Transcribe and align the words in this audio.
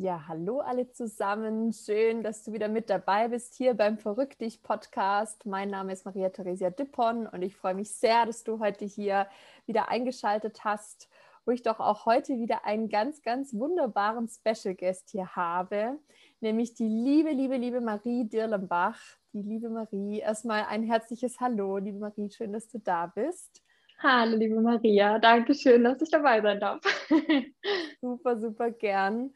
Ja, 0.00 0.28
hallo 0.28 0.60
alle 0.60 0.92
zusammen. 0.92 1.72
Schön, 1.72 2.22
dass 2.22 2.44
du 2.44 2.52
wieder 2.52 2.68
mit 2.68 2.88
dabei 2.88 3.26
bist 3.26 3.56
hier 3.56 3.74
beim 3.74 3.98
Verrückt 3.98 4.40
dich 4.40 4.62
Podcast. 4.62 5.44
Mein 5.44 5.70
Name 5.70 5.92
ist 5.92 6.04
Maria 6.04 6.28
Theresia 6.28 6.70
Dippon 6.70 7.26
und 7.26 7.42
ich 7.42 7.56
freue 7.56 7.74
mich 7.74 7.90
sehr, 7.90 8.24
dass 8.24 8.44
du 8.44 8.60
heute 8.60 8.84
hier 8.84 9.26
wieder 9.66 9.88
eingeschaltet 9.88 10.62
hast, 10.62 11.08
wo 11.44 11.50
ich 11.50 11.62
doch 11.62 11.80
auch 11.80 12.06
heute 12.06 12.38
wieder 12.38 12.64
einen 12.64 12.88
ganz, 12.88 13.22
ganz 13.22 13.54
wunderbaren 13.54 14.28
Special 14.28 14.76
Guest 14.76 15.10
hier 15.10 15.34
habe, 15.34 15.98
nämlich 16.38 16.74
die 16.74 16.88
liebe, 16.88 17.30
liebe, 17.30 17.56
liebe 17.56 17.80
Marie 17.80 18.22
Dirlenbach. 18.22 19.00
Die 19.32 19.42
liebe 19.42 19.68
Marie, 19.68 20.20
erstmal 20.20 20.64
ein 20.66 20.84
herzliches 20.84 21.40
Hallo, 21.40 21.78
liebe 21.78 21.98
Marie, 21.98 22.30
schön, 22.30 22.52
dass 22.52 22.68
du 22.68 22.78
da 22.78 23.06
bist. 23.06 23.64
Hallo, 24.00 24.36
liebe 24.36 24.60
Maria, 24.60 25.18
danke 25.18 25.56
schön, 25.56 25.82
dass 25.82 26.00
ich 26.00 26.10
dabei 26.10 26.40
sein 26.40 26.60
darf. 26.60 26.82
super, 28.00 28.38
super 28.38 28.70
gern. 28.70 29.34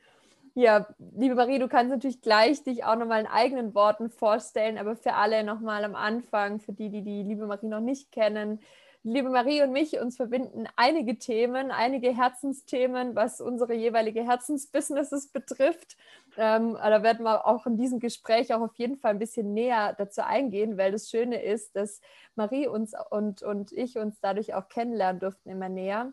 Ja, 0.54 0.86
liebe 1.16 1.34
Marie, 1.34 1.58
du 1.58 1.68
kannst 1.68 1.90
natürlich 1.90 2.20
gleich 2.20 2.62
dich 2.62 2.84
auch 2.84 2.96
nochmal 2.96 3.20
in 3.20 3.26
eigenen 3.26 3.74
Worten 3.74 4.10
vorstellen, 4.10 4.76
aber 4.76 4.96
für 4.96 5.14
alle 5.14 5.44
nochmal 5.44 5.82
am 5.84 5.94
Anfang, 5.94 6.60
für 6.60 6.72
die, 6.72 6.90
die 6.90 7.02
die 7.02 7.22
liebe 7.22 7.46
Marie 7.46 7.68
noch 7.68 7.80
nicht 7.80 8.12
kennen. 8.12 8.60
Liebe 9.02 9.30
Marie 9.30 9.62
und 9.62 9.72
mich, 9.72 9.98
uns 9.98 10.16
verbinden 10.16 10.68
einige 10.76 11.18
Themen, 11.18 11.70
einige 11.70 12.14
Herzensthemen, 12.14 13.16
was 13.16 13.40
unsere 13.40 13.74
jeweilige 13.74 14.24
Herzensbusinesses 14.24 15.28
betrifft. 15.32 15.96
Ähm, 16.36 16.74
da 16.74 17.02
werden 17.02 17.24
wir 17.24 17.46
auch 17.46 17.66
in 17.66 17.76
diesem 17.78 17.98
Gespräch 17.98 18.52
auch 18.54 18.60
auf 18.60 18.76
jeden 18.76 18.96
Fall 18.96 19.12
ein 19.12 19.18
bisschen 19.18 19.54
näher 19.54 19.94
dazu 19.96 20.22
eingehen, 20.22 20.76
weil 20.78 20.92
das 20.92 21.08
Schöne 21.10 21.42
ist, 21.42 21.74
dass 21.74 22.00
Marie 22.36 22.68
uns 22.68 22.92
und, 23.10 23.42
und 23.42 23.72
ich 23.72 23.96
uns 23.98 24.20
dadurch 24.20 24.54
auch 24.54 24.68
kennenlernen 24.68 25.18
durften 25.18 25.48
immer 25.50 25.68
näher. 25.70 26.12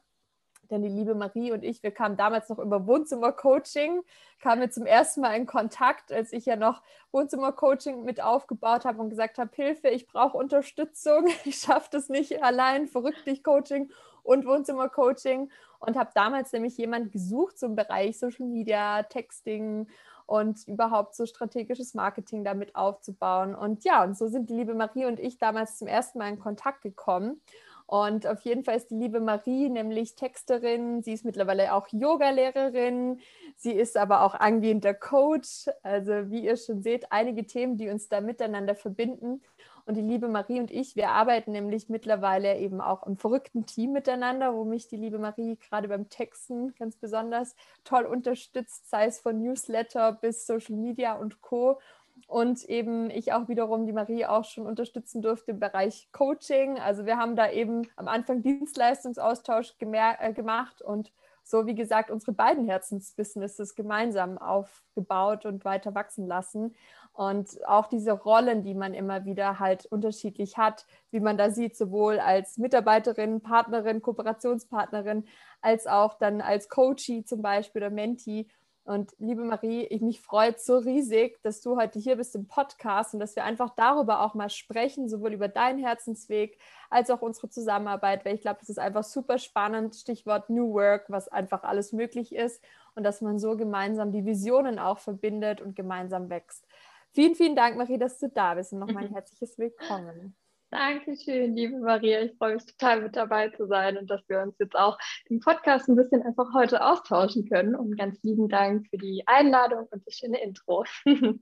Denn 0.69 0.81
die 0.81 0.89
liebe 0.89 1.15
Marie 1.15 1.51
und 1.51 1.63
ich, 1.63 1.81
wir 1.83 1.91
kamen 1.91 2.17
damals 2.17 2.49
noch 2.49 2.59
über 2.59 2.85
Wohnzimmercoaching, 2.85 4.01
kamen 4.39 4.61
wir 4.61 4.69
zum 4.69 4.85
ersten 4.85 5.21
Mal 5.21 5.35
in 5.35 5.45
Kontakt, 5.45 6.11
als 6.11 6.31
ich 6.31 6.45
ja 6.45 6.55
noch 6.55 6.81
Wohnzimmercoaching 7.11 8.03
mit 8.03 8.21
aufgebaut 8.21 8.85
habe 8.85 9.01
und 9.01 9.09
gesagt 9.09 9.37
habe, 9.37 9.49
Hilfe, 9.55 9.89
ich 9.89 10.07
brauche 10.07 10.37
Unterstützung, 10.37 11.25
ich 11.45 11.57
schaffe 11.57 11.89
das 11.91 12.09
nicht 12.09 12.43
allein, 12.43 12.87
verrückt 12.87 13.25
dich 13.25 13.43
Coaching 13.43 13.91
und 14.23 14.45
Wohnzimmercoaching 14.45 15.49
und 15.79 15.97
habe 15.97 16.11
damals 16.13 16.51
nämlich 16.53 16.77
jemand 16.77 17.11
gesucht 17.11 17.57
zum 17.57 17.75
Bereich 17.75 18.19
Social 18.19 18.45
Media, 18.45 19.03
Texting 19.03 19.87
und 20.29 20.67
überhaupt 20.67 21.15
so 21.15 21.25
strategisches 21.25 21.95
Marketing 21.95 22.43
damit 22.43 22.75
aufzubauen. 22.75 23.55
Und 23.55 23.83
ja, 23.83 24.03
und 24.03 24.15
so 24.15 24.27
sind 24.27 24.49
die 24.49 24.53
liebe 24.53 24.75
Marie 24.75 25.05
und 25.05 25.19
ich 25.19 25.39
damals 25.39 25.79
zum 25.79 25.87
ersten 25.87 26.19
Mal 26.19 26.29
in 26.29 26.39
Kontakt 26.39 26.83
gekommen. 26.83 27.41
Und 27.89 28.27
auf 28.27 28.41
jeden 28.41 28.63
Fall 28.63 28.75
ist 28.75 28.91
die 28.91 28.95
liebe 28.95 29.19
Marie 29.19 29.67
nämlich 29.67 30.13
Texterin. 30.13 31.01
Sie 31.01 31.11
ist 31.11 31.25
mittlerweile 31.25 31.73
auch 31.73 31.87
Yogalehrerin. 31.87 33.19
Sie 33.55 33.71
ist 33.71 33.97
aber 33.97 34.21
auch 34.21 34.35
angehender 34.35 34.93
Coach. 34.93 35.65
Also 35.81 36.29
wie 36.29 36.45
ihr 36.45 36.55
schon 36.55 36.83
seht, 36.83 37.11
einige 37.11 37.47
Themen, 37.47 37.77
die 37.77 37.89
uns 37.89 38.07
da 38.07 38.21
miteinander 38.21 38.75
verbinden. 38.75 39.41
Und 39.87 39.95
die 39.95 40.01
liebe 40.01 40.27
Marie 40.27 40.59
und 40.59 40.69
ich, 40.69 40.95
wir 40.95 41.09
arbeiten 41.09 41.51
nämlich 41.51 41.89
mittlerweile 41.89 42.59
eben 42.59 42.79
auch 42.79 43.07
im 43.07 43.17
verrückten 43.17 43.65
Team 43.65 43.91
miteinander, 43.91 44.53
wo 44.53 44.65
mich 44.65 44.87
die 44.87 44.97
liebe 44.97 45.17
Marie 45.17 45.57
gerade 45.57 45.87
beim 45.87 46.09
Texten 46.09 46.75
ganz 46.75 46.95
besonders 46.95 47.55
toll 47.85 48.05
unterstützt, 48.05 48.87
sei 48.87 49.07
es 49.07 49.19
von 49.19 49.41
Newsletter 49.41 50.11
bis 50.11 50.45
Social 50.45 50.75
Media 50.75 51.13
und 51.13 51.41
Co 51.41 51.79
und 52.27 52.63
eben 52.65 53.09
ich 53.09 53.33
auch 53.33 53.47
wiederum 53.47 53.85
die 53.85 53.93
Marie 53.93 54.25
auch 54.25 54.45
schon 54.45 54.65
unterstützen 54.65 55.21
durfte 55.21 55.51
im 55.51 55.59
Bereich 55.59 56.09
Coaching. 56.11 56.79
Also 56.79 57.05
wir 57.05 57.17
haben 57.17 57.35
da 57.35 57.49
eben 57.51 57.87
am 57.95 58.07
Anfang 58.07 58.41
Dienstleistungsaustausch 58.41 59.75
äh, 59.79 60.33
gemacht 60.33 60.81
und 60.81 61.11
so 61.43 61.65
wie 61.65 61.75
gesagt 61.75 62.11
unsere 62.11 62.31
beiden 62.31 62.67
Herzensbusinesses 62.67 63.73
gemeinsam 63.73 64.37
aufgebaut 64.37 65.45
und 65.45 65.65
weiter 65.65 65.95
wachsen 65.95 66.27
lassen. 66.27 66.75
Und 67.13 67.67
auch 67.67 67.87
diese 67.87 68.11
Rollen, 68.11 68.63
die 68.63 68.75
man 68.75 68.93
immer 68.93 69.25
wieder 69.25 69.59
halt 69.59 69.87
unterschiedlich 69.87 70.57
hat, 70.57 70.85
wie 71.11 71.19
man 71.19 71.37
da 71.37 71.49
sieht, 71.49 71.75
sowohl 71.75 72.19
als 72.19 72.59
Mitarbeiterin, 72.59 73.41
Partnerin, 73.41 74.01
Kooperationspartnerin, 74.01 75.25
als 75.59 75.87
auch 75.87 76.13
dann 76.13 76.39
als 76.39 76.69
Coachie 76.69 77.25
zum 77.25 77.41
Beispiel 77.41 77.81
oder 77.81 77.89
Mentee 77.89 78.47
und 78.83 79.13
liebe 79.19 79.43
Marie, 79.43 79.83
ich 79.85 80.01
mich 80.01 80.21
freut 80.21 80.59
so 80.59 80.77
riesig, 80.77 81.41
dass 81.43 81.61
du 81.61 81.77
heute 81.77 81.99
hier 81.99 82.15
bist 82.15 82.35
im 82.35 82.47
Podcast 82.47 83.13
und 83.13 83.19
dass 83.19 83.35
wir 83.35 83.43
einfach 83.43 83.69
darüber 83.75 84.21
auch 84.21 84.33
mal 84.33 84.49
sprechen, 84.49 85.07
sowohl 85.07 85.33
über 85.33 85.47
deinen 85.47 85.79
Herzensweg 85.79 86.59
als 86.89 87.09
auch 87.09 87.21
unsere 87.21 87.49
Zusammenarbeit, 87.49 88.25
weil 88.25 88.35
ich 88.35 88.41
glaube, 88.41 88.59
das 88.59 88.69
ist 88.69 88.79
einfach 88.79 89.03
super 89.03 89.37
spannend. 89.37 89.95
Stichwort 89.95 90.49
New 90.49 90.73
Work, 90.73 91.05
was 91.09 91.27
einfach 91.27 91.63
alles 91.63 91.93
möglich 91.93 92.33
ist 92.33 92.63
und 92.95 93.03
dass 93.03 93.21
man 93.21 93.37
so 93.37 93.55
gemeinsam 93.55 94.11
die 94.11 94.25
Visionen 94.25 94.79
auch 94.79 94.99
verbindet 94.99 95.61
und 95.61 95.75
gemeinsam 95.75 96.29
wächst. 96.29 96.65
Vielen, 97.11 97.35
vielen 97.35 97.55
Dank, 97.55 97.77
Marie, 97.77 97.97
dass 97.97 98.17
du 98.17 98.29
da 98.29 98.55
bist 98.55 98.73
und 98.73 98.79
nochmal 98.79 99.05
ein 99.05 99.09
herzliches 99.13 99.57
Willkommen. 99.57 100.35
Dankeschön, 100.71 101.55
liebe 101.55 101.79
Maria. 101.79 102.21
Ich 102.21 102.37
freue 102.37 102.53
mich 102.53 102.65
total 102.65 103.01
mit 103.01 103.15
dabei 103.15 103.49
zu 103.49 103.65
sein 103.65 103.97
und 103.97 104.07
dass 104.07 104.21
wir 104.29 104.41
uns 104.41 104.55
jetzt 104.59 104.75
auch 104.75 104.99
im 105.25 105.39
Podcast 105.39 105.89
ein 105.89 105.95
bisschen 105.95 106.21
einfach 106.21 106.53
heute 106.53 106.85
austauschen 106.85 107.49
können. 107.49 107.75
Und 107.75 107.97
ganz 107.97 108.21
lieben 108.21 108.49
Dank 108.49 108.87
für 108.89 108.97
die 108.97 109.23
Einladung 109.25 109.87
und 109.89 110.05
das 110.05 110.13
schöne 110.13 110.39
Intro. 110.41 110.85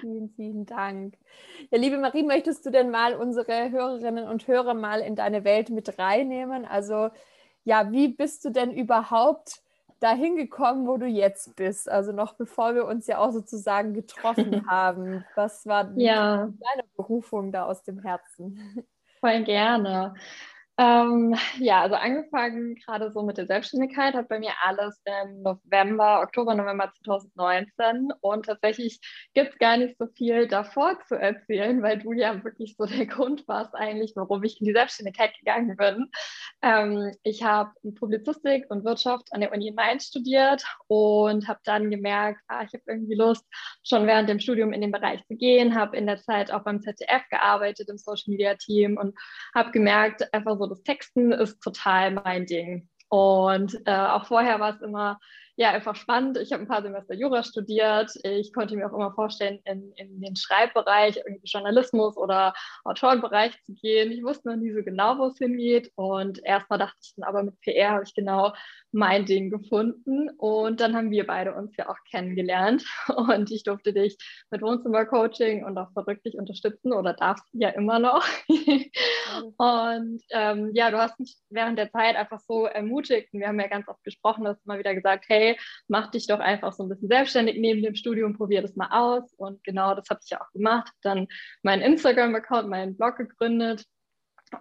Vielen, 0.00 0.30
vielen 0.36 0.66
Dank. 0.66 1.16
Ja, 1.72 1.78
liebe 1.78 1.98
Marie, 1.98 2.22
möchtest 2.22 2.64
du 2.64 2.70
denn 2.70 2.90
mal 2.90 3.16
unsere 3.16 3.70
Hörerinnen 3.72 4.28
und 4.28 4.46
Hörer 4.46 4.72
mal 4.72 5.00
in 5.00 5.16
deine 5.16 5.42
Welt 5.42 5.68
mit 5.70 5.98
reinnehmen? 5.98 6.64
Also, 6.64 7.10
ja, 7.64 7.90
wie 7.90 8.06
bist 8.06 8.44
du 8.44 8.50
denn 8.50 8.70
überhaupt 8.70 9.63
dahin 10.00 10.36
gekommen, 10.36 10.86
wo 10.86 10.96
du 10.96 11.06
jetzt 11.06 11.56
bist? 11.56 11.88
Also 11.88 12.12
noch 12.12 12.34
bevor 12.34 12.74
wir 12.74 12.86
uns 12.86 13.06
ja 13.06 13.18
auch 13.18 13.30
sozusagen 13.30 13.94
getroffen 13.94 14.66
haben. 14.68 15.24
Was 15.34 15.66
war 15.66 15.90
ja. 15.96 16.46
deine 16.46 16.84
Berufung 16.96 17.52
da 17.52 17.64
aus 17.64 17.82
dem 17.82 18.00
Herzen? 18.00 18.84
Voll 19.20 19.44
gerne. 19.44 20.14
Ähm, 20.76 21.36
ja, 21.60 21.82
also 21.82 21.94
angefangen 21.94 22.74
gerade 22.74 23.12
so 23.12 23.22
mit 23.22 23.38
der 23.38 23.46
Selbstständigkeit 23.46 24.14
hat 24.14 24.28
bei 24.28 24.40
mir 24.40 24.50
alles 24.64 25.00
im 25.04 25.42
November, 25.42 26.20
Oktober, 26.20 26.56
November 26.56 26.92
2019 27.04 28.12
und 28.20 28.46
tatsächlich 28.46 28.98
gibt 29.34 29.52
es 29.52 29.58
gar 29.58 29.76
nicht 29.76 29.96
so 29.98 30.08
viel 30.08 30.48
davor 30.48 30.98
zu 31.06 31.14
erzählen, 31.14 31.80
weil 31.80 32.00
du 32.00 32.12
ja 32.12 32.42
wirklich 32.42 32.74
so 32.76 32.86
der 32.86 33.06
Grund 33.06 33.46
warst 33.46 33.72
eigentlich, 33.76 34.14
warum 34.16 34.42
ich 34.42 34.60
in 34.60 34.66
die 34.66 34.72
Selbstständigkeit 34.72 35.38
gegangen 35.38 35.76
bin. 35.76 36.10
Ähm, 36.60 37.12
ich 37.22 37.44
habe 37.44 37.70
Publizistik 37.94 38.66
und 38.68 38.84
Wirtschaft 38.84 39.28
an 39.32 39.42
der 39.42 39.52
Uni 39.52 39.68
in 39.68 39.76
Mainz 39.76 40.06
studiert 40.06 40.64
und 40.88 41.46
habe 41.46 41.60
dann 41.62 41.88
gemerkt, 41.88 42.40
ah, 42.48 42.64
ich 42.64 42.72
habe 42.72 42.82
irgendwie 42.88 43.14
Lust, 43.14 43.46
schon 43.84 44.08
während 44.08 44.28
dem 44.28 44.40
Studium 44.40 44.72
in 44.72 44.80
den 44.80 44.90
Bereich 44.90 45.24
zu 45.28 45.36
gehen, 45.36 45.76
habe 45.76 45.96
in 45.96 46.06
der 46.06 46.18
Zeit 46.18 46.50
auch 46.50 46.64
beim 46.64 46.82
ZDF 46.82 47.22
gearbeitet 47.30 47.88
im 47.88 47.96
Social 47.96 48.32
Media 48.32 48.56
Team 48.56 48.96
und 48.96 49.14
habe 49.54 49.70
gemerkt, 49.70 50.34
einfach 50.34 50.58
so 50.58 50.63
so 50.64 50.74
das 50.74 50.82
Texten 50.82 51.32
ist 51.32 51.60
total 51.60 52.10
mein 52.12 52.46
Ding. 52.46 52.88
Und 53.08 53.78
äh, 53.86 53.94
auch 53.94 54.26
vorher 54.26 54.58
war 54.60 54.74
es 54.74 54.80
immer 54.80 55.20
ja 55.56 55.70
einfach 55.70 55.94
spannend. 55.94 56.36
Ich 56.38 56.52
habe 56.52 56.64
ein 56.64 56.68
paar 56.68 56.82
Semester 56.82 57.14
Jura 57.14 57.44
studiert. 57.44 58.10
Ich 58.24 58.52
konnte 58.52 58.74
mir 58.74 58.88
auch 58.88 58.94
immer 58.94 59.12
vorstellen, 59.12 59.60
in, 59.64 59.92
in 59.92 60.20
den 60.20 60.36
Schreibbereich, 60.36 61.18
irgendwie 61.18 61.46
Journalismus 61.46 62.16
oder 62.16 62.54
Autorenbereich 62.84 63.62
zu 63.62 63.74
gehen. 63.74 64.10
Ich 64.10 64.24
wusste 64.24 64.48
noch 64.48 64.56
nie 64.56 64.72
so 64.72 64.82
genau, 64.82 65.18
wo 65.18 65.26
es 65.26 65.38
hingeht. 65.38 65.92
Und 65.94 66.44
erstmal 66.44 66.78
dachte 66.78 66.96
ich 67.02 67.14
dann 67.16 67.28
aber 67.28 67.44
mit 67.44 67.60
PR 67.60 67.92
habe 67.92 68.04
ich 68.04 68.14
genau 68.14 68.52
mein 68.94 69.26
Ding 69.26 69.50
gefunden. 69.50 70.30
Und 70.38 70.80
dann 70.80 70.96
haben 70.96 71.10
wir 71.10 71.26
beide 71.26 71.54
uns 71.54 71.76
ja 71.76 71.88
auch 71.88 71.98
kennengelernt. 72.10 72.84
Und 73.16 73.50
ich 73.50 73.64
durfte 73.64 73.92
dich 73.92 74.16
mit 74.50 74.62
Wohnzimmercoaching 74.62 75.64
und 75.64 75.76
auch 75.76 75.92
verrückt 75.92 76.24
dich 76.24 76.36
unterstützen 76.36 76.92
oder 76.92 77.12
darfst 77.12 77.44
ja 77.52 77.70
immer 77.70 77.98
noch. 77.98 78.24
und 79.56 80.22
ähm, 80.30 80.70
ja, 80.74 80.90
du 80.90 80.98
hast 80.98 81.18
mich 81.18 81.36
während 81.50 81.78
der 81.78 81.90
Zeit 81.90 82.16
einfach 82.16 82.40
so 82.40 82.66
ermutigt. 82.66 83.32
Und 83.32 83.40
wir 83.40 83.48
haben 83.48 83.60
ja 83.60 83.66
ganz 83.66 83.88
oft 83.88 84.02
gesprochen, 84.04 84.44
dass 84.44 84.62
immer 84.64 84.78
wieder 84.78 84.94
gesagt, 84.94 85.24
hey, 85.28 85.58
mach 85.88 86.10
dich 86.10 86.26
doch 86.26 86.38
einfach 86.38 86.72
so 86.72 86.84
ein 86.84 86.88
bisschen 86.88 87.08
selbstständig 87.08 87.56
neben 87.58 87.82
dem 87.82 87.94
Studium, 87.94 88.36
probier 88.36 88.62
das 88.62 88.76
mal 88.76 88.90
aus. 88.90 89.32
Und 89.34 89.62
genau 89.64 89.94
das 89.94 90.08
habe 90.08 90.20
ich 90.22 90.30
ja 90.30 90.40
auch 90.40 90.50
gemacht. 90.52 90.92
Dann 91.02 91.26
meinen 91.62 91.82
Instagram-Account, 91.82 92.68
meinen 92.68 92.96
Blog 92.96 93.16
gegründet 93.16 93.84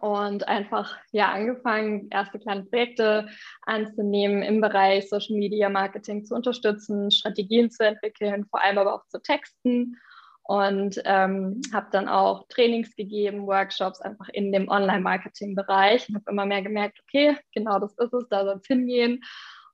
und 0.02 0.48
einfach 0.48 0.98
ja 1.12 1.32
angefangen, 1.32 2.10
erste 2.10 2.40
kleine 2.40 2.64
Projekte 2.64 3.28
anzunehmen 3.64 4.42
im 4.44 4.62
Bereich 4.62 5.10
Social 5.10 5.38
Media 5.38 5.70
Marketing 5.70 6.26
zu 6.26 6.36
unterstützen, 6.36 7.12
Strategien 7.12 7.70
zu 7.72 7.86
entwickeln, 7.86 8.46
vor 8.46 8.64
allem 8.64 8.78
aber 8.78 8.96
auch 8.96 9.08
zu 9.08 9.22
texten. 9.22 9.98
Und 10.46 11.02
ähm, 11.06 11.62
habe 11.74 11.88
dann 11.92 12.10
auch 12.10 12.46
Trainings 12.50 12.94
gegeben, 12.98 13.48
Workshops 13.48 14.02
einfach 14.02 14.28
in 14.28 14.52
dem 14.52 14.68
Online-Marketing-Bereich 14.68 16.10
und 16.10 16.16
habe 16.16 16.32
immer 16.32 16.46
mehr 16.46 16.62
gemerkt, 16.62 17.00
okay, 17.02 17.38
genau 17.54 17.80
das 17.80 17.94
ist 17.98 18.14
es, 18.14 18.28
da 18.30 18.44
soll 18.44 18.58
es 18.58 18.68
hingehen. 18.68 19.22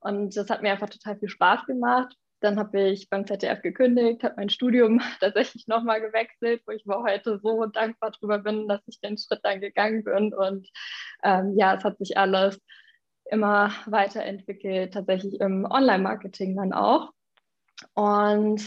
Und 0.00 0.36
das 0.36 0.48
hat 0.48 0.62
mir 0.62 0.70
einfach 0.70 0.88
total 0.88 1.18
viel 1.18 1.28
Spaß 1.28 1.66
gemacht 1.66 2.14
dann 2.40 2.58
habe 2.58 2.80
ich 2.88 3.08
beim 3.08 3.26
ZDF 3.26 3.62
gekündigt, 3.62 4.22
habe 4.24 4.34
mein 4.36 4.50
Studium 4.50 5.00
tatsächlich 5.20 5.66
nochmal 5.66 6.00
gewechselt, 6.00 6.62
wo 6.66 6.72
ich 6.72 6.84
mir 6.86 7.02
heute 7.02 7.38
so 7.42 7.66
dankbar 7.66 8.10
drüber 8.12 8.38
bin, 8.38 8.68
dass 8.68 8.80
ich 8.86 9.00
den 9.00 9.18
Schritt 9.18 9.40
dann 9.42 9.60
gegangen 9.60 10.04
bin. 10.04 10.34
Und 10.34 10.68
ähm, 11.22 11.54
ja, 11.56 11.74
es 11.74 11.84
hat 11.84 11.98
sich 11.98 12.16
alles 12.16 12.60
immer 13.30 13.72
weiterentwickelt, 13.86 14.94
tatsächlich 14.94 15.40
im 15.40 15.64
Online-Marketing 15.64 16.56
dann 16.56 16.72
auch. 16.72 17.10
Und 17.94 18.62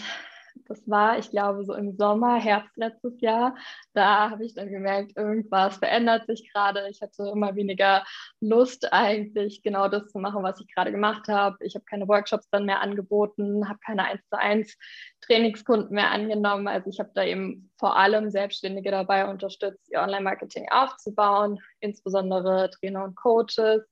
das 0.67 0.87
war, 0.89 1.17
ich 1.17 1.29
glaube, 1.29 1.63
so 1.65 1.73
im 1.73 1.95
Sommer, 1.97 2.35
Herbst 2.39 2.75
letztes 2.77 3.19
Jahr. 3.21 3.55
Da 3.93 4.29
habe 4.29 4.45
ich 4.45 4.53
dann 4.53 4.69
gemerkt, 4.69 5.17
irgendwas 5.17 5.77
verändert 5.77 6.25
sich 6.27 6.51
gerade. 6.51 6.87
Ich 6.89 7.01
hatte 7.01 7.29
immer 7.33 7.55
weniger 7.55 8.03
Lust, 8.39 8.91
eigentlich 8.91 9.61
genau 9.61 9.87
das 9.87 10.07
zu 10.07 10.19
machen, 10.19 10.43
was 10.43 10.59
ich 10.59 10.67
gerade 10.73 10.91
gemacht 10.91 11.27
habe. 11.27 11.57
Ich 11.61 11.75
habe 11.75 11.85
keine 11.85 12.07
Workshops 12.07 12.49
dann 12.49 12.65
mehr 12.65 12.81
angeboten, 12.81 13.67
habe 13.67 13.79
keine 13.85 14.05
1 14.05 14.21
zu 14.29 14.39
1 14.39 14.77
Trainingskunden 15.21 15.93
mehr 15.93 16.11
angenommen. 16.11 16.67
Also 16.67 16.89
ich 16.89 16.99
habe 16.99 17.11
da 17.13 17.23
eben 17.23 17.71
vor 17.77 17.97
allem 17.97 18.29
Selbstständige 18.29 18.91
dabei 18.91 19.29
unterstützt, 19.29 19.89
ihr 19.91 20.01
Online-Marketing 20.01 20.67
aufzubauen, 20.71 21.59
insbesondere 21.79 22.69
Trainer 22.71 23.03
und 23.03 23.15
Coaches 23.15 23.83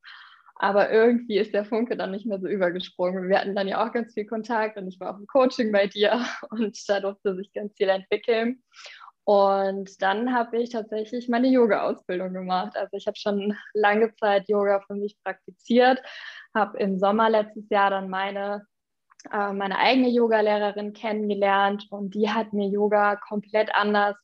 aber 0.62 0.92
irgendwie 0.92 1.40
ist 1.40 1.56
der 1.56 1.66
Funke 1.66 1.98
dann 1.98 2.12
nicht 2.12 2.28
mehr 2.28 2.40
so 2.40 2.48
übergesprungen. 2.48 3.30
Wir 3.30 3.40
hatten 3.40 3.56
dann 3.56 3.68
ja 3.68 3.84
auch 3.84 3.92
ganz 3.92 4.14
viel 4.14 4.28
Kontakt 4.28 4.78
und 4.78 4.88
ich 4.88 5.00
war 5.00 5.16
auch 5.16 5.20
im 5.20 5.26
Coaching 5.26 5.72
bei 5.72 5.88
dir 5.88 6.24
und 6.52 6.78
da 6.88 7.00
durfte 7.00 7.36
sich 7.36 7.52
ganz 7.52 7.74
viel 7.76 7.90
entwickeln. 7.90 8.62
Und 9.24 10.00
dann 10.04 10.36
habe 10.36 10.62
ich 10.62 10.70
tatsächlich 10.70 11.30
meine 11.30 11.48
Yoga-Ausbildung 11.48 12.34
gemacht. 12.34 12.78
Also 12.78 12.96
ich 12.96 13.08
habe 13.08 13.18
schon 13.18 13.58
lange 13.74 14.14
Zeit 14.18 14.50
Yoga 14.50 14.82
für 14.82 14.94
mich 14.94 15.18
praktiziert, 15.24 16.00
habe 16.54 16.78
im 16.78 17.00
Sommer 17.00 17.32
letztes 17.32 17.68
Jahr 17.72 17.90
dann 17.90 18.08
meine, 18.08 18.68
äh, 19.32 19.54
meine 19.54 19.80
eigene 19.80 20.10
Yoga-Lehrerin 20.10 20.94
kennengelernt 20.94 21.88
und 21.90 22.14
die 22.14 22.30
hat 22.30 22.54
mir 22.54 22.68
Yoga 22.68 23.16
komplett 23.16 23.74
anders 23.74 24.16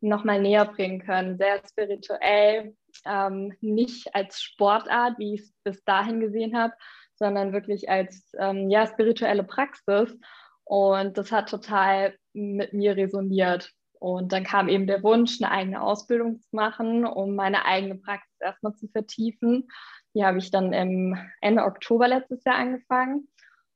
nochmal 0.00 0.40
näher 0.42 0.64
bringen 0.64 1.00
können, 1.00 1.38
sehr 1.38 1.60
spirituell, 1.68 2.74
ähm, 3.04 3.52
nicht 3.60 4.14
als 4.14 4.42
Sportart, 4.42 5.18
wie 5.18 5.34
ich 5.34 5.40
es 5.42 5.54
bis 5.64 5.84
dahin 5.84 6.20
gesehen 6.20 6.56
habe, 6.56 6.74
sondern 7.14 7.52
wirklich 7.52 7.88
als 7.88 8.32
ähm, 8.38 8.70
ja, 8.70 8.86
spirituelle 8.86 9.44
Praxis. 9.44 10.16
Und 10.64 11.16
das 11.16 11.32
hat 11.32 11.48
total 11.48 12.16
mit 12.32 12.72
mir 12.72 12.96
resoniert. 12.96 13.72
Und 13.98 14.32
dann 14.32 14.44
kam 14.44 14.68
eben 14.68 14.86
der 14.86 15.02
Wunsch, 15.02 15.40
eine 15.40 15.50
eigene 15.50 15.80
Ausbildung 15.80 16.40
zu 16.40 16.48
machen, 16.54 17.06
um 17.06 17.34
meine 17.34 17.64
eigene 17.64 17.96
Praxis 17.96 18.36
erstmal 18.40 18.74
zu 18.74 18.88
vertiefen. 18.88 19.68
Die 20.14 20.24
habe 20.24 20.38
ich 20.38 20.50
dann 20.50 20.72
im 20.72 21.18
Ende 21.40 21.64
Oktober 21.64 22.08
letztes 22.08 22.44
Jahr 22.44 22.56
angefangen. 22.56 23.28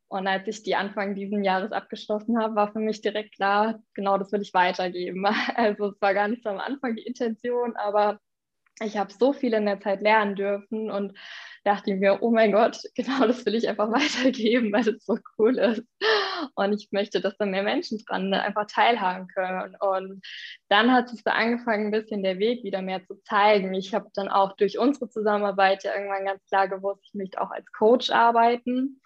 Und 0.09 0.27
als 0.27 0.49
ich 0.49 0.65
die 0.65 0.75
Anfang 0.75 1.15
dieses 1.15 1.45
Jahres 1.45 1.71
abgeschlossen 1.71 2.39
habe, 2.39 2.57
war 2.57 2.73
für 2.73 2.81
mich 2.81 3.01
direkt 3.01 3.37
klar, 3.37 3.81
genau 3.95 4.19
das 4.19 4.33
will 4.33 4.43
ich 4.43 4.53
weitergeben. 4.53 5.25
Also 5.55 5.87
es 5.91 6.01
war 6.01 6.15
gar 6.15 6.27
nicht 6.27 6.43
so 6.43 6.51
am 6.51 6.59
Anfang 6.59 6.97
die 6.97 7.07
Intention, 7.07 7.77
aber 7.77 8.19
ich 8.83 8.97
habe 8.97 9.13
so 9.13 9.33
viel 9.33 9.53
in 9.55 9.67
der 9.67 9.81
Zeit 9.81 10.01
lernen 10.01 10.37
dürfen 10.37 10.91
und 10.91 11.17
dachte 11.65 11.95
mir, 11.95 12.23
oh 12.23 12.31
mein 12.31 12.53
Gott, 12.53 12.79
genau 12.95 13.27
das 13.27 13.45
will 13.45 13.55
ich 13.55 13.69
einfach 13.69 13.91
weitergeben, 13.91 14.73
weil 14.73 14.89
es 14.89 15.05
so 15.05 15.19
cool 15.39 15.59
ist. 15.59 15.85
Und 16.55 16.73
ich 16.73 16.89
möchte, 16.91 17.21
dass 17.21 17.37
da 17.37 17.45
mehr 17.45 17.63
Menschen 17.63 17.99
dran 18.07 18.33
einfach 18.33 18.67
teilhaben 18.67 19.29
können. 19.29 19.77
Und 19.79 20.23
dann 20.69 20.93
hat 20.93 21.13
es 21.13 21.23
so 21.23 21.31
angefangen, 21.31 21.87
ein 21.87 21.91
bisschen 21.91 22.23
der 22.23 22.39
Weg 22.39 22.65
wieder 22.65 22.81
mehr 22.81 23.05
zu 23.05 23.21
zeigen. 23.25 23.75
Ich 23.75 23.95
habe 23.95 24.09
dann 24.15 24.29
auch 24.29 24.57
durch 24.57 24.79
unsere 24.79 25.09
Zusammenarbeit 25.09 25.85
ja 25.85 25.95
irgendwann 25.95 26.25
ganz 26.25 26.45
klar 26.47 26.69
gewusst, 26.69 27.03
ich 27.05 27.15
möchte 27.15 27.41
auch 27.41 27.51
als 27.51 27.71
Coach 27.73 28.11
arbeiten 28.11 29.01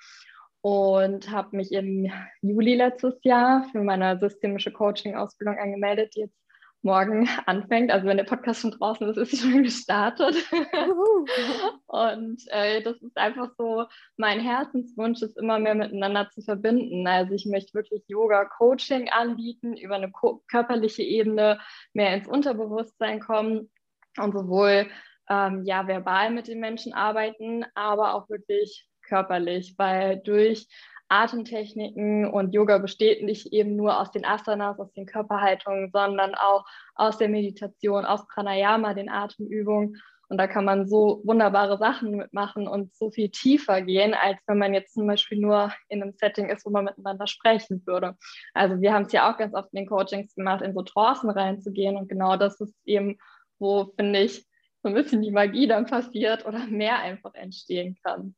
und 0.61 1.31
habe 1.31 1.57
mich 1.57 1.73
im 1.73 2.11
Juli 2.41 2.77
letztes 2.77 3.19
Jahr 3.23 3.65
für 3.71 3.83
meine 3.83 4.19
systemische 4.19 4.73
Coaching-Ausbildung 4.73 5.59
angemeldet, 5.59 6.15
die 6.15 6.21
jetzt 6.21 6.44
morgen 6.85 7.29
anfängt. 7.47 7.91
Also 7.91 8.07
wenn 8.07 8.19
der 8.19 8.25
Podcast 8.25 8.61
schon 8.61 8.71
draußen 8.71 9.09
ist, 9.09 9.17
ist 9.17 9.31
sie 9.31 9.37
schon 9.39 9.63
gestartet. 9.63 10.37
und 11.87 12.43
äh, 12.49 12.83
das 12.83 13.01
ist 13.03 13.17
einfach 13.17 13.51
so, 13.57 13.87
mein 14.17 14.41
Herzenswunsch 14.41 15.23
ist 15.23 15.37
immer 15.39 15.59
mehr 15.59 15.75
miteinander 15.75 16.29
zu 16.31 16.43
verbinden. 16.43 17.07
Also 17.07 17.35
ich 17.35 17.47
möchte 17.47 17.75
wirklich 17.75 18.05
Yoga-Coaching 18.07 19.09
anbieten, 19.09 19.77
über 19.77 19.97
eine 19.97 20.13
körperliche 20.49 21.03
Ebene 21.03 21.59
mehr 21.93 22.15
ins 22.15 22.29
Unterbewusstsein 22.29 23.21
kommen 23.21 23.71
und 24.19 24.33
sowohl 24.33 24.87
ähm, 25.29 25.63
ja 25.65 25.87
verbal 25.87 26.31
mit 26.31 26.49
den 26.49 26.61
Menschen 26.61 26.93
arbeiten, 26.93 27.65
aber 27.75 28.15
auch 28.15 28.29
wirklich 28.29 28.87
körperlich, 29.03 29.75
weil 29.79 30.19
durch 30.19 30.69
Atemtechniken 31.09 32.27
und 32.27 32.55
Yoga 32.55 32.79
besteht 32.79 33.23
nicht 33.23 33.53
eben 33.53 33.77
nur 33.77 34.01
aus 34.01 34.11
den 34.11 34.25
Asanas, 34.25 34.79
aus 34.79 34.93
den 34.93 35.07
Körperhaltungen, 35.07 35.91
sondern 35.93 36.35
auch 36.35 36.65
aus 36.95 37.19
der 37.19 37.29
Meditation, 37.29 38.05
aus 38.05 38.27
Pranayama, 38.29 38.95
den 38.95 39.09
Atemübungen. 39.09 40.01
Und 40.29 40.39
da 40.39 40.47
kann 40.47 40.65
man 40.65 40.89
so 40.89 41.21
wunderbare 41.25 41.77
Sachen 41.79 42.13
mitmachen 42.13 42.67
und 42.67 42.95
so 42.95 43.11
viel 43.11 43.29
tiefer 43.29 43.83
gehen, 43.83 44.15
als 44.15 44.41
wenn 44.47 44.59
man 44.59 44.73
jetzt 44.73 44.95
zum 44.95 45.07
Beispiel 45.07 45.39
nur 45.39 45.73
in 45.89 46.03
einem 46.03 46.13
Setting 46.13 46.49
ist, 46.49 46.65
wo 46.65 46.71
man 46.71 46.87
miteinander 46.87 47.27
sprechen 47.27 47.83
würde. 47.87 48.17
Also 48.55 48.81
wir 48.81 48.95
haben 48.95 49.05
es 49.05 49.13
ja 49.13 49.31
auch 49.31 49.37
ganz 49.37 49.55
oft 49.55 49.69
in 49.73 49.81
den 49.81 49.87
Coachings 49.87 50.35
gemacht, 50.35 50.63
in 50.63 50.75
so 50.75 50.83
Trancen 50.83 51.29
reinzugehen. 51.31 51.97
Und 51.97 52.09
genau 52.09 52.37
das 52.37 52.61
ist 52.61 52.75
eben, 52.87 53.19
wo, 53.59 53.93
finde 53.97 54.21
ich, 54.21 54.47
so 54.83 54.89
ein 54.89 54.95
bisschen 54.95 55.23
die 55.23 55.31
Magie 55.31 55.67
dann 55.67 55.87
passiert 55.87 56.47
oder 56.47 56.67
mehr 56.67 56.99
einfach 56.99 57.35
entstehen 57.35 57.97
kann. 58.03 58.35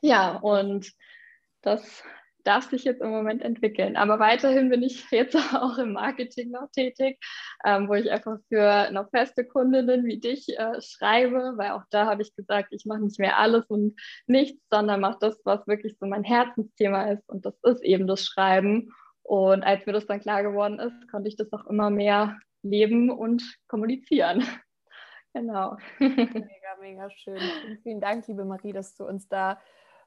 Ja, 0.00 0.36
und 0.36 0.92
das 1.64 2.04
darf 2.44 2.68
sich 2.68 2.84
jetzt 2.84 3.00
im 3.00 3.10
Moment 3.10 3.42
entwickeln. 3.42 3.96
Aber 3.96 4.18
weiterhin 4.18 4.68
bin 4.68 4.82
ich 4.82 5.10
jetzt 5.10 5.34
auch 5.54 5.78
im 5.78 5.94
Marketing 5.94 6.50
noch 6.50 6.70
tätig, 6.70 7.18
ähm, 7.64 7.88
wo 7.88 7.94
ich 7.94 8.10
einfach 8.10 8.38
für 8.48 8.90
noch 8.92 9.10
feste 9.10 9.44
Kundinnen 9.44 10.04
wie 10.04 10.20
dich 10.20 10.48
äh, 10.58 10.80
schreibe, 10.80 11.54
weil 11.56 11.70
auch 11.72 11.84
da 11.90 12.06
habe 12.06 12.22
ich 12.22 12.34
gesagt, 12.36 12.68
ich 12.70 12.84
mache 12.84 13.00
nicht 13.00 13.18
mehr 13.18 13.38
alles 13.38 13.64
und 13.66 13.98
nichts, 14.26 14.62
sondern 14.70 15.00
mache 15.00 15.18
das, 15.20 15.40
was 15.44 15.66
wirklich 15.66 15.96
so 15.98 16.06
mein 16.06 16.24
Herzensthema 16.24 17.10
ist. 17.10 17.28
Und 17.28 17.46
das 17.46 17.54
ist 17.62 17.82
eben 17.82 18.06
das 18.06 18.24
Schreiben. 18.24 18.92
Und 19.22 19.64
als 19.64 19.86
mir 19.86 19.92
das 19.92 20.06
dann 20.06 20.20
klar 20.20 20.42
geworden 20.42 20.78
ist, 20.78 21.10
konnte 21.10 21.28
ich 21.28 21.36
das 21.36 21.50
auch 21.52 21.66
immer 21.66 21.88
mehr 21.90 22.38
leben 22.62 23.10
und 23.10 23.42
kommunizieren. 23.68 24.44
Genau. 25.36 25.76
Mega, 25.98 26.76
mega 26.80 27.10
schön. 27.10 27.40
Vielen, 27.40 27.78
vielen 27.82 28.00
Dank, 28.00 28.28
liebe 28.28 28.44
Marie, 28.44 28.72
dass 28.72 28.94
du 28.94 29.04
uns 29.04 29.26
da 29.26 29.60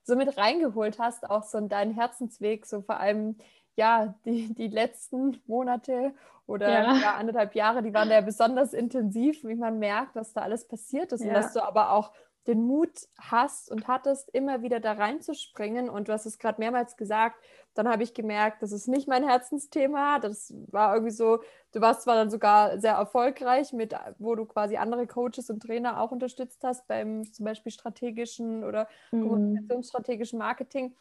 so 0.07 0.15
mit 0.15 0.37
reingeholt 0.37 0.99
hast, 0.99 1.29
auch 1.29 1.43
so 1.43 1.57
in 1.57 1.67
deinen 1.67 1.93
Herzensweg, 1.93 2.65
so 2.65 2.81
vor 2.81 2.99
allem 2.99 3.35
ja, 3.75 4.15
die, 4.25 4.53
die 4.53 4.69
letzten 4.69 5.41
Monate 5.45 6.13
oder 6.47 6.69
ja. 6.69 6.95
Ja, 6.95 7.15
anderthalb 7.15 7.53
Jahre, 7.55 7.83
die 7.83 7.93
waren 7.93 8.09
ja 8.09 8.21
besonders 8.21 8.73
intensiv, 8.73 9.43
wie 9.43 9.55
man 9.55 9.79
merkt, 9.79 10.15
was 10.15 10.31
da 10.33 10.41
alles 10.41 10.65
passiert 10.65 11.11
ist 11.11 11.21
ja. 11.21 11.27
und 11.27 11.33
dass 11.33 11.51
du 11.51 11.61
aber 11.61 11.91
auch 11.91 12.13
den 12.47 12.63
Mut 12.63 13.07
hast 13.19 13.69
und 13.69 13.87
hattest, 13.87 14.29
immer 14.29 14.61
wieder 14.61 14.79
da 14.79 14.93
reinzuspringen. 14.93 15.89
Und 15.89 16.07
du 16.07 16.13
hast 16.13 16.25
es 16.25 16.39
gerade 16.39 16.59
mehrmals 16.59 16.95
gesagt, 16.95 17.43
dann 17.73 17.87
habe 17.87 18.03
ich 18.03 18.13
gemerkt, 18.13 18.63
das 18.63 18.71
ist 18.71 18.87
nicht 18.87 19.07
mein 19.07 19.27
Herzensthema. 19.27 20.19
Das 20.19 20.53
war 20.71 20.93
irgendwie 20.95 21.13
so, 21.13 21.41
du 21.73 21.81
warst 21.81 22.03
zwar 22.03 22.15
dann 22.15 22.29
sogar 22.29 22.79
sehr 22.79 22.93
erfolgreich 22.93 23.73
mit, 23.73 23.93
wo 24.17 24.35
du 24.35 24.45
quasi 24.45 24.77
andere 24.77 25.05
Coaches 25.05 25.49
und 25.49 25.61
Trainer 25.61 26.01
auch 26.01 26.11
unterstützt 26.11 26.63
hast, 26.63 26.87
beim 26.87 27.31
zum 27.31 27.45
Beispiel 27.45 27.71
strategischen 27.71 28.63
oder 28.63 28.87
mhm. 29.11 29.27
kommunikationsstrategischen 29.27 30.39
Marketing. 30.39 30.95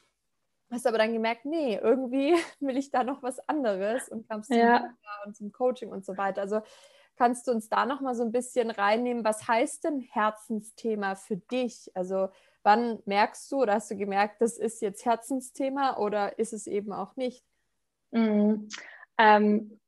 Hast 0.71 0.87
aber 0.87 0.99
dann 0.99 1.13
gemerkt, 1.13 1.45
nee, 1.45 1.77
irgendwie 1.77 2.35
will 2.61 2.77
ich 2.77 2.91
da 2.91 3.05
noch 3.05 3.23
was 3.23 3.39
anderes 3.49 4.09
und 4.09 4.29
kamst 4.29 4.51
ja. 4.51 4.81
zum 4.81 4.89
und 5.27 5.37
zum 5.37 5.53
Coaching 5.53 5.91
und 5.91 6.05
so 6.05 6.17
weiter. 6.17 6.43
Also 6.43 6.61
Kannst 7.17 7.49
du 7.49 7.53
uns 7.53 7.69
da 7.69 7.87
noch 7.87 8.01
mal 8.01 8.15
so 8.15 8.23
ein 8.23 8.33
bisschen 8.33 8.71
reinnehmen? 8.71 9.25
Was 9.25 9.49
heißt 9.49 9.85
denn 9.85 10.01
Herzensthema 10.01 11.15
für 11.15 11.37
dich? 11.37 11.91
Also 11.95 12.29
wann 12.63 12.99
merkst 13.07 13.51
du 13.51 13.63
oder 13.63 13.75
hast 13.75 13.91
du 13.91 13.97
gemerkt, 13.97 14.41
das 14.41 14.59
ist 14.59 14.83
jetzt 14.83 15.05
Herzensthema 15.05 15.97
oder 15.97 16.39
ist 16.39 16.53
es 16.53 16.67
eben 16.67 16.93
auch 16.93 17.17
nicht? 17.17 17.45
Mhm. 18.11 18.69
Ähm, 19.19 19.81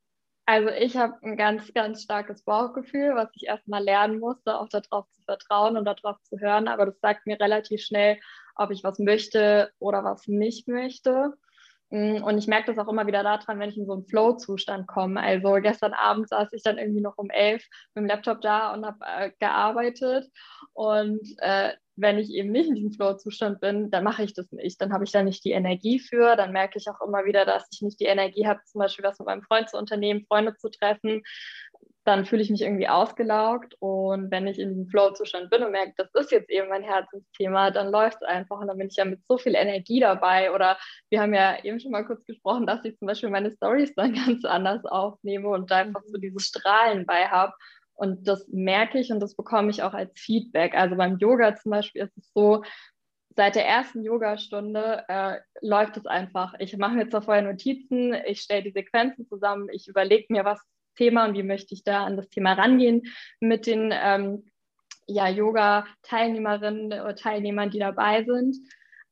also 0.47 0.71
ich 0.71 0.97
habe 0.97 1.15
ein 1.23 1.37
ganz, 1.37 1.75
ganz 1.75 2.03
starkes 2.03 2.43
Bauchgefühl, 2.43 3.15
was 3.15 3.29
ich 3.35 3.47
erstmal 3.47 3.83
lernen 3.85 4.19
musste, 4.19 4.59
auch 4.59 4.69
darauf 4.71 5.07
zu 5.11 5.21
vertrauen 5.23 5.77
und 5.77 5.85
darauf 5.85 6.17
zu 6.23 6.39
hören. 6.39 6.69
Aber 6.69 6.87
das 6.87 6.99
sagt 7.01 7.27
mir 7.27 7.39
relativ 7.39 7.83
schnell, 7.83 8.19
ob 8.55 8.71
ich 8.71 8.83
was 8.83 8.99
möchte 8.99 9.71
oder 9.79 10.05
was 10.05 10.27
nicht 10.27 10.67
möchte. 10.67 11.35
Mm, 11.91 12.23
und 12.23 12.39
ich 12.39 12.47
merke 12.47 12.73
das 12.73 12.79
auch 12.79 12.91
immer 12.91 13.07
wieder 13.07 13.23
daran, 13.23 13.59
wenn 13.59 13.71
ich 13.71 13.79
in 13.79 13.87
so 13.87 13.95
einen 13.95 14.07
Flow-Zustand 14.07 14.87
komme. 14.87 15.21
Also 15.21 15.55
gestern 15.55 15.95
Abend 15.95 16.29
saß 16.29 16.53
ich 16.53 16.63
dann 16.63 16.79
irgendwie 16.79 17.01
noch 17.01 17.17
um 17.17 17.31
elf 17.31 17.65
mit 17.95 18.03
dem 18.03 18.09
Laptop 18.09 18.41
da 18.43 18.75
und 18.75 18.85
habe 18.85 18.99
äh, 19.05 19.31
gearbeitet. 19.39 20.27
Und 20.75 21.21
äh, 21.39 21.73
wenn 21.97 22.19
ich 22.19 22.31
eben 22.31 22.53
nicht 22.53 22.69
in 22.69 22.77
diesem 22.77 22.93
Flow-Zustand 22.93 23.61
bin, 23.61 23.91
dann 23.91 24.05
mache 24.05 24.23
ich 24.23 24.35
das 24.35 24.53
nicht. 24.53 24.81
Dann 24.81 24.93
habe 24.93 25.05
ich 25.05 25.13
da 25.13 25.23
nicht 25.23 25.45
die 25.45 25.51
Energie 25.53 25.99
für. 25.99 26.37
Dann 26.37 26.53
merke 26.53 26.79
ich 26.79 26.87
auch 26.89 27.01
immer 27.01 27.25
wieder, 27.25 27.45
dass 27.45 27.67
ich 27.73 27.83
nicht 27.83 27.99
die 28.01 28.05
Energie 28.05 28.47
habe, 28.47 28.61
zum 28.67 28.81
Beispiel 28.81 29.05
was 29.05 29.19
mit 29.19 29.27
meinem 29.27 29.43
Freund 29.43 29.69
zu 29.69 29.79
unternehmen, 29.79 30.25
Freunde 30.29 30.55
zu 30.57 30.71
treffen 30.71 31.23
dann 32.09 32.25
fühle 32.25 32.41
ich 32.41 32.49
mich 32.49 32.63
irgendwie 32.63 32.89
ausgelaugt. 32.89 33.75
Und 33.81 34.31
wenn 34.31 34.47
ich 34.47 34.59
in 34.59 34.71
diesem 34.71 34.89
Flow-Zustand 34.89 35.51
bin 35.51 35.63
und 35.63 35.73
merke, 35.73 35.93
das 35.99 36.09
ist 36.15 36.33
jetzt 36.33 36.49
eben 36.49 36.71
mein 36.71 36.83
Herzensthema, 36.83 37.71
dann 37.71 37.91
läuft 37.91 38.23
es 38.23 38.29
einfach 38.29 38.59
und 38.59 38.67
dann 38.67 38.79
bin 38.79 38.89
ich 38.89 38.97
ja 38.97 39.05
mit 39.05 39.27
so 39.27 39.37
viel 39.37 39.55
Energie 39.55 40.01
dabei. 40.01 40.51
Oder 40.53 40.79
wir 41.11 41.21
haben 41.21 41.35
ja 41.35 41.63
eben 41.63 41.79
schon 41.81 41.91
mal 41.91 42.07
kurz 42.07 42.25
gesprochen, 42.25 42.67
dass 42.67 42.83
ich 42.87 42.99
zum 42.99 43.07
Beispiel 43.07 43.29
meine 43.29 43.51
Stories 43.51 43.95
dann 43.95 44.15
ganz 44.27 44.47
anders 44.47 44.87
aufnehme 44.87 45.49
und 45.49 45.71
da 45.71 45.77
einfach 45.77 46.03
so 46.07 46.17
dieses 46.17 46.45
Strahlen 46.45 47.05
bei 47.05 47.29
habe. 47.29 47.53
Und 47.93 48.27
das 48.27 48.49
merke 48.49 48.99
ich 48.99 49.13
und 49.13 49.21
das 49.21 49.37
bekomme 49.37 49.71
ich 49.71 49.83
auch 49.83 49.93
als 49.93 50.19
Feedback. 50.19 50.75
Also 50.75 50.97
beim 50.97 51.19
Yoga 51.19 51.57
zum 51.57 51.73
Beispiel 51.73 52.03
ist 52.03 52.17
es 52.17 52.33
so, 52.33 52.63
seit 53.37 53.55
der 53.55 53.67
ersten 53.67 54.03
Yogastunde 54.03 55.05
äh, 55.09 55.41
läuft 55.61 55.99
es 55.99 56.07
einfach. 56.07 56.55
Ich 56.59 56.75
mache 56.79 56.95
mir 56.95 57.09
zwar 57.11 57.23
vorher 57.23 57.43
Notizen, 57.43 58.15
ich 58.27 58.41
stelle 58.41 58.63
die 58.63 58.73
Sequenzen 58.73 59.29
zusammen, 59.29 59.69
ich 59.71 59.89
überlege 59.89 60.27
mir, 60.31 60.47
was 60.47 60.59
Thema 60.99 61.27
und 61.27 61.35
wie 61.35 61.43
möchte 61.43 61.75
ich 61.75 61.85
da 61.85 62.05
an 62.05 62.17
das 62.17 62.29
Thema 62.29 62.55
rangehen 62.55 63.03
mit 63.41 63.67
den 63.67 63.93
ähm, 63.93 64.45
ja, 65.07 65.29
Yoga-Teilnehmerinnen 65.29 66.87
oder 66.93 67.17
Teilnehmern, 67.17 67.71
die 67.71 67.79
dabei 67.79 68.25
sind. 68.25 68.57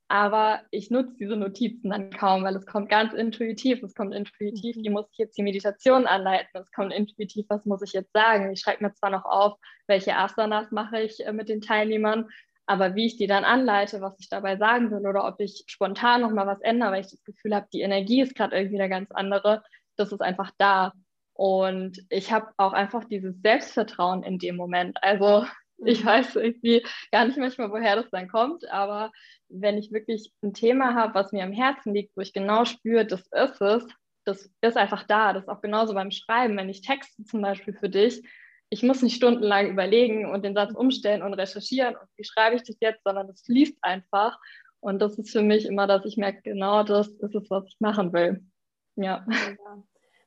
Aber 0.08 0.60
ich 0.70 0.90
nutze 0.90 1.16
diese 1.18 1.36
Notizen 1.36 1.90
dann 1.90 2.10
kaum, 2.10 2.44
weil 2.44 2.54
es 2.54 2.66
kommt 2.66 2.88
ganz 2.88 3.12
intuitiv. 3.12 3.82
Es 3.82 3.94
kommt 3.94 4.14
intuitiv, 4.14 4.76
wie 4.76 4.90
muss 4.90 5.06
ich 5.10 5.18
jetzt 5.18 5.36
die 5.36 5.42
Meditation 5.42 6.06
anleiten? 6.06 6.60
Es 6.60 6.70
kommt 6.70 6.92
intuitiv, 6.92 7.46
was 7.48 7.64
muss 7.64 7.82
ich 7.82 7.92
jetzt 7.92 8.12
sagen? 8.12 8.52
Ich 8.52 8.60
schreibe 8.60 8.84
mir 8.84 8.92
zwar 8.92 9.10
noch 9.10 9.24
auf, 9.24 9.58
welche 9.88 10.16
Asanas 10.16 10.70
mache 10.70 11.00
ich 11.00 11.26
äh, 11.26 11.32
mit 11.32 11.48
den 11.48 11.60
Teilnehmern, 11.60 12.28
aber 12.66 12.94
wie 12.94 13.06
ich 13.06 13.16
die 13.16 13.26
dann 13.26 13.44
anleite, 13.44 14.00
was 14.00 14.14
ich 14.20 14.28
dabei 14.28 14.56
sagen 14.56 14.90
will 14.92 15.06
oder 15.06 15.26
ob 15.26 15.40
ich 15.40 15.64
spontan 15.66 16.20
nochmal 16.20 16.46
was 16.46 16.60
ändere, 16.60 16.92
weil 16.92 17.00
ich 17.00 17.10
das 17.10 17.24
Gefühl 17.24 17.54
habe, 17.54 17.66
die 17.72 17.80
Energie 17.80 18.20
ist 18.20 18.36
gerade 18.36 18.56
irgendwie 18.56 18.80
eine 18.80 18.88
ganz 18.88 19.10
andere, 19.12 19.64
das 19.96 20.12
ist 20.12 20.20
einfach 20.20 20.52
da. 20.58 20.92
Und 21.36 22.04
ich 22.08 22.32
habe 22.32 22.48
auch 22.56 22.72
einfach 22.72 23.04
dieses 23.04 23.34
Selbstvertrauen 23.42 24.22
in 24.22 24.38
dem 24.38 24.56
Moment. 24.56 24.96
Also 25.02 25.44
ich 25.84 26.02
mhm. 26.02 26.06
weiß 26.06 26.36
irgendwie 26.36 26.82
gar 27.12 27.26
nicht 27.26 27.36
manchmal, 27.36 27.70
woher 27.70 27.96
das 27.96 28.10
dann 28.10 28.28
kommt, 28.28 28.68
aber 28.70 29.12
wenn 29.48 29.76
ich 29.76 29.92
wirklich 29.92 30.32
ein 30.42 30.54
Thema 30.54 30.94
habe, 30.94 31.14
was 31.14 31.32
mir 31.32 31.44
am 31.44 31.52
Herzen 31.52 31.94
liegt, 31.94 32.16
wo 32.16 32.22
ich 32.22 32.32
genau 32.32 32.64
spüre, 32.64 33.04
das 33.04 33.20
ist 33.20 33.60
es, 33.60 33.86
das 34.24 34.50
ist 34.62 34.76
einfach 34.76 35.04
da. 35.04 35.32
Das 35.32 35.44
ist 35.44 35.48
auch 35.48 35.60
genauso 35.60 35.94
beim 35.94 36.10
Schreiben. 36.10 36.56
Wenn 36.56 36.68
ich 36.68 36.80
texte 36.80 37.22
zum 37.24 37.42
Beispiel 37.42 37.74
für 37.74 37.88
dich, 37.88 38.22
ich 38.70 38.82
muss 38.82 39.02
nicht 39.02 39.14
stundenlang 39.14 39.70
überlegen 39.70 40.26
und 40.26 40.44
den 40.44 40.54
Satz 40.54 40.74
umstellen 40.74 41.22
und 41.22 41.34
recherchieren 41.34 41.94
und 41.94 42.08
wie 42.16 42.24
schreibe 42.24 42.56
ich 42.56 42.62
das 42.64 42.76
jetzt, 42.80 43.04
sondern 43.04 43.28
es 43.28 43.42
fließt 43.42 43.76
einfach. 43.82 44.38
Und 44.80 45.00
das 45.00 45.16
ist 45.18 45.30
für 45.30 45.42
mich 45.42 45.66
immer, 45.66 45.86
dass 45.86 46.04
ich 46.04 46.16
merke, 46.16 46.42
genau 46.42 46.82
das 46.82 47.08
ist 47.08 47.34
es, 47.34 47.50
was 47.50 47.66
ich 47.68 47.76
machen 47.78 48.12
will. 48.12 48.44
Ja. 48.96 49.24
ja. 49.28 49.82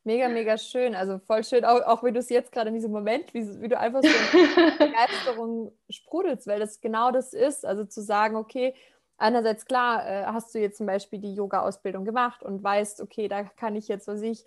Mega, 0.09 0.27
mega 0.27 0.57
schön. 0.57 0.95
Also 0.95 1.19
voll 1.19 1.43
schön, 1.43 1.63
auch, 1.63 1.81
auch 1.83 2.03
wie 2.03 2.11
du 2.11 2.17
es 2.17 2.29
jetzt 2.29 2.51
gerade 2.51 2.69
in 2.69 2.73
diesem 2.73 2.91
Moment, 2.91 3.31
wie, 3.35 3.61
wie 3.61 3.67
du 3.67 3.77
einfach 3.77 4.01
so 4.01 4.07
in 4.07 4.77
Begeisterung 4.79 5.71
sprudelst, 5.87 6.47
weil 6.47 6.59
das 6.59 6.81
genau 6.81 7.11
das 7.11 7.31
ist. 7.33 7.63
Also 7.63 7.85
zu 7.85 8.01
sagen, 8.01 8.35
okay, 8.35 8.73
einerseits 9.19 9.67
klar, 9.67 10.03
äh, 10.09 10.25
hast 10.25 10.55
du 10.55 10.59
jetzt 10.59 10.79
zum 10.79 10.87
Beispiel 10.87 11.19
die 11.19 11.35
Yoga-Ausbildung 11.35 12.05
gemacht 12.05 12.41
und 12.41 12.63
weißt, 12.63 13.01
okay, 13.01 13.27
da 13.27 13.43
kann 13.43 13.75
ich 13.75 13.87
jetzt, 13.87 14.07
was 14.07 14.23
ich, 14.23 14.45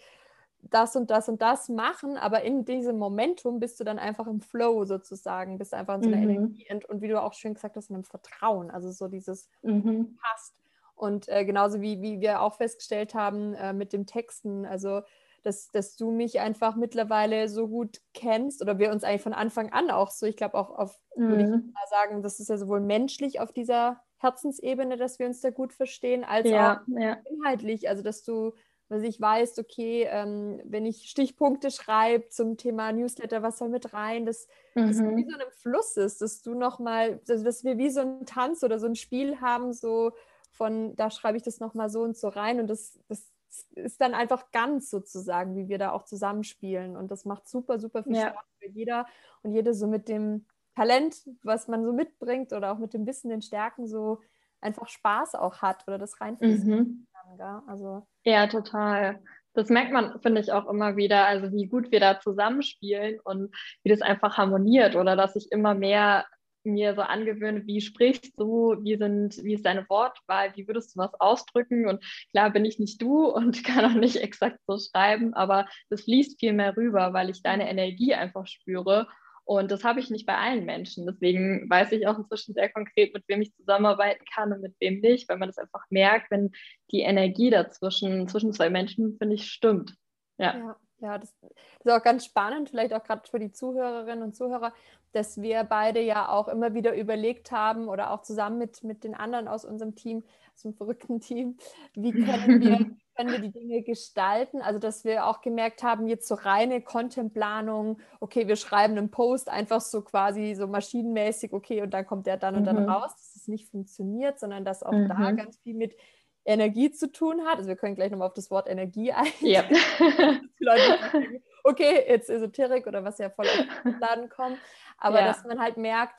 das 0.63 0.97
und 0.97 1.13
das 1.13 1.29
und 1.29 1.41
das 1.41 1.69
machen, 1.69 2.17
aber 2.17 2.43
in 2.43 2.65
diesem 2.65 2.99
Momentum 2.99 3.61
bist 3.61 3.79
du 3.79 3.85
dann 3.85 4.01
einfach 4.01 4.27
im 4.27 4.41
Flow 4.41 4.85
sozusagen, 4.85 5.59
bist 5.59 5.75
einfach 5.75 5.95
in 5.95 6.03
so 6.03 6.09
einer 6.09 6.17
mhm. 6.17 6.31
Energie 6.31 6.67
und, 6.71 6.87
und, 6.87 7.03
wie 7.03 7.09
du 7.09 7.23
auch 7.23 7.35
schön 7.35 7.55
gesagt 7.55 7.77
hast, 7.77 7.89
in 7.89 7.95
einem 7.95 8.05
Vertrauen, 8.05 8.73
also 8.73 8.91
so 8.91 9.07
dieses 9.07 9.49
mhm. 9.63 10.19
passt. 10.21 10.57
Und 10.97 11.29
äh, 11.29 11.45
genauso 11.45 11.81
wie, 11.81 12.03
wie 12.03 12.21
wir 12.21 12.43
auch 12.43 12.57
festgestellt 12.57 13.15
haben 13.15 13.55
äh, 13.55 13.73
mit 13.73 13.93
dem 13.93 14.07
Texten, 14.07 14.67
also 14.67 15.03
dass, 15.43 15.71
dass 15.71 15.97
du 15.97 16.11
mich 16.11 16.41
einfach 16.41 16.77
mittlerweile 16.77 17.49
so 17.49 17.69
gut 17.69 18.01
kennst 18.15 18.63
oder 18.63 18.79
wir 18.79 18.91
uns 18.91 19.05
eigentlich 19.05 19.23
von 19.23 19.33
Anfang 19.33 19.73
an 19.73 19.91
auch 19.91 20.11
so, 20.11 20.27
ich 20.27 20.37
glaube 20.37 20.55
auch 20.55 20.71
auf, 20.71 20.99
mhm. 21.17 21.29
würde 21.29 21.43
ich 21.43 21.49
mhm. 21.49 21.73
mal 21.73 21.87
sagen, 21.91 22.23
das 22.23 22.41
ist 22.41 22.49
ja 22.49 22.57
sowohl 22.57 22.81
menschlich 22.81 23.41
auf 23.41 23.53
dieser 23.53 24.01
Herzensebene, 24.19 24.97
dass 24.97 25.19
wir 25.19 25.27
uns 25.27 25.41
da 25.41 25.51
gut 25.51 25.73
verstehen, 25.73 26.25
als 26.25 26.49
ja, 26.49 26.81
auch 26.81 26.99
ja. 26.99 27.19
inhaltlich, 27.29 27.89
also 27.89 28.03
dass 28.03 28.23
du 28.23 28.53
was 28.93 29.03
ich 29.03 29.19
weiß, 29.19 29.59
okay, 29.59 30.07
ähm, 30.11 30.61
wenn 30.65 30.85
ich 30.85 31.09
Stichpunkte 31.09 31.71
schreibe 31.71 32.29
zum 32.29 32.59
Thema 32.59 32.93
Newsletter, 32.93 33.43
was 33.43 33.57
soll 33.57 33.71
mit 33.71 33.95
rein, 33.95 34.27
dass 34.27 34.47
mhm. 34.75 34.89
das 34.89 34.99
wie 34.99 35.25
so 35.31 35.39
ein 35.39 35.51
Fluss 35.51 35.97
ist, 35.97 36.21
dass 36.21 36.43
du 36.43 36.55
nochmal, 36.55 37.19
also 37.27 37.43
dass 37.43 37.65
wir 37.65 37.79
wie 37.79 37.89
so 37.89 38.01
ein 38.01 38.27
Tanz 38.27 38.63
oder 38.63 38.79
so 38.79 38.87
ein 38.87 38.95
Spiel 38.95 39.41
haben, 39.41 39.73
so 39.73 40.13
von, 40.51 40.95
da 40.95 41.11
schreibe 41.11 41.39
ich 41.39 41.43
das 41.43 41.59
nochmal 41.59 41.89
so 41.89 42.03
und 42.03 42.19
so 42.19 42.29
rein 42.29 42.61
und 42.61 42.69
das, 42.69 42.99
das 43.09 43.32
ist 43.75 44.01
dann 44.01 44.15
einfach 44.15 44.51
ganz 44.51 44.91
sozusagen, 44.91 45.57
wie 45.57 45.69
wir 45.69 45.79
da 45.79 45.93
auch 45.93 46.05
zusammenspielen. 46.05 46.97
Und 46.97 47.11
das 47.11 47.25
macht 47.25 47.49
super, 47.49 47.79
super 47.79 48.05
viel 48.05 48.17
ja. 48.17 48.31
Spaß 48.31 48.45
für 48.59 48.69
jeder 48.69 49.07
und 49.43 49.53
jede 49.53 49.75
so 49.75 49.87
mit 49.87 50.09
dem 50.09 50.47
Talent, 50.75 51.17
was 51.43 51.69
man 51.69 51.85
so 51.85 51.93
mitbringt 51.93 52.53
oder 52.53 52.73
auch 52.73 52.79
mit 52.79 52.95
dem 52.95 53.07
Wissen, 53.07 53.29
den 53.29 53.43
Stärken 53.43 53.87
so 53.87 54.21
einfach 54.61 54.89
Spaß 54.89 55.35
auch 55.35 55.61
hat 55.61 55.87
oder 55.87 55.99
das 55.99 56.21
reinfließen 56.21 56.75
mhm. 56.75 57.07
kann. 57.39 57.63
Also, 57.67 58.07
ja, 58.25 58.47
total. 58.47 59.23
Das 59.55 59.69
merkt 59.69 59.93
man, 59.93 60.21
finde 60.23 60.41
ich, 60.41 60.53
auch 60.53 60.67
immer 60.67 60.97
wieder, 60.97 61.27
also 61.27 61.53
wie 61.53 61.67
gut 61.67 61.91
wir 61.91 62.01
da 62.01 62.19
zusammenspielen 62.21 63.21
und 63.21 63.55
wie 63.83 63.91
das 63.91 64.01
einfach 64.01 64.39
harmoniert 64.39 64.97
oder 64.97 65.15
dass 65.15 65.37
ich 65.37 65.53
immer 65.53 65.75
mehr 65.75 66.25
mir 66.65 66.95
so 66.95 67.03
angewöhne, 67.03 67.67
wie 67.67 67.81
sprichst 67.81 68.39
du, 68.39 68.77
wie, 68.83 68.97
sind, 68.97 69.43
wie 69.43 69.55
ist 69.55 69.67
deine 69.67 69.89
Wortwahl, 69.89 70.53
wie 70.57 70.67
würdest 70.67 70.95
du 70.95 71.01
was 71.01 71.15
ausdrücken? 71.21 71.87
Und 71.87 72.05
klar 72.31 72.51
bin 72.51 72.65
ich 72.65 72.79
nicht 72.79 73.01
du 73.01 73.27
und 73.35 73.65
kann 73.65 73.85
auch 73.85 73.99
nicht 73.99 74.17
exakt 74.17 74.59
so 74.67 74.79
schreiben, 74.79 75.35
aber 75.35 75.67
das 75.91 76.03
fließt 76.03 76.39
viel 76.41 76.53
mehr 76.53 76.77
rüber, 76.77 77.13
weil 77.13 77.31
ich 77.31 77.43
deine 77.43 77.69
Energie 77.69 78.15
einfach 78.15 78.47
spüre. 78.47 79.09
Und 79.45 79.73
das 79.73 79.83
habe 79.83 79.99
ich 79.99 80.09
nicht 80.09 80.25
bei 80.25 80.37
allen 80.37 80.65
Menschen. 80.65 81.05
Deswegen 81.05 81.69
weiß 81.69 81.91
ich 81.93 82.07
auch 82.07 82.17
inzwischen 82.17 82.55
sehr 82.55 82.71
konkret, 82.71 83.13
mit 83.13 83.25
wem 83.27 83.43
ich 83.43 83.55
zusammenarbeiten 83.57 84.25
kann 84.33 84.53
und 84.53 84.63
mit 84.63 84.77
wem 84.79 85.01
nicht, 85.01 85.29
weil 85.29 85.39
man 85.39 85.49
das 85.49 85.59
einfach 85.59 85.85
merkt, 85.91 86.31
wenn 86.31 86.53
die 86.93 87.01
Energie 87.01 87.51
dazwischen, 87.51 88.29
zwischen 88.29 88.53
zwei 88.53 88.71
Menschen, 88.71 89.17
finde 89.19 89.35
ich, 89.35 89.51
stimmt. 89.51 89.95
ja. 90.39 90.57
ja. 90.57 90.77
Ja, 91.03 91.19
das, 91.19 91.35
das, 91.41 91.51
ist 91.85 91.91
auch 91.91 92.03
ganz 92.03 92.25
spannend, 92.25 92.71
vielleicht 92.71 92.95
auch 92.95 93.03
gerade 93.03 93.29
für 93.29 93.41
die 93.41 93.51
Zuhörerinnen 93.51 94.23
und 94.23 94.37
Zuhörer, 94.37 94.73
dass 95.11 95.43
wir 95.43 95.65
beide 95.65 96.01
ja 96.01 96.29
auch 96.29 96.49
immer 96.49 96.75
wieder 96.75 96.97
überlegt 96.97 97.51
haben 97.51 97.89
oder 97.89 98.13
auch 98.13 98.23
zusammen 98.23 98.59
mit, 98.59 98.85
mit 98.85 99.05
den 99.05 99.15
anderen 99.15 99.49
aus 99.49 99.65
unserem 99.65 99.97
Team, 99.97 100.23
aus 100.55 100.63
dem 100.63 100.75
verrückten 100.75 101.21
Team, 101.21 101.57
wie 101.95 102.13
können 102.13 102.61
wir, 102.61 102.77
können 103.17 103.33
wir 103.33 103.41
die 103.41 103.51
Dinge 103.51 103.83
gestalten? 103.83 104.63
Also, 104.63 104.79
dass 104.79 105.05
wir 105.05 105.27
auch 105.27 105.41
gemerkt 105.41 105.83
haben, 105.83 106.07
jetzt 106.07 106.29
so 106.29 106.35
reine 106.35 106.81
Contentplanung, 106.81 107.99
okay, 108.21 108.47
wir 108.47 108.57
schreiben 108.57 108.97
einen 108.97 109.11
Post 109.11 109.49
einfach 109.49 109.81
so 109.81 110.03
quasi 110.03 110.55
so 110.55 110.69
maschinenmäßig, 110.69 111.53
okay, 111.53 111.83
und 111.83 111.93
dann 111.93 112.07
kommt 112.07 112.27
der 112.27 112.37
dann 112.37 112.55
und 112.55 112.65
dann 112.65 112.85
mhm. 112.85 112.89
raus, 112.89 113.11
dass 113.11 113.37
es 113.37 113.49
nicht 113.49 113.69
funktioniert, 113.69 114.39
sondern 114.39 114.65
dass 114.65 114.83
auch 114.85 114.93
mhm. 114.93 115.09
da 115.09 115.33
ganz 115.33 115.59
viel 115.59 115.75
mit 115.75 115.97
Energie 116.45 116.91
zu 116.91 117.11
tun 117.11 117.45
hat. 117.45 117.59
Also 117.59 117.69
wir 117.69 117.77
können 117.77 117.95
gleich 117.95 118.11
nochmal 118.11 118.29
auf 118.29 118.35
das 118.35 118.51
Wort 118.51 118.69
Energie 118.69 119.13
eingehen. 119.13 119.41
Ja. 119.41 119.65
okay, 121.65 122.05
jetzt 122.09 122.31
Esoterik 122.31 122.87
oder 122.87 123.05
was 123.05 123.19
ja 123.19 123.31
voll 123.31 123.47
auf 123.47 123.67
den 123.85 123.99
Laden 124.01 124.29
kommt. 124.29 124.59
Aber 124.99 125.21
ja. 125.21 125.27
dass 125.27 125.45
man 125.45 125.61
halt 125.61 125.77
merkt, 125.77 126.15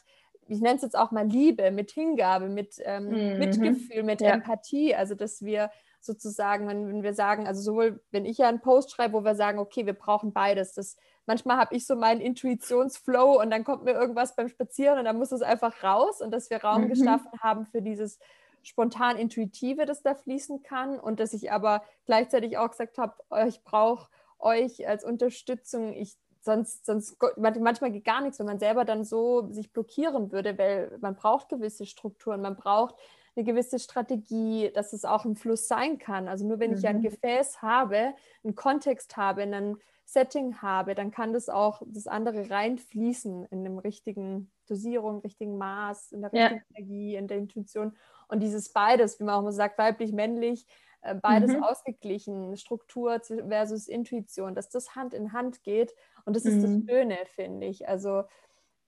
ich 0.47 0.59
nenne 0.59 0.75
es 0.75 0.81
jetzt 0.81 0.97
auch 0.97 1.11
mal 1.11 1.25
Liebe, 1.25 1.71
mit 1.71 1.91
Hingabe, 1.91 2.49
mit 2.49 2.75
ähm, 2.83 3.09
mhm. 3.09 3.39
Mitgefühl, 3.39 4.03
mit 4.03 4.21
ja. 4.21 4.31
Empathie. 4.31 4.95
Also 4.95 5.15
dass 5.15 5.41
wir 5.41 5.71
sozusagen, 5.99 6.67
wenn, 6.67 6.87
wenn, 6.87 7.03
wir 7.03 7.13
sagen, 7.13 7.47
also 7.47 7.61
sowohl, 7.61 8.01
wenn 8.11 8.25
ich 8.25 8.37
ja 8.37 8.49
einen 8.49 8.59
Post 8.59 8.91
schreibe, 8.91 9.13
wo 9.13 9.23
wir 9.23 9.35
sagen, 9.35 9.59
okay, 9.59 9.85
wir 9.85 9.93
brauchen 9.93 10.33
beides. 10.33 10.73
Das, 10.73 10.97
manchmal 11.25 11.57
habe 11.57 11.75
ich 11.75 11.87
so 11.87 11.95
meinen 11.95 12.19
Intuitionsflow 12.19 13.41
und 13.41 13.51
dann 13.51 13.63
kommt 13.63 13.85
mir 13.85 13.93
irgendwas 13.93 14.35
beim 14.35 14.49
Spazieren 14.49 14.99
und 14.99 15.05
dann 15.05 15.17
muss 15.17 15.31
es 15.31 15.41
einfach 15.41 15.81
raus 15.81 16.21
und 16.21 16.31
dass 16.31 16.49
wir 16.49 16.61
Raum 16.61 16.83
mhm. 16.83 16.89
geschaffen 16.89 17.31
haben 17.39 17.65
für 17.67 17.81
dieses 17.81 18.19
spontan 18.63 19.17
Intuitive, 19.17 19.85
das 19.85 20.01
da 20.01 20.15
fließen 20.15 20.63
kann 20.63 20.99
und 20.99 21.19
dass 21.19 21.33
ich 21.33 21.51
aber 21.51 21.83
gleichzeitig 22.05 22.57
auch 22.57 22.71
gesagt 22.71 22.97
habe, 22.97 23.13
oh, 23.29 23.45
ich 23.47 23.63
brauche 23.63 24.09
euch 24.39 24.87
als 24.87 25.03
Unterstützung. 25.03 25.93
Ich, 25.93 26.15
sonst, 26.41 26.85
sonst 26.85 27.17
manchmal 27.37 27.91
geht 27.91 28.05
gar 28.05 28.21
nichts, 28.21 28.39
wenn 28.39 28.45
man 28.45 28.59
selber 28.59 28.85
dann 28.85 29.03
so 29.03 29.47
sich 29.51 29.71
blockieren 29.71 30.31
würde, 30.31 30.57
weil 30.57 30.97
man 31.01 31.15
braucht 31.15 31.49
gewisse 31.49 31.85
Strukturen, 31.85 32.41
man 32.41 32.55
braucht 32.55 32.95
eine 33.35 33.45
gewisse 33.45 33.79
Strategie, 33.79 34.71
dass 34.73 34.93
es 34.93 35.05
auch 35.05 35.25
ein 35.25 35.35
Fluss 35.35 35.67
sein 35.67 35.97
kann. 35.97 36.27
Also 36.27 36.45
nur 36.45 36.59
wenn 36.59 36.71
mhm. 36.71 36.77
ich 36.77 36.87
ein 36.87 37.01
Gefäß 37.01 37.61
habe, 37.61 38.13
einen 38.43 38.55
Kontext 38.55 39.17
habe, 39.17 39.41
einen 39.41 39.77
Setting 40.05 40.61
habe, 40.61 40.95
dann 40.95 41.11
kann 41.11 41.33
das 41.33 41.49
auch 41.49 41.81
das 41.85 42.07
andere 42.07 42.49
reinfließen 42.49 43.45
in 43.45 43.63
dem 43.63 43.79
richtigen 43.79 44.51
Dosierung, 44.67 45.19
richtigen 45.21 45.57
Maß, 45.57 46.11
in 46.11 46.21
der 46.21 46.31
richtigen 46.31 46.63
ja. 46.67 46.77
Energie, 46.77 47.15
in 47.15 47.27
der 47.27 47.37
Intuition. 47.37 47.95
Und 48.27 48.41
dieses 48.41 48.69
beides, 48.69 49.19
wie 49.19 49.23
man 49.23 49.35
auch 49.35 49.43
mal 49.43 49.51
sagt, 49.51 49.77
weiblich, 49.77 50.11
männlich, 50.11 50.65
äh, 51.01 51.15
beides 51.15 51.51
mhm. 51.51 51.63
ausgeglichen, 51.63 52.57
Struktur 52.57 53.19
versus 53.21 53.87
Intuition, 53.87 54.55
dass 54.55 54.69
das 54.69 54.95
Hand 54.95 55.13
in 55.13 55.33
Hand 55.33 55.63
geht. 55.63 55.93
Und 56.25 56.35
das 56.35 56.45
ist 56.45 56.55
mhm. 56.55 56.61
das 56.61 56.89
Schöne, 56.89 57.17
finde 57.27 57.67
ich. 57.67 57.87
Also 57.87 58.23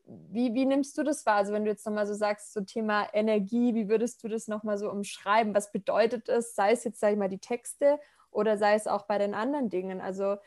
wie, 0.07 0.53
wie 0.53 0.65
nimmst 0.65 0.97
du 0.97 1.03
das 1.03 1.25
wahr? 1.25 1.37
Also 1.37 1.51
wenn 1.51 1.65
du 1.65 1.71
jetzt 1.71 1.85
nochmal 1.85 2.05
so 2.05 2.13
sagst, 2.13 2.53
so 2.53 2.61
Thema 2.61 3.07
Energie, 3.13 3.73
wie 3.73 3.89
würdest 3.89 4.23
du 4.23 4.27
das 4.27 4.47
nochmal 4.47 4.77
so 4.77 4.89
umschreiben? 4.89 5.55
Was 5.55 5.71
bedeutet 5.71 6.29
es, 6.29 6.55
sei 6.55 6.71
es 6.71 6.83
jetzt, 6.83 6.99
sage 6.99 7.13
ich 7.13 7.19
mal, 7.19 7.29
die 7.29 7.39
Texte 7.39 7.99
oder 8.29 8.57
sei 8.57 8.75
es 8.75 8.87
auch 8.87 9.07
bei 9.07 9.17
den 9.17 9.33
anderen 9.33 9.69
Dingen? 9.69 10.01
Also 10.01 10.37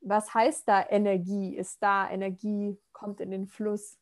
was 0.00 0.34
heißt 0.34 0.68
da 0.68 0.84
Energie? 0.88 1.56
Ist 1.56 1.82
da 1.82 2.10
Energie, 2.10 2.76
kommt 2.92 3.20
in 3.20 3.30
den 3.30 3.46
Fluss? 3.46 3.98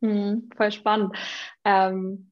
Hm, 0.00 0.50
voll 0.56 0.72
spannend. 0.72 1.16
Ähm, 1.64 2.31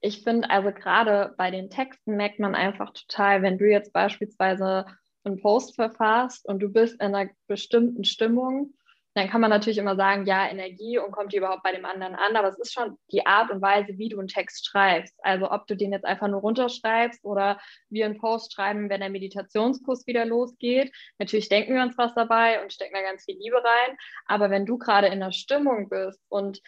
ich 0.00 0.22
finde, 0.22 0.50
also 0.50 0.72
gerade 0.72 1.34
bei 1.36 1.50
den 1.50 1.70
Texten 1.70 2.16
merkt 2.16 2.38
man 2.38 2.54
einfach 2.54 2.92
total, 2.92 3.42
wenn 3.42 3.58
du 3.58 3.66
jetzt 3.66 3.92
beispielsweise 3.92 4.86
einen 5.24 5.40
Post 5.40 5.74
verfasst 5.74 6.46
und 6.46 6.60
du 6.60 6.68
bist 6.70 6.94
in 7.00 7.14
einer 7.14 7.30
bestimmten 7.46 8.04
Stimmung, 8.04 8.74
Dann 9.18 9.28
kann 9.28 9.40
man 9.40 9.50
natürlich 9.50 9.78
immer 9.78 9.96
sagen, 9.96 10.26
ja, 10.26 10.48
Energie 10.48 10.96
und 10.96 11.10
kommt 11.10 11.32
die 11.32 11.38
überhaupt 11.38 11.64
bei 11.64 11.72
dem 11.72 11.84
anderen 11.84 12.14
an, 12.14 12.36
aber 12.36 12.48
es 12.48 12.58
ist 12.58 12.72
schon 12.72 12.96
die 13.10 13.26
Art 13.26 13.50
und 13.50 13.60
Weise, 13.60 13.98
wie 13.98 14.08
du 14.08 14.18
einen 14.20 14.28
Text 14.28 14.66
schreibst. 14.68 15.14
Also 15.24 15.50
ob 15.50 15.66
du 15.66 15.76
den 15.76 15.92
jetzt 15.92 16.04
einfach 16.04 16.28
nur 16.28 16.40
runterschreibst 16.40 17.24
oder 17.24 17.58
wir 17.90 18.06
einen 18.06 18.18
Post 18.18 18.52
schreiben, 18.54 18.88
wenn 18.88 19.00
der 19.00 19.10
Meditationskurs 19.10 20.06
wieder 20.06 20.24
losgeht. 20.24 20.92
Natürlich 21.18 21.48
denken 21.48 21.74
wir 21.74 21.82
uns 21.82 21.98
was 21.98 22.14
dabei 22.14 22.62
und 22.62 22.72
stecken 22.72 22.94
da 22.94 23.02
ganz 23.02 23.24
viel 23.24 23.36
Liebe 23.38 23.56
rein, 23.56 23.96
aber 24.26 24.50
wenn 24.50 24.66
du 24.66 24.78
gerade 24.78 25.08
in 25.08 25.18
der 25.18 25.32
Stimmung 25.32 25.88
bist 25.88 26.22
und 26.28 26.60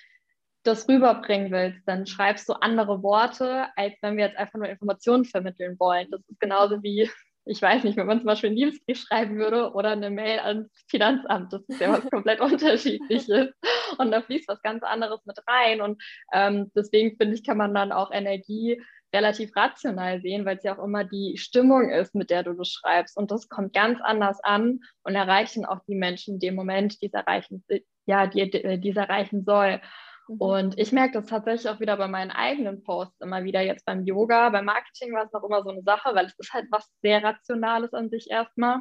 das 0.62 0.88
rüberbringen 0.88 1.50
willst, 1.50 1.80
dann 1.86 2.06
schreibst 2.06 2.48
du 2.48 2.52
andere 2.54 3.02
Worte, 3.02 3.66
als 3.76 3.94
wenn 4.02 4.16
wir 4.16 4.26
jetzt 4.26 4.36
einfach 4.36 4.58
nur 4.58 4.68
Informationen 4.68 5.24
vermitteln 5.24 5.76
wollen. 5.78 6.08
Das 6.10 6.20
ist 6.28 6.40
genauso 6.40 6.82
wie, 6.82 7.10
ich 7.46 7.62
weiß 7.62 7.84
nicht, 7.84 7.96
wenn 7.96 8.06
man 8.06 8.18
zum 8.18 8.26
Beispiel 8.26 8.50
einen 8.50 8.58
Liebesbrief 8.58 9.00
schreiben 9.00 9.38
würde 9.38 9.72
oder 9.72 9.90
eine 9.90 10.10
Mail 10.10 10.38
ans 10.40 10.70
Finanzamt. 10.88 11.52
Das 11.52 11.62
ist 11.66 11.80
ja 11.80 11.92
was 11.92 12.04
komplett 12.10 12.40
unterschiedliches. 12.40 13.52
Und 13.98 14.10
da 14.10 14.20
fließt 14.20 14.48
was 14.48 14.60
ganz 14.62 14.82
anderes 14.82 15.24
mit 15.24 15.38
rein. 15.48 15.80
Und 15.80 16.02
ähm, 16.32 16.70
deswegen 16.76 17.16
finde 17.16 17.34
ich, 17.34 17.44
kann 17.44 17.56
man 17.56 17.74
dann 17.74 17.92
auch 17.92 18.12
Energie 18.12 18.82
relativ 19.12 19.56
rational 19.56 20.20
sehen, 20.20 20.44
weil 20.44 20.58
es 20.58 20.62
ja 20.62 20.78
auch 20.78 20.84
immer 20.84 21.04
die 21.04 21.36
Stimmung 21.36 21.90
ist, 21.90 22.14
mit 22.14 22.30
der 22.30 22.42
du 22.42 22.52
das 22.52 22.68
schreibst. 22.68 23.16
Und 23.16 23.30
das 23.30 23.48
kommt 23.48 23.72
ganz 23.72 24.00
anders 24.02 24.38
an 24.44 24.80
und 25.02 25.14
erreichen 25.14 25.64
auch 25.64 25.80
die 25.88 25.96
Menschen 25.96 26.34
in 26.34 26.40
dem 26.40 26.54
Moment, 26.54 27.00
die 27.02 27.06
es 27.06 27.14
erreichen, 27.14 27.64
ja, 28.06 28.26
die, 28.26 28.50
die 28.50 28.90
es 28.90 28.96
erreichen 28.96 29.44
soll. 29.44 29.80
Mhm. 30.30 30.36
Und 30.38 30.78
ich 30.78 30.92
merke 30.92 31.14
das 31.14 31.26
tatsächlich 31.26 31.68
auch 31.68 31.80
wieder 31.80 31.96
bei 31.96 32.06
meinen 32.08 32.30
eigenen 32.30 32.82
Posts 32.82 33.20
immer 33.20 33.42
wieder. 33.44 33.62
Jetzt 33.62 33.84
beim 33.84 34.04
Yoga, 34.04 34.50
beim 34.50 34.64
Marketing 34.64 35.12
war 35.12 35.24
es 35.24 35.32
noch 35.32 35.42
immer 35.42 35.62
so 35.62 35.70
eine 35.70 35.82
Sache, 35.82 36.14
weil 36.14 36.26
es 36.26 36.38
ist 36.38 36.52
halt 36.52 36.66
was 36.70 36.88
sehr 37.02 37.22
Rationales 37.22 37.92
an 37.92 38.10
sich 38.10 38.30
erstmal. 38.30 38.80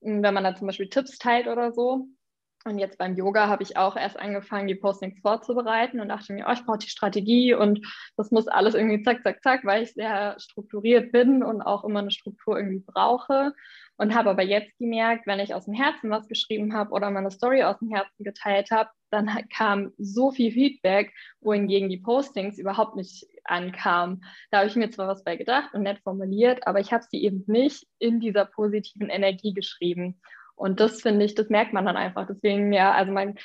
Wenn 0.00 0.22
man 0.22 0.44
da 0.44 0.54
zum 0.54 0.66
Beispiel 0.66 0.88
Tipps 0.88 1.18
teilt 1.18 1.48
oder 1.48 1.72
so. 1.72 2.06
Und 2.64 2.78
jetzt 2.80 2.98
beim 2.98 3.14
Yoga 3.14 3.46
habe 3.46 3.62
ich 3.62 3.76
auch 3.76 3.96
erst 3.96 4.18
angefangen, 4.18 4.66
die 4.66 4.74
Postings 4.74 5.20
vorzubereiten 5.20 6.00
und 6.00 6.08
dachte 6.08 6.32
mir, 6.32 6.46
oh, 6.48 6.52
ich 6.52 6.64
brauche 6.64 6.78
die 6.78 6.88
Strategie 6.88 7.54
und 7.54 7.86
das 8.16 8.32
muss 8.32 8.48
alles 8.48 8.74
irgendwie 8.74 9.02
zack, 9.04 9.22
zack, 9.22 9.40
zack, 9.42 9.64
weil 9.64 9.84
ich 9.84 9.92
sehr 9.92 10.34
strukturiert 10.40 11.12
bin 11.12 11.44
und 11.44 11.62
auch 11.62 11.84
immer 11.84 12.00
eine 12.00 12.10
Struktur 12.10 12.56
irgendwie 12.56 12.82
brauche. 12.84 13.52
Und 13.98 14.14
habe 14.14 14.30
aber 14.30 14.42
jetzt 14.42 14.76
gemerkt, 14.78 15.26
wenn 15.26 15.40
ich 15.40 15.54
aus 15.54 15.64
dem 15.64 15.74
Herzen 15.74 16.10
was 16.10 16.28
geschrieben 16.28 16.74
habe 16.74 16.90
oder 16.90 17.10
meine 17.10 17.30
Story 17.30 17.62
aus 17.62 17.78
dem 17.78 17.90
Herzen 17.90 18.24
geteilt 18.24 18.70
habe, 18.70 18.90
dann 19.10 19.26
kam 19.50 19.92
so 19.96 20.30
viel 20.30 20.52
Feedback, 20.52 21.12
wohingegen 21.40 21.88
die 21.88 21.98
Postings 21.98 22.58
überhaupt 22.58 22.96
nicht 22.96 23.26
ankamen. 23.44 24.24
Da 24.50 24.58
habe 24.58 24.68
ich 24.68 24.76
mir 24.76 24.90
zwar 24.90 25.08
was 25.08 25.24
bei 25.24 25.36
gedacht 25.36 25.74
und 25.74 25.82
nett 25.82 26.00
formuliert, 26.02 26.66
aber 26.66 26.80
ich 26.80 26.92
habe 26.92 27.04
sie 27.10 27.22
eben 27.22 27.44
nicht 27.46 27.86
in 27.98 28.20
dieser 28.20 28.44
positiven 28.44 29.08
Energie 29.08 29.54
geschrieben. 29.54 30.20
Und 30.54 30.80
das 30.80 31.02
finde 31.02 31.24
ich, 31.24 31.34
das 31.34 31.48
merkt 31.48 31.72
man 31.72 31.86
dann 31.86 31.96
einfach. 31.96 32.26
Deswegen, 32.26 32.72
ja, 32.72 32.92
also 32.92 33.12
mein, 33.12 33.38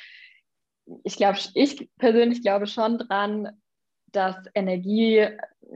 ich 1.04 1.16
glaube, 1.16 1.38
ich 1.54 1.90
persönlich 1.98 2.42
glaube 2.42 2.66
schon 2.66 2.98
dran, 2.98 3.61
dass 4.12 4.36
Energie 4.54 5.28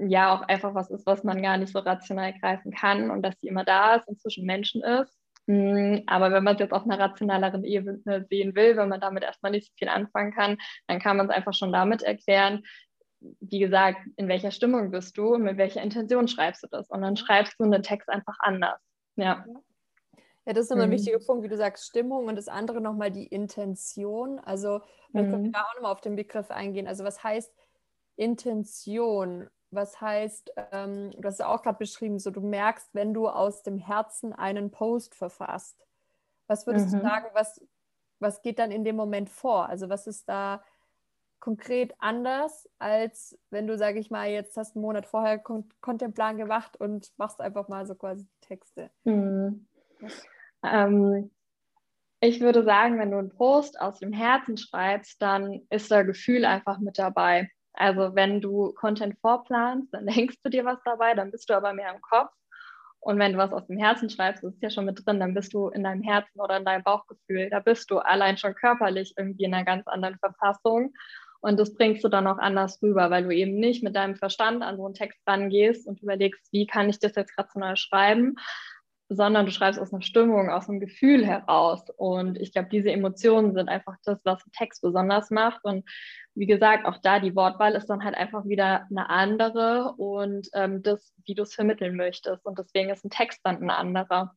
ja 0.09 0.35
auch 0.35 0.43
einfach 0.43 0.75
was 0.75 0.91
ist, 0.91 1.07
was 1.07 1.25
man 1.25 1.43
gar 1.43 1.57
nicht 1.57 1.73
so 1.73 1.79
rational 1.79 2.35
greifen 2.39 2.73
kann 2.73 3.11
und 3.11 3.23
dass 3.23 3.35
sie 3.41 3.49
immer 3.49 3.65
da 3.65 3.97
ist 3.97 4.09
und 4.09 4.21
zwischen 4.21 4.45
Menschen 4.45 4.83
ist. 4.83 5.17
Hm, 5.49 6.03
aber 6.07 6.33
wenn 6.33 6.43
man 6.45 6.55
es 6.55 6.61
jetzt 6.61 6.73
auf 6.73 6.85
einer 6.85 6.99
rationaleren 6.99 7.65
Ebene 7.65 8.27
sehen 8.29 8.55
will, 8.55 8.77
wenn 8.77 8.89
man 8.89 9.01
damit 9.01 9.23
erstmal 9.23 9.53
nicht 9.53 9.69
so 9.69 9.73
viel 9.79 9.89
anfangen 9.89 10.33
kann, 10.33 10.59
dann 10.89 10.99
kann 10.99 11.17
man 11.17 11.27
es 11.27 11.35
einfach 11.35 11.55
schon 11.55 11.73
damit 11.73 12.03
erklären, 12.03 12.65
wie 13.21 13.61
gesagt, 13.61 13.99
in 14.17 14.29
welcher 14.29 14.51
Stimmung 14.51 14.91
bist 14.91 15.17
du 15.17 15.35
und 15.35 15.43
mit 15.43 15.57
welcher 15.57 15.83
Intention 15.83 16.29
schreibst 16.29 16.63
du 16.63 16.69
das. 16.71 16.91
Und 16.91 17.03
dann 17.03 17.17
schreibst 17.17 17.55
du 17.59 17.65
einen 17.65 17.83
Text 17.83 18.09
einfach 18.09 18.37
anders. 18.41 18.81
Ja. 19.17 19.45
Ja, 20.45 20.53
das 20.53 20.67
ist 20.67 20.71
immer 20.71 20.85
ein 20.85 20.91
mhm. 20.91 20.95
wichtiger 20.95 21.19
Punkt, 21.19 21.43
wie 21.43 21.49
du 21.49 21.57
sagst, 21.57 21.87
Stimmung 21.87 22.27
und 22.27 22.37
das 22.37 22.47
andere 22.47 22.81
nochmal 22.81 23.11
die 23.11 23.27
Intention. 23.27 24.39
Also, 24.39 24.81
dann 25.13 25.27
mhm. 25.27 25.31
können 25.31 25.45
wir 25.45 25.53
da 25.53 25.63
auch 25.63 25.75
nochmal 25.75 25.93
auf 25.93 26.01
den 26.01 26.15
Begriff 26.15 26.51
eingehen. 26.51 26.87
Also, 26.87 27.03
was 27.03 27.25
heißt 27.25 27.53
Intention? 28.17 29.49
Was 29.71 30.01
heißt, 30.01 30.53
ähm, 30.73 31.11
du 31.13 31.27
hast 31.27 31.35
es 31.35 31.41
auch 31.41 31.63
gerade 31.63 31.79
beschrieben, 31.79 32.19
so 32.19 32.31
du 32.31 32.41
merkst, 32.41 32.95
wenn 32.95 33.15
du 33.15 33.29
aus 33.29 33.63
dem 33.63 33.79
Herzen 33.79 34.33
einen 34.33 34.71
Post 34.71 35.15
verfasst. 35.15 35.87
Was 36.47 36.67
würdest 36.67 36.93
mhm. 36.93 36.99
du 36.99 37.03
sagen, 37.03 37.27
was, 37.33 37.61
was 38.21 38.43
geht 38.43 38.59
dann 38.59 38.71
in 38.71 38.85
dem 38.85 38.97
Moment 38.97 39.29
vor? 39.29 39.69
Also 39.69 39.89
was 39.89 40.07
ist 40.07 40.29
da 40.29 40.63
konkret 41.41 41.95
anders, 41.99 42.69
als 42.79 43.39
wenn 43.51 43.67
du, 43.67 43.77
sage 43.77 43.99
ich 43.99 44.11
mal, 44.11 44.29
jetzt 44.29 44.57
hast 44.57 44.75
einen 44.75 44.83
Monat 44.83 45.07
vorher 45.07 45.39
Kon 45.39 45.69
Contentplan 45.81 46.39
gemacht 46.39 46.77
und 46.77 47.13
machst 47.19 47.41
einfach 47.41 47.69
mal 47.69 47.87
so 47.87 47.95
quasi 47.95 48.25
die 48.25 48.47
Texte? 48.47 48.91
Mhm. 49.05 49.67
Ähm, 50.63 51.31
ich 52.21 52.41
würde 52.41 52.65
sagen, 52.65 52.99
wenn 52.99 53.11
du 53.11 53.19
einen 53.19 53.31
Post 53.31 53.81
aus 53.81 53.99
dem 53.99 54.13
Herzen 54.13 54.57
schreibst, 54.57 55.21
dann 55.21 55.67
ist 55.71 55.91
da 55.91 56.03
Gefühl 56.03 56.45
einfach 56.45 56.79
mit 56.79 56.99
dabei. 56.99 57.51
Also 57.77 58.15
wenn 58.15 58.41
du 58.41 58.73
Content 58.73 59.19
vorplanst, 59.21 59.93
dann 59.93 60.07
denkst 60.07 60.37
du 60.43 60.51
dir 60.51 60.65
was 60.65 60.79
dabei, 60.85 61.15
dann 61.15 61.31
bist 61.31 61.49
du 61.49 61.55
aber 61.55 61.73
mehr 61.73 61.93
im 61.95 62.01
Kopf. 62.01 62.31
Und 63.01 63.21
wenn 63.21 63.33
du 63.33 63.39
was 63.39 63.53
aus 63.53 63.67
dem 63.69 63.79
Herzen 63.79 64.11
schreibst, 64.11 64.43
das 64.43 64.55
ist 64.55 64.63
ja 64.63 64.71
schon 64.71 64.87
mit 64.87 65.07
drin, 65.07 65.21
dann 65.21 65.35
bist 65.35 65.55
du 65.55 65.69
in 65.69 65.85
deinem 65.85 66.03
Herzen 66.03 66.41
oder 66.41 66.57
in 66.57 66.65
deinem 66.65 66.83
Bauchgefühl. 66.83 67.51
Da 67.51 67.61
bist 67.61 67.89
du 67.91 67.99
allein 67.99 68.37
schon 68.37 68.55
körperlich 68.55 69.15
irgendwie 69.17 69.45
in 69.45 69.55
einer 69.55 69.65
ganz 69.65 69.87
anderen 69.87 70.19
Verfassung. 70.19 70.93
Und 71.41 71.61
das 71.61 71.75
bringst 71.75 72.03
du 72.03 72.09
dann 72.09 72.27
auch 72.27 72.39
anders 72.39 72.83
rüber, 72.83 73.11
weil 73.11 73.23
du 73.23 73.31
eben 73.31 73.61
nicht 73.61 73.85
mit 73.85 73.95
deinem 73.95 74.17
Verstand 74.17 74.65
an 74.65 74.77
so 74.77 74.87
einen 74.87 74.95
Text 74.95 75.21
rangehst 75.25 75.87
und 75.87 76.03
überlegst, 76.03 76.53
wie 76.53 76.67
kann 76.67 76.89
ich 76.89 76.99
das 76.99 77.15
jetzt 77.15 77.39
rational 77.39 77.77
schreiben, 77.77 78.35
sondern 79.09 79.47
du 79.47 79.53
schreibst 79.53 79.79
aus 79.79 79.93
einer 79.93 80.03
Stimmung, 80.03 80.51
aus 80.51 80.69
einem 80.69 80.81
Gefühl 80.81 81.25
heraus. 81.25 81.85
Und 81.97 82.39
ich 82.39 82.53
glaube, 82.53 82.69
diese 82.71 82.91
Emotionen 82.91 83.55
sind 83.55 83.69
einfach 83.69 83.97
das, 84.05 84.19
was 84.25 84.43
einen 84.43 84.53
Text 84.53 84.83
besonders 84.83 85.31
macht. 85.31 85.65
Und 85.65 85.89
wie 86.35 86.47
gesagt, 86.47 86.87
auch 86.87 86.99
da 86.99 87.21
die 87.21 87.37
Wortwahl 87.37 87.75
ist 87.75 87.87
dann 87.87 88.05
halt 88.05 88.17
einfach 88.17 88.47
wieder 88.47 88.87
eine 88.91 89.09
andere 89.09 89.95
und 89.97 90.49
ähm, 90.55 90.83
das, 90.83 91.13
wie 91.25 91.35
du 91.35 91.43
es 91.43 91.55
vermitteln 91.55 91.97
möchtest. 91.97 92.45
Und 92.45 92.59
deswegen 92.59 92.91
ist 92.91 93.05
ein 93.05 93.11
Text 93.11 93.41
dann 93.45 93.63
ein 93.63 93.71
anderer. 93.71 94.35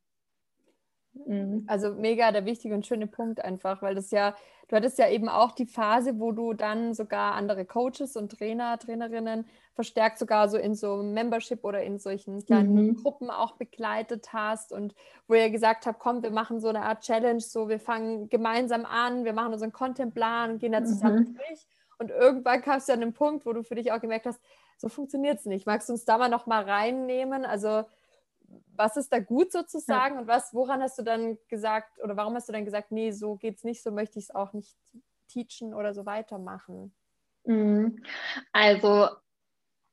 Mhm. 1.26 1.64
Also 1.68 1.94
mega 1.94 2.32
der 2.32 2.46
wichtige 2.46 2.74
und 2.74 2.86
schöne 2.86 3.08
Punkt 3.08 3.44
einfach, 3.44 3.82
weil 3.82 3.96
das 3.96 4.12
ja, 4.12 4.36
du 4.68 4.76
hattest 4.76 4.98
ja 4.98 5.10
eben 5.10 5.30
auch 5.30 5.52
die 5.52 5.66
Phase, 5.66 6.20
wo 6.20 6.32
du 6.32 6.54
dann 6.54 6.94
sogar 6.94 7.34
andere 7.34 7.66
Coaches 7.66 8.16
und 8.16 8.38
Trainer, 8.38 8.78
Trainerinnen 8.78 9.46
verstärkt 9.74 10.20
sogar 10.20 10.50
so 10.50 10.58
in 10.58 10.76
so 10.76 10.98
Membership 10.98 11.64
oder 11.64 11.84
in 11.84 12.00
solchen 12.00 12.44
kleinen 12.46 12.74
mhm. 12.74 12.96
Gruppen 12.96 13.30
auch 13.30 13.54
begleitet 13.54 14.34
hast 14.34 14.72
und 14.74 14.94
wo 15.28 15.36
ihr 15.36 15.50
gesagt 15.50 15.86
habt, 15.86 16.00
komm, 16.00 16.24
wir 16.24 16.32
machen 16.32 16.60
so 16.60 16.68
eine 16.68 16.82
Art 16.82 17.04
Challenge, 17.04 17.40
so 17.40 17.70
wir 17.70 17.80
fangen 17.80 18.30
gemeinsam 18.30 18.86
an, 18.86 19.24
wir 19.24 19.34
machen 19.34 19.54
unseren 19.54 19.72
Contentplan 19.72 20.52
und 20.52 20.60
gehen 20.60 20.74
da 20.74 20.84
zusammen 20.84 21.20
mhm. 21.20 21.36
durch. 21.36 21.68
Und 21.98 22.12
irgendwann 22.12 22.62
kam 22.62 22.78
es 22.78 22.86
dann 22.86 23.00
an 23.00 23.04
einen 23.04 23.14
Punkt, 23.14 23.46
wo 23.46 23.54
du 23.54 23.64
für 23.64 23.76
dich 23.76 23.92
auch 23.92 24.00
gemerkt 24.00 24.26
hast, 24.26 24.42
so 24.78 24.88
funktioniert 24.88 25.40
es 25.40 25.46
nicht. 25.46 25.66
Magst 25.66 25.90
du 25.90 25.94
uns 25.94 26.06
da 26.06 26.18
mal 26.18 26.30
noch 26.30 26.46
mal 26.46 26.64
reinnehmen? 26.64 27.46
Also 27.46 27.84
was 28.76 28.98
ist 28.98 29.12
da 29.12 29.20
gut 29.20 29.52
sozusagen 29.52 30.16
ja. 30.16 30.22
und 30.22 30.28
was, 30.28 30.54
woran 30.54 30.82
hast 30.82 30.98
du 30.98 31.04
dann 31.04 31.38
gesagt 31.48 32.02
oder 32.04 32.16
warum 32.16 32.36
hast 32.36 32.48
du 32.48 32.54
dann 32.54 32.66
gesagt, 32.66 32.92
nee, 32.92 33.12
so 33.12 33.36
geht 33.36 33.58
es 33.58 33.64
nicht, 33.64 33.84
so 33.84 33.92
möchte 33.92 34.20
ich 34.20 34.26
es 34.26 34.36
auch 34.36 34.54
nicht 34.54 34.78
teachen 35.28 35.74
oder 35.74 35.94
so 35.94 36.06
weitermachen? 36.06 36.94
Mhm. 37.46 38.04
Also 38.52 39.10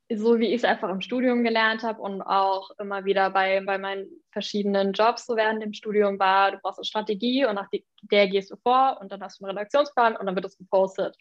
so 0.09 0.39
wie 0.39 0.47
ich 0.47 0.57
es 0.57 0.65
einfach 0.65 0.89
im 0.89 1.01
Studium 1.01 1.43
gelernt 1.43 1.83
habe 1.83 2.01
und 2.01 2.23
auch 2.23 2.71
immer 2.79 3.05
wieder 3.05 3.31
bei, 3.31 3.61
bei 3.65 3.77
meinen 3.77 4.07
verschiedenen 4.31 4.93
Jobs 4.93 5.27
so 5.27 5.37
während 5.37 5.63
dem 5.63 5.73
Studium 5.73 6.19
war, 6.19 6.53
du 6.53 6.59
brauchst 6.59 6.79
eine 6.79 6.85
Strategie 6.85 7.45
und 7.45 7.57
nach 7.57 7.69
der 8.03 8.29
gehst 8.29 8.51
du 8.53 8.57
vor 8.57 8.99
und 9.01 9.11
dann 9.11 9.21
hast 9.23 9.41
du 9.41 9.45
einen 9.45 9.57
Redaktionsplan 9.57 10.17
und 10.17 10.27
dann 10.27 10.37
wird 10.37 10.45
es 10.45 10.57
gepostet. 10.59 11.17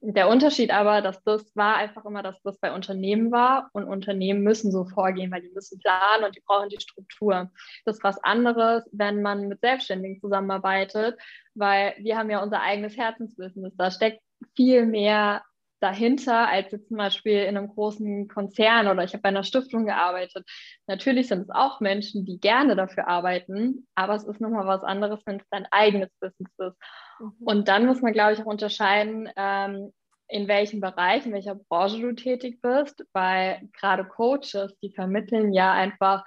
Der 0.00 0.28
Unterschied 0.28 0.70
aber, 0.70 1.00
dass 1.00 1.22
das 1.24 1.56
war 1.56 1.76
einfach 1.76 2.04
immer, 2.04 2.22
dass 2.22 2.40
das 2.42 2.58
bei 2.58 2.72
Unternehmen 2.72 3.32
war 3.32 3.70
und 3.72 3.84
Unternehmen 3.84 4.42
müssen 4.42 4.70
so 4.70 4.84
vorgehen, 4.84 5.32
weil 5.32 5.40
die 5.40 5.50
müssen 5.50 5.78
planen 5.78 6.24
und 6.24 6.36
die 6.36 6.42
brauchen 6.46 6.68
die 6.68 6.80
Struktur. 6.80 7.50
Das 7.84 7.96
ist 7.96 8.04
was 8.04 8.22
anderes, 8.22 8.84
wenn 8.92 9.22
man 9.22 9.48
mit 9.48 9.60
Selbstständigen 9.60 10.20
zusammenarbeitet, 10.20 11.18
weil 11.54 11.94
wir 11.98 12.18
haben 12.18 12.30
ja 12.30 12.42
unser 12.42 12.60
eigenes 12.60 12.96
Herzensbusiness. 12.96 13.74
Da 13.76 13.90
steckt 13.90 14.20
viel 14.54 14.84
mehr 14.84 15.42
dahinter 15.80 16.48
als 16.48 16.72
jetzt 16.72 16.88
zum 16.88 16.96
Beispiel 16.96 17.42
in 17.42 17.56
einem 17.56 17.68
großen 17.68 18.28
Konzern 18.28 18.88
oder 18.88 19.04
ich 19.04 19.12
habe 19.12 19.22
bei 19.22 19.28
einer 19.28 19.44
Stiftung 19.44 19.86
gearbeitet. 19.86 20.46
Natürlich 20.86 21.28
sind 21.28 21.42
es 21.42 21.50
auch 21.50 21.80
Menschen, 21.80 22.24
die 22.24 22.38
gerne 22.38 22.76
dafür 22.76 23.08
arbeiten, 23.08 23.86
aber 23.94 24.14
es 24.14 24.24
ist 24.24 24.40
nochmal 24.40 24.66
was 24.66 24.82
anderes, 24.82 25.20
wenn 25.26 25.36
es 25.36 25.46
dein 25.50 25.66
eigenes 25.70 26.10
Business 26.20 26.52
ist. 26.58 26.76
Mhm. 27.18 27.32
Und 27.44 27.68
dann 27.68 27.86
muss 27.86 28.02
man, 28.02 28.12
glaube 28.12 28.34
ich, 28.34 28.40
auch 28.40 28.46
unterscheiden, 28.46 29.28
ähm, 29.36 29.92
in 30.28 30.48
welchem 30.48 30.80
Bereich, 30.80 31.24
in 31.24 31.32
welcher 31.32 31.54
Branche 31.54 32.00
du 32.00 32.12
tätig 32.12 32.60
bist, 32.60 33.04
weil 33.12 33.68
gerade 33.78 34.04
Coaches, 34.04 34.76
die 34.82 34.90
vermitteln 34.90 35.52
ja 35.52 35.72
einfach 35.72 36.24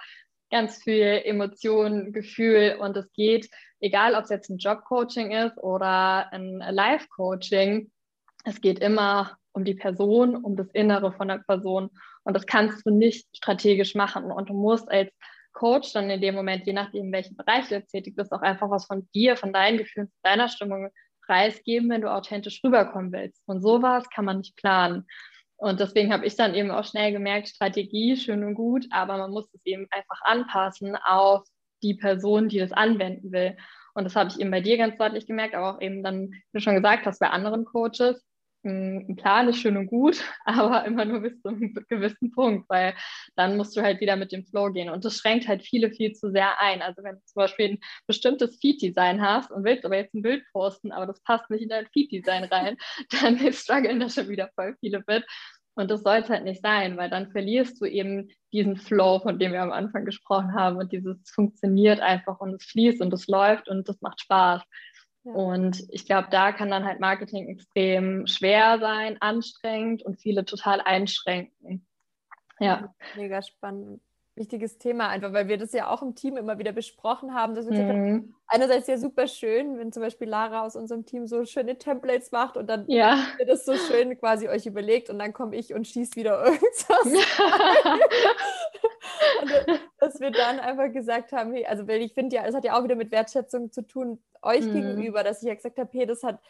ganz 0.50 0.82
viel 0.82 1.20
Emotionen, 1.24 2.12
Gefühl 2.12 2.78
und 2.80 2.96
es 2.96 3.12
geht, 3.12 3.50
egal 3.80 4.14
ob 4.14 4.24
es 4.24 4.30
jetzt 4.30 4.50
ein 4.50 4.58
Jobcoaching 4.58 5.32
ist 5.32 5.58
oder 5.58 6.32
ein 6.32 6.58
Life-Coaching, 6.58 7.90
es 8.44 8.60
geht 8.60 8.78
immer 8.78 9.36
um 9.52 9.64
die 9.64 9.74
Person, 9.74 10.36
um 10.36 10.56
das 10.56 10.68
Innere 10.72 11.12
von 11.12 11.28
der 11.28 11.38
Person. 11.38 11.90
Und 12.24 12.34
das 12.34 12.46
kannst 12.46 12.86
du 12.86 12.90
nicht 12.90 13.26
strategisch 13.36 13.94
machen. 13.94 14.30
Und 14.30 14.48
du 14.48 14.54
musst 14.54 14.90
als 14.90 15.10
Coach 15.60 15.92
dann 15.92 16.08
in 16.08 16.22
dem 16.22 16.34
Moment, 16.34 16.66
je 16.66 16.72
nachdem, 16.72 17.06
in 17.06 17.12
welchem 17.12 17.36
Bereich 17.36 17.68
du 17.68 17.74
jetzt 17.74 17.90
tätig 17.90 18.16
bist, 18.16 18.32
auch 18.32 18.40
einfach 18.40 18.70
was 18.70 18.86
von 18.86 19.06
dir, 19.14 19.36
von 19.36 19.52
deinen 19.52 19.76
Gefühlen, 19.76 20.08
von 20.08 20.20
deiner 20.22 20.48
Stimmung 20.48 20.88
preisgeben, 21.26 21.90
wenn 21.90 22.00
du 22.00 22.10
authentisch 22.10 22.64
rüberkommen 22.64 23.12
willst. 23.12 23.42
Und 23.46 23.60
sowas 23.60 24.08
kann 24.08 24.24
man 24.24 24.38
nicht 24.38 24.56
planen. 24.56 25.06
Und 25.58 25.78
deswegen 25.78 26.14
habe 26.14 26.24
ich 26.24 26.34
dann 26.34 26.54
eben 26.54 26.70
auch 26.70 26.86
schnell 26.86 27.12
gemerkt, 27.12 27.48
Strategie, 27.48 28.16
schön 28.16 28.42
und 28.42 28.54
gut, 28.54 28.86
aber 28.90 29.18
man 29.18 29.30
muss 29.30 29.52
es 29.52 29.60
eben 29.66 29.86
einfach 29.90 30.22
anpassen 30.22 30.96
auf 30.96 31.46
die 31.82 31.94
Person, 31.94 32.48
die 32.48 32.58
das 32.58 32.72
anwenden 32.72 33.30
will. 33.30 33.54
Und 33.92 34.04
das 34.04 34.16
habe 34.16 34.30
ich 34.30 34.40
eben 34.40 34.50
bei 34.50 34.62
dir 34.62 34.78
ganz 34.78 34.96
deutlich 34.96 35.26
gemerkt, 35.26 35.54
aber 35.54 35.76
auch 35.76 35.80
eben 35.82 36.02
dann, 36.02 36.30
wie 36.30 36.40
du 36.54 36.60
schon 36.60 36.76
gesagt 36.76 37.04
hast, 37.04 37.18
bei 37.18 37.28
anderen 37.28 37.66
Coaches. 37.66 38.24
Ein 38.62 39.16
Plan 39.16 39.48
ist 39.48 39.58
schön 39.58 39.78
und 39.78 39.86
gut, 39.86 40.22
aber 40.44 40.84
immer 40.84 41.04
nur 41.06 41.20
bis 41.20 41.40
zu 41.40 41.48
einem 41.48 41.72
gewissen 41.88 42.30
Punkt, 42.30 42.68
weil 42.68 42.94
dann 43.34 43.56
musst 43.56 43.74
du 43.76 43.82
halt 43.82 44.00
wieder 44.00 44.16
mit 44.16 44.32
dem 44.32 44.44
Flow 44.44 44.70
gehen. 44.70 44.90
Und 44.90 45.04
das 45.04 45.16
schränkt 45.16 45.48
halt 45.48 45.62
viele 45.62 45.90
viel 45.90 46.12
zu 46.12 46.30
sehr 46.30 46.60
ein. 46.60 46.82
Also 46.82 47.02
wenn 47.02 47.14
du 47.16 47.24
zum 47.24 47.40
Beispiel 47.40 47.70
ein 47.70 47.78
bestimmtes 48.06 48.58
Feed-Design 48.60 49.22
hast 49.22 49.50
und 49.50 49.64
willst 49.64 49.86
aber 49.86 49.96
jetzt 49.96 50.14
ein 50.14 50.22
Bild 50.22 50.44
posten, 50.52 50.92
aber 50.92 51.06
das 51.06 51.22
passt 51.22 51.48
nicht 51.48 51.62
in 51.62 51.70
dein 51.70 51.86
Feed-Design 51.86 52.44
rein, 52.44 52.76
dann 53.22 53.38
strugglen 53.52 54.00
da 54.00 54.10
schon 54.10 54.28
wieder 54.28 54.50
voll 54.54 54.76
viele 54.80 55.02
mit. 55.06 55.24
Und 55.74 55.90
das 55.90 56.02
soll 56.02 56.16
es 56.16 56.28
halt 56.28 56.44
nicht 56.44 56.60
sein, 56.60 56.98
weil 56.98 57.08
dann 57.08 57.30
verlierst 57.30 57.80
du 57.80 57.86
eben 57.86 58.28
diesen 58.52 58.76
Flow, 58.76 59.20
von 59.20 59.38
dem 59.38 59.52
wir 59.52 59.62
am 59.62 59.72
Anfang 59.72 60.04
gesprochen 60.04 60.52
haben. 60.54 60.76
Und 60.76 60.92
dieses 60.92 61.16
funktioniert 61.30 62.00
einfach 62.00 62.40
und 62.40 62.54
es 62.54 62.64
fließt 62.64 63.00
und 63.00 63.12
es 63.14 63.26
läuft 63.28 63.68
und 63.68 63.88
das 63.88 64.00
macht 64.02 64.20
Spaß. 64.20 64.62
Ja. 65.24 65.32
Und 65.32 65.84
ich 65.90 66.06
glaube, 66.06 66.28
da 66.30 66.52
kann 66.52 66.70
dann 66.70 66.84
halt 66.84 67.00
Marketing 67.00 67.48
extrem 67.48 68.26
schwer 68.26 68.78
sein, 68.78 69.20
anstrengend 69.20 70.02
und 70.02 70.20
viele 70.20 70.44
total 70.44 70.80
einschränken. 70.80 71.86
Ja. 72.58 72.94
Mega 73.16 73.42
spannend 73.42 74.00
wichtiges 74.40 74.78
Thema, 74.78 75.08
einfach 75.08 75.32
weil 75.32 75.46
wir 75.46 75.58
das 75.58 75.72
ja 75.72 75.88
auch 75.88 76.02
im 76.02 76.16
Team 76.16 76.36
immer 76.36 76.58
wieder 76.58 76.72
besprochen 76.72 77.32
haben. 77.34 77.54
Dass 77.54 77.70
wir 77.70 77.92
mhm. 77.92 78.34
einerseits 78.48 78.88
ja 78.88 78.98
super 78.98 79.28
schön, 79.28 79.78
wenn 79.78 79.92
zum 79.92 80.02
Beispiel 80.02 80.28
Lara 80.28 80.62
aus 80.62 80.74
unserem 80.74 81.06
Team 81.06 81.28
so 81.28 81.44
schöne 81.44 81.78
Templates 81.78 82.32
macht 82.32 82.56
und 82.56 82.66
dann 82.68 82.84
ja. 82.88 83.18
wird 83.36 83.48
das 83.48 83.64
so 83.64 83.76
schön 83.76 84.18
quasi 84.18 84.48
euch 84.48 84.66
überlegt 84.66 85.10
und 85.10 85.20
dann 85.20 85.32
komme 85.32 85.54
ich 85.54 85.72
und 85.74 85.86
schieße 85.86 86.16
wieder 86.16 86.44
irgendwas. 86.44 87.04
und, 87.04 87.16
dass 90.00 90.18
wir 90.18 90.32
dann 90.32 90.58
einfach 90.58 90.90
gesagt 90.90 91.30
haben, 91.30 91.52
hey, 91.52 91.66
also 91.66 91.86
weil 91.86 92.00
ich 92.00 92.14
finde 92.14 92.34
ja, 92.34 92.44
es 92.46 92.54
hat 92.54 92.64
ja 92.64 92.76
auch 92.76 92.82
wieder 92.82 92.96
mit 92.96 93.12
Wertschätzung 93.12 93.70
zu 93.70 93.86
tun, 93.86 94.18
euch 94.42 94.64
mhm. 94.64 94.72
gegenüber, 94.72 95.22
dass 95.22 95.42
ich 95.42 95.48
ja 95.48 95.54
gesagt 95.54 95.78
habe, 95.78 95.90
hey, 95.92 96.06
das 96.06 96.22
hat 96.22 96.40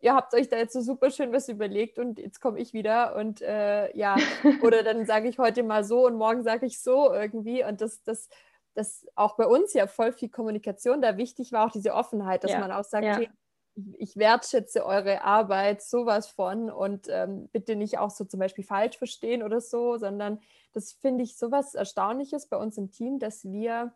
ihr 0.00 0.14
habt 0.14 0.34
euch 0.34 0.48
da 0.48 0.56
jetzt 0.56 0.72
so 0.72 0.80
super 0.80 1.10
schön 1.10 1.32
was 1.32 1.48
überlegt 1.48 1.98
und 1.98 2.18
jetzt 2.18 2.40
komme 2.40 2.58
ich 2.58 2.72
wieder 2.72 3.16
und 3.16 3.42
äh, 3.42 3.96
ja, 3.96 4.16
oder 4.62 4.82
dann 4.82 5.04
sage 5.06 5.28
ich 5.28 5.38
heute 5.38 5.62
mal 5.62 5.84
so 5.84 6.06
und 6.06 6.16
morgen 6.16 6.42
sage 6.42 6.66
ich 6.66 6.80
so 6.80 7.12
irgendwie 7.12 7.64
und 7.64 7.80
das, 7.80 8.02
das, 8.02 8.28
das 8.74 9.06
auch 9.14 9.36
bei 9.36 9.46
uns 9.46 9.74
ja 9.74 9.86
voll 9.86 10.12
viel 10.12 10.30
Kommunikation 10.30 11.02
da 11.02 11.16
wichtig 11.16 11.52
war, 11.52 11.66
auch 11.66 11.72
diese 11.72 11.94
Offenheit, 11.94 12.44
dass 12.44 12.52
ja. 12.52 12.60
man 12.60 12.72
auch 12.72 12.84
sagt, 12.84 13.04
ja. 13.04 13.16
hey, 13.16 13.30
ich 13.98 14.16
wertschätze 14.16 14.84
eure 14.84 15.22
Arbeit 15.22 15.82
sowas 15.82 16.28
von 16.28 16.70
und 16.70 17.06
ähm, 17.08 17.48
bitte 17.52 17.76
nicht 17.76 17.98
auch 17.98 18.10
so 18.10 18.24
zum 18.24 18.40
Beispiel 18.40 18.64
falsch 18.64 18.98
verstehen 18.98 19.42
oder 19.42 19.60
so, 19.60 19.96
sondern 19.96 20.40
das 20.72 20.92
finde 20.92 21.24
ich 21.24 21.36
sowas 21.36 21.74
Erstaunliches 21.74 22.46
bei 22.46 22.56
uns 22.56 22.78
im 22.78 22.90
Team, 22.90 23.18
dass 23.18 23.44
wir 23.44 23.92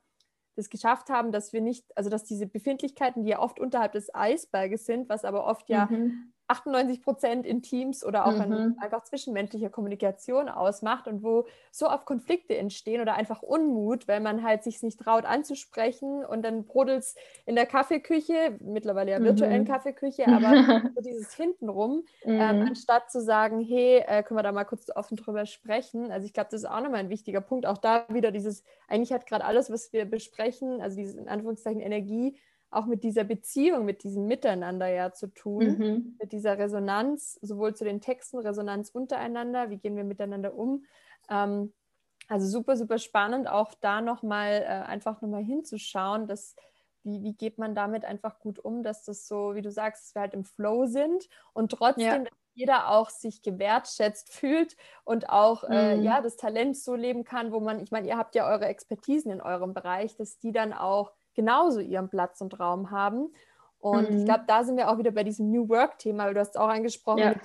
das 0.57 0.71
geschafft 0.71 1.11
haben, 1.11 1.33
dass 1.33 1.53
wir 1.53 1.61
nicht, 1.61 1.85
also 1.97 2.11
dass 2.11 2.25
diese 2.25 2.47
Befindlichkeiten, 2.47 3.23
die 3.23 3.31
ja 3.31 3.39
oft 3.39 3.59
unterhalb 3.59 3.93
des 3.93 4.15
Eisberges 4.15 4.87
sind, 4.87 5.09
was 5.09 5.25
aber 5.25 5.47
oft 5.47 5.69
ja 5.69 5.87
mhm. 5.87 6.34
98 6.47 7.03
Prozent 7.03 7.47
in 7.47 7.63
Teams 7.63 8.05
oder 8.05 8.27
auch 8.27 8.47
mhm. 8.47 8.77
einfach 8.79 9.03
zwischenmenschlicher 9.05 9.71
Kommunikation 9.71 10.49
ausmacht 10.49 11.09
und 11.09 11.23
wo 11.23 11.47
so 11.71 11.89
oft 11.89 12.05
Konflikte 12.05 12.57
entstehen 12.57 13.01
oder 13.01 13.15
einfach 13.15 13.43
Unmut, 13.43 14.07
weil 14.09 14.21
man 14.21 14.43
halt 14.43 14.63
sich 14.63 14.83
nicht 14.83 15.01
traut 15.01 15.25
anzusprechen 15.25 16.25
und 16.25 16.43
dann 16.43 16.65
brodelt 16.65 17.01
es 17.01 17.15
in 17.47 17.55
der 17.55 17.65
Kaffeeküche, 17.65 18.59
mittlerweile 18.61 19.13
ja 19.13 19.23
virtuellen 19.23 19.63
mhm. 19.63 19.69
Kaffeeküche, 19.69 20.27
aber 20.29 20.83
so 20.95 21.01
dieses 21.01 21.33
hintenrum, 21.35 22.05
ähm, 22.25 22.35
mhm. 22.35 22.67
anstatt 22.69 23.11
zu 23.11 23.23
sagen, 23.23 23.61
hey, 23.61 24.05
äh, 24.07 24.23
können 24.23 24.39
wir 24.39 24.43
da 24.43 24.53
mal 24.53 24.65
kurz 24.65 24.91
offen 24.95 25.17
drüber 25.17 25.47
sprechen. 25.47 26.11
Also 26.11 26.27
ich 26.27 26.35
glaube, 26.35 26.49
das 26.51 26.63
ist 26.63 26.69
auch 26.69 26.81
nochmal 26.83 27.01
ein 27.01 27.11
wichtiger 27.11 27.41
Punkt. 27.41 27.65
Auch 27.65 27.79
da 27.79 28.05
wieder 28.09 28.31
dieses, 28.31 28.65
eigentlich 28.87 29.13
hat 29.13 29.27
gerade 29.27 29.45
alles, 29.45 29.71
was 29.71 29.95
wir 29.95 30.05
besprechen, 30.05 30.83
also 30.83 30.97
diese 30.97 31.19
in 31.19 31.29
Anführungszeichen 31.29 31.81
Energie, 31.81 32.37
auch 32.75 32.87
mit 32.87 33.05
dieser 33.05 33.25
Beziehung, 33.25 33.85
mit 33.85 34.03
diesem 34.05 34.27
Miteinander 34.27 34.89
ja 34.89 35.13
zu 35.13 35.29
tun, 35.29 35.79
mhm. 35.79 36.17
mit 36.21 36.33
dieser 36.33 36.59
Resonanz, 36.59 37.39
sowohl 37.43 37.75
zu 37.75 37.85
den 37.85 38.01
Texten, 38.01 38.39
Resonanz 38.39 38.91
untereinander, 38.91 39.71
wie 39.71 39.79
gehen 39.79 39.97
wir 39.97 40.05
miteinander 40.05 40.55
um. 40.55 40.85
Ähm, 41.29 41.73
also 42.29 42.47
super, 42.47 42.77
super 42.77 42.99
spannend, 42.99 43.49
auch 43.49 43.75
da 43.75 44.01
nochmal 44.01 44.63
äh, 44.63 44.67
einfach 44.67 45.21
nochmal 45.21 45.45
hinzuschauen, 45.45 46.27
dass 46.27 46.57
wie, 47.05 47.23
wie 47.23 47.35
geht 47.35 47.59
man 47.59 47.75
damit 47.75 48.05
einfach 48.05 48.39
gut 48.39 48.59
um, 48.59 48.83
dass 48.83 49.05
das 49.05 49.29
so, 49.29 49.55
wie 49.55 49.63
du 49.63 49.71
sagst, 49.71 50.05
dass 50.05 50.15
wir 50.15 50.23
halt 50.23 50.35
im 50.35 50.45
Flow 50.45 50.87
sind 50.87 51.29
und 51.53 51.71
trotzdem, 51.71 52.07
ja. 52.07 52.19
dass 52.19 52.39
jeder 52.55 52.89
auch 52.91 53.11
sich 53.11 53.43
gewertschätzt 53.43 54.33
fühlt 54.33 54.77
und 55.05 55.29
auch 55.29 55.65
äh, 55.65 55.97
mhm. 55.97 56.03
ja, 56.03 56.23
das 56.23 56.37
Talent 56.37 56.77
so 56.77 56.95
leben 56.95 57.25
kann, 57.25 57.53
wo 57.53 57.61
man, 57.61 57.81
ich 57.81 57.91
meine, 57.91 58.09
ihr 58.09 58.17
habt 58.17 58.35
ja 58.35 58.49
eure 58.49 58.67
Expertisen 58.67 59.31
in 59.31 59.41
eurem 59.41 59.75
Bereich, 59.75 60.17
dass 60.17 60.39
die 60.39 60.53
dann 60.53 60.73
auch 60.73 61.13
genauso 61.35 61.81
ihren 61.81 62.09
Platz 62.09 62.41
und 62.41 62.59
Raum 62.59 62.91
haben. 62.91 63.33
Und 63.79 64.11
mhm. 64.11 64.19
ich 64.19 64.25
glaube, 64.25 64.45
da 64.47 64.65
sind 64.65 64.77
wir 64.77 64.91
auch 64.91 64.99
wieder 64.99 65.11
bei 65.11 65.25
diesem 65.25 65.51
New 65.51 65.69
Work-Thema, 65.69 66.27
weil 66.27 66.35
du 66.35 66.41
hast 66.41 66.59
auch 66.59 66.69
angesprochen, 66.69 67.19
ja. 67.19 67.29
mit 67.31 67.41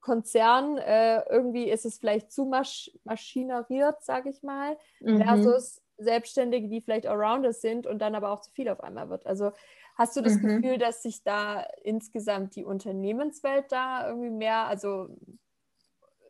Konzernen, 0.00 0.78
äh, 0.78 1.22
irgendwie 1.28 1.70
ist 1.70 1.84
es 1.84 1.98
vielleicht 1.98 2.32
zu 2.32 2.46
masch 2.46 2.90
maschineriert, 3.04 4.02
sage 4.02 4.30
ich 4.30 4.42
mal, 4.42 4.76
mhm. 5.00 5.22
versus 5.22 5.82
Selbstständige, 5.98 6.68
die 6.68 6.80
vielleicht 6.80 7.06
Arounders 7.06 7.60
sind 7.60 7.86
und 7.86 8.00
dann 8.00 8.14
aber 8.14 8.30
auch 8.30 8.40
zu 8.40 8.50
viel 8.50 8.68
auf 8.68 8.82
einmal 8.82 9.10
wird. 9.10 9.26
Also 9.26 9.52
hast 9.96 10.16
du 10.16 10.22
das 10.22 10.34
mhm. 10.34 10.62
Gefühl, 10.62 10.78
dass 10.78 11.02
sich 11.02 11.22
da 11.22 11.66
insgesamt 11.82 12.56
die 12.56 12.64
Unternehmenswelt 12.64 13.70
da 13.70 14.08
irgendwie 14.08 14.30
mehr, 14.30 14.66
also 14.66 15.08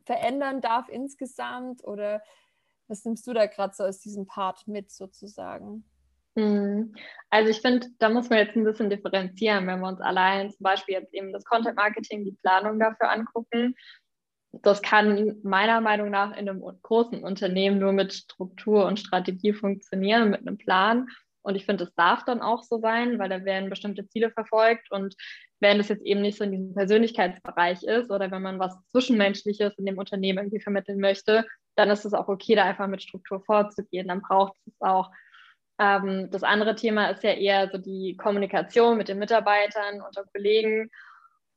verändern 0.04 0.60
darf 0.60 0.88
insgesamt 0.88 1.84
oder 1.84 2.22
was 2.88 3.04
nimmst 3.04 3.26
du 3.28 3.32
da 3.32 3.46
gerade 3.46 3.72
so 3.72 3.84
aus 3.84 4.00
diesem 4.00 4.26
Part 4.26 4.66
mit 4.66 4.90
sozusagen? 4.90 5.84
Mhm. 6.34 6.94
Also 7.28 7.50
ich 7.50 7.60
finde, 7.60 7.88
da 7.98 8.08
muss 8.08 8.28
man 8.28 8.38
jetzt 8.38 8.56
ein 8.56 8.64
bisschen 8.64 8.90
differenzieren, 8.90 9.66
wenn 9.66 9.80
wir 9.80 9.88
uns 9.88 10.00
allein 10.00 10.50
zum 10.50 10.62
Beispiel 10.64 10.94
jetzt 10.94 11.14
eben 11.14 11.32
das 11.32 11.44
Content 11.44 11.76
Marketing, 11.76 12.24
die 12.24 12.36
Planung 12.42 12.78
dafür 12.78 13.10
angucken. 13.10 13.74
Das 14.52 14.82
kann 14.82 15.38
meiner 15.44 15.80
Meinung 15.80 16.10
nach 16.10 16.36
in 16.36 16.48
einem 16.48 16.62
großen 16.82 17.22
Unternehmen 17.22 17.78
nur 17.78 17.92
mit 17.92 18.12
Struktur 18.12 18.86
und 18.86 18.98
Strategie 18.98 19.52
funktionieren, 19.52 20.30
mit 20.30 20.40
einem 20.40 20.58
Plan. 20.58 21.06
Und 21.42 21.54
ich 21.54 21.64
finde, 21.64 21.84
es 21.84 21.94
darf 21.94 22.24
dann 22.24 22.42
auch 22.42 22.64
so 22.64 22.80
sein, 22.80 23.18
weil 23.18 23.28
da 23.28 23.44
werden 23.44 23.70
bestimmte 23.70 24.06
Ziele 24.08 24.30
verfolgt. 24.30 24.90
Und 24.90 25.14
wenn 25.60 25.78
es 25.78 25.88
jetzt 25.88 26.04
eben 26.04 26.20
nicht 26.20 26.36
so 26.36 26.44
in 26.44 26.52
diesem 26.52 26.74
Persönlichkeitsbereich 26.74 27.82
ist 27.84 28.10
oder 28.10 28.30
wenn 28.30 28.42
man 28.42 28.58
was 28.58 28.76
Zwischenmenschliches 28.90 29.78
in 29.78 29.86
dem 29.86 29.98
Unternehmen 29.98 30.38
irgendwie 30.38 30.60
vermitteln 30.60 30.98
möchte, 30.98 31.46
dann 31.76 31.90
ist 31.90 32.04
es 32.04 32.12
auch 32.12 32.28
okay, 32.28 32.56
da 32.56 32.64
einfach 32.64 32.88
mit 32.88 33.02
Struktur 33.02 33.40
vorzugehen. 33.44 34.08
Dann 34.08 34.20
braucht 34.20 34.56
es 34.66 34.80
auch. 34.80 35.10
Ähm, 35.80 36.28
das 36.30 36.42
andere 36.42 36.74
Thema 36.76 37.08
ist 37.08 37.24
ja 37.24 37.32
eher 37.32 37.70
so 37.70 37.78
die 37.78 38.14
Kommunikation 38.16 38.98
mit 38.98 39.08
den 39.08 39.18
Mitarbeitern, 39.18 40.02
unter 40.02 40.24
Kollegen. 40.26 40.90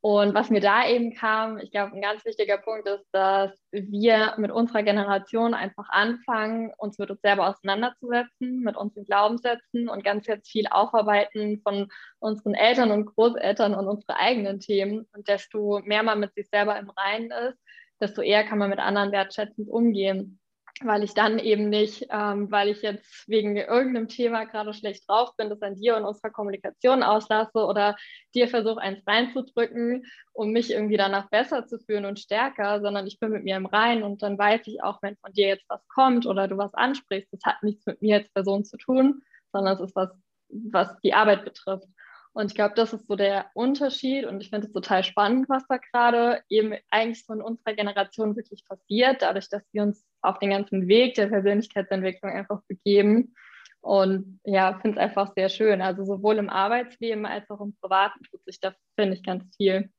Und 0.00 0.34
was 0.34 0.50
mir 0.50 0.60
da 0.60 0.86
eben 0.88 1.14
kam, 1.14 1.58
ich 1.58 1.70
glaube, 1.70 1.94
ein 1.94 2.02
ganz 2.02 2.24
wichtiger 2.24 2.58
Punkt 2.58 2.86
ist, 2.88 3.06
dass 3.12 3.52
wir 3.70 4.34
mit 4.38 4.50
unserer 4.50 4.82
Generation 4.82 5.54
einfach 5.54 5.88
anfangen, 5.90 6.72
uns 6.78 6.98
mit 6.98 7.10
uns 7.10 7.20
selber 7.22 7.48
auseinanderzusetzen, 7.48 8.60
mit 8.60 8.76
unseren 8.76 9.04
Glaubenssätzen 9.04 9.88
und 9.88 10.04
ganz 10.04 10.26
jetzt 10.26 10.50
viel 10.50 10.66
aufarbeiten 10.68 11.60
von 11.62 11.88
unseren 12.18 12.54
Eltern 12.54 12.90
und 12.92 13.06
Großeltern 13.06 13.74
und 13.74 13.88
unsere 13.88 14.16
eigenen 14.16 14.60
Themen. 14.60 15.06
Und 15.14 15.28
desto 15.28 15.80
mehr 15.84 16.02
man 16.02 16.20
mit 16.20 16.34
sich 16.34 16.48
selber 16.48 16.78
im 16.78 16.90
Reinen 16.90 17.30
ist, 17.30 17.58
desto 18.00 18.20
eher 18.22 18.44
kann 18.44 18.58
man 18.58 18.70
mit 18.70 18.78
anderen 18.78 19.12
wertschätzend 19.12 19.68
umgehen 19.68 20.38
weil 20.80 21.04
ich 21.04 21.14
dann 21.14 21.38
eben 21.38 21.68
nicht, 21.68 22.08
ähm, 22.10 22.50
weil 22.50 22.68
ich 22.68 22.82
jetzt 22.82 23.28
wegen 23.28 23.56
irgendeinem 23.56 24.08
Thema 24.08 24.44
gerade 24.44 24.74
schlecht 24.74 25.08
drauf 25.08 25.36
bin, 25.36 25.48
das 25.48 25.62
an 25.62 25.76
dir 25.76 25.96
und 25.96 26.04
unserer 26.04 26.30
Kommunikation 26.30 27.02
auslasse 27.02 27.64
oder 27.64 27.96
dir 28.34 28.48
versuche, 28.48 28.80
eins 28.80 29.06
reinzudrücken, 29.06 30.04
um 30.32 30.50
mich 30.50 30.72
irgendwie 30.72 30.96
danach 30.96 31.30
besser 31.30 31.66
zu 31.66 31.78
fühlen 31.78 32.04
und 32.04 32.18
stärker, 32.18 32.80
sondern 32.80 33.06
ich 33.06 33.20
bin 33.20 33.30
mit 33.30 33.44
mir 33.44 33.56
im 33.56 33.66
Rein 33.66 34.02
und 34.02 34.22
dann 34.22 34.36
weiß 34.36 34.62
ich 34.66 34.82
auch, 34.82 35.00
wenn 35.00 35.16
von 35.16 35.32
dir 35.32 35.46
jetzt 35.46 35.66
was 35.68 35.86
kommt 35.86 36.26
oder 36.26 36.48
du 36.48 36.58
was 36.58 36.74
ansprichst, 36.74 37.32
das 37.32 37.44
hat 37.44 37.62
nichts 37.62 37.86
mit 37.86 38.02
mir 38.02 38.16
als 38.16 38.28
Person 38.30 38.64
zu 38.64 38.76
tun, 38.76 39.22
sondern 39.52 39.74
es 39.74 39.80
ist 39.80 39.94
was, 39.94 40.10
was 40.48 40.98
die 41.02 41.14
Arbeit 41.14 41.44
betrifft. 41.44 41.86
Und 42.34 42.50
ich 42.50 42.56
glaube, 42.56 42.74
das 42.74 42.92
ist 42.92 43.06
so 43.06 43.14
der 43.14 43.46
Unterschied 43.54 44.26
und 44.26 44.40
ich 44.42 44.50
finde 44.50 44.66
es 44.66 44.72
total 44.72 45.04
spannend, 45.04 45.48
was 45.48 45.64
da 45.68 45.76
gerade 45.76 46.42
eben 46.48 46.74
eigentlich 46.90 47.24
so 47.24 47.32
in 47.32 47.40
unserer 47.40 47.74
Generation 47.74 48.34
wirklich 48.34 48.64
passiert, 48.68 49.22
dadurch, 49.22 49.48
dass 49.48 49.62
wir 49.72 49.84
uns 49.84 50.04
auf 50.20 50.40
den 50.40 50.50
ganzen 50.50 50.88
Weg 50.88 51.14
der 51.14 51.28
Persönlichkeitsentwicklung 51.28 52.32
einfach 52.32 52.60
begeben. 52.66 53.36
Und 53.80 54.40
ja, 54.44 54.78
finde 54.80 54.98
es 54.98 55.02
einfach 55.04 55.32
sehr 55.36 55.48
schön. 55.48 55.80
Also 55.80 56.04
sowohl 56.04 56.38
im 56.38 56.50
Arbeitsleben 56.50 57.24
als 57.24 57.48
auch 57.50 57.60
im 57.60 57.76
Privaten 57.80 58.24
tut 58.24 58.44
sich 58.44 58.58
da, 58.58 58.74
finde 58.96 59.14
ich, 59.14 59.22
ganz 59.22 59.44
viel. 59.56 59.90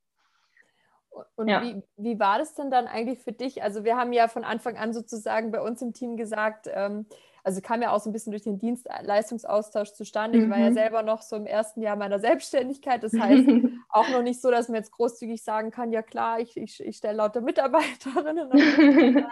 Und 1.35 1.47
ja. 1.47 1.61
wie, 1.63 1.81
wie 1.95 2.19
war 2.19 2.39
das 2.39 2.55
denn 2.55 2.69
dann 2.69 2.87
eigentlich 2.87 3.19
für 3.19 3.31
dich? 3.31 3.63
Also 3.63 3.85
wir 3.85 3.95
haben 3.95 4.11
ja 4.11 4.27
von 4.27 4.43
Anfang 4.43 4.75
an 4.75 4.91
sozusagen 4.91 5.51
bei 5.51 5.61
uns 5.61 5.81
im 5.81 5.93
Team 5.93 6.17
gesagt, 6.17 6.67
ähm, 6.69 7.05
also 7.45 7.62
kam 7.62 7.84
ja 7.84 7.91
auch 7.91 7.99
so 7.99 8.10
ein 8.10 8.13
bisschen 8.13 8.31
durch 8.31 8.41
den 8.41 8.58
Dienstleistungsaustausch 8.58 9.93
zustande. 9.93 10.39
Ich 10.39 10.49
war 10.49 10.58
ja 10.58 10.71
mhm. 10.71 10.73
selber 10.73 11.03
noch 11.03 11.21
so 11.21 11.36
im 11.36 11.45
ersten 11.45 11.79
Jahr 11.79 11.95
meiner 11.95 12.19
Selbstständigkeit. 12.19 13.03
Das 13.03 13.13
heißt 13.19 13.47
auch 13.89 14.10
noch 14.10 14.23
nicht 14.23 14.41
so, 14.41 14.49
dass 14.49 14.67
man 14.67 14.77
jetzt 14.77 14.91
großzügig 14.91 15.43
sagen 15.43 15.69
kann, 15.69 15.91
ja 15.91 16.01
klar, 16.01 16.39
ich, 16.39 16.58
ich, 16.58 16.84
ich 16.84 16.97
stelle 16.97 17.17
lauter 17.17 17.41
Mitarbeiterinnen. 17.41 18.49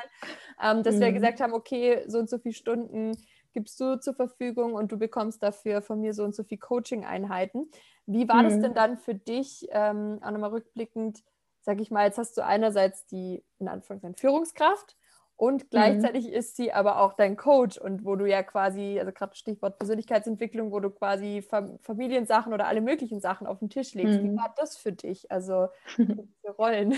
ähm, 0.64 0.84
dass 0.84 0.96
mhm. 0.96 1.00
wir 1.00 1.12
gesagt 1.12 1.42
haben, 1.42 1.54
okay, 1.54 2.04
so 2.08 2.20
und 2.20 2.30
so 2.30 2.38
viele 2.38 2.54
Stunden 2.54 3.18
gibst 3.52 3.80
du 3.80 4.00
zur 4.00 4.14
Verfügung 4.14 4.76
und 4.76 4.92
du 4.92 4.98
bekommst 4.98 5.42
dafür 5.42 5.82
von 5.82 6.00
mir 6.00 6.14
so 6.14 6.24
und 6.24 6.36
so 6.36 6.44
viele 6.44 6.60
Coaching-Einheiten. 6.60 7.72
Wie 8.06 8.30
war 8.30 8.44
mhm. 8.44 8.50
das 8.50 8.60
denn 8.60 8.74
dann 8.76 8.98
für 8.98 9.16
dich, 9.16 9.68
ähm, 9.72 10.20
auch 10.22 10.30
nochmal 10.30 10.52
rückblickend, 10.52 11.24
sag 11.62 11.82
ich 11.82 11.90
mal, 11.90 12.06
jetzt 12.06 12.20
hast 12.20 12.38
du 12.38 12.46
einerseits 12.46 13.08
die, 13.08 13.44
in 13.58 13.68
Anführungszeichen, 13.68 14.18
Führungskraft 14.18 14.98
und 15.36 15.64
mhm. 15.64 15.68
gleichzeitig 15.72 16.28
mhm. 16.28 16.34
ist 16.34 16.56
sie 16.56 16.72
aber 16.72 17.00
auch 17.00 17.14
dein 17.14 17.36
Coach 17.36 17.78
und 17.78 18.06
wo 18.06 18.16
du 18.16 18.26
ja 18.26 18.44
quasi, 18.44 19.00
also 19.00 19.12
gerade 19.12 19.36
Stichwort 19.36 19.78
Persönlichkeitsentwicklung, 19.78 20.72
wo 20.72 20.80
du 20.80 20.90
quasi 20.90 21.44
Familiensachen 21.82 22.54
oder 22.54 22.68
alle 22.68 22.82
möglichen 22.82 23.20
Sachen 23.20 23.48
auf 23.48 23.60
den 23.60 23.70
Tisch 23.70 23.94
legst. 23.94 24.22
Mhm. 24.22 24.32
Wie 24.32 24.38
war 24.38 24.54
das 24.58 24.78
für 24.78 24.92
dich? 24.92 25.32
Also 25.32 25.70
für 25.86 26.52
Rollen. 26.58 26.94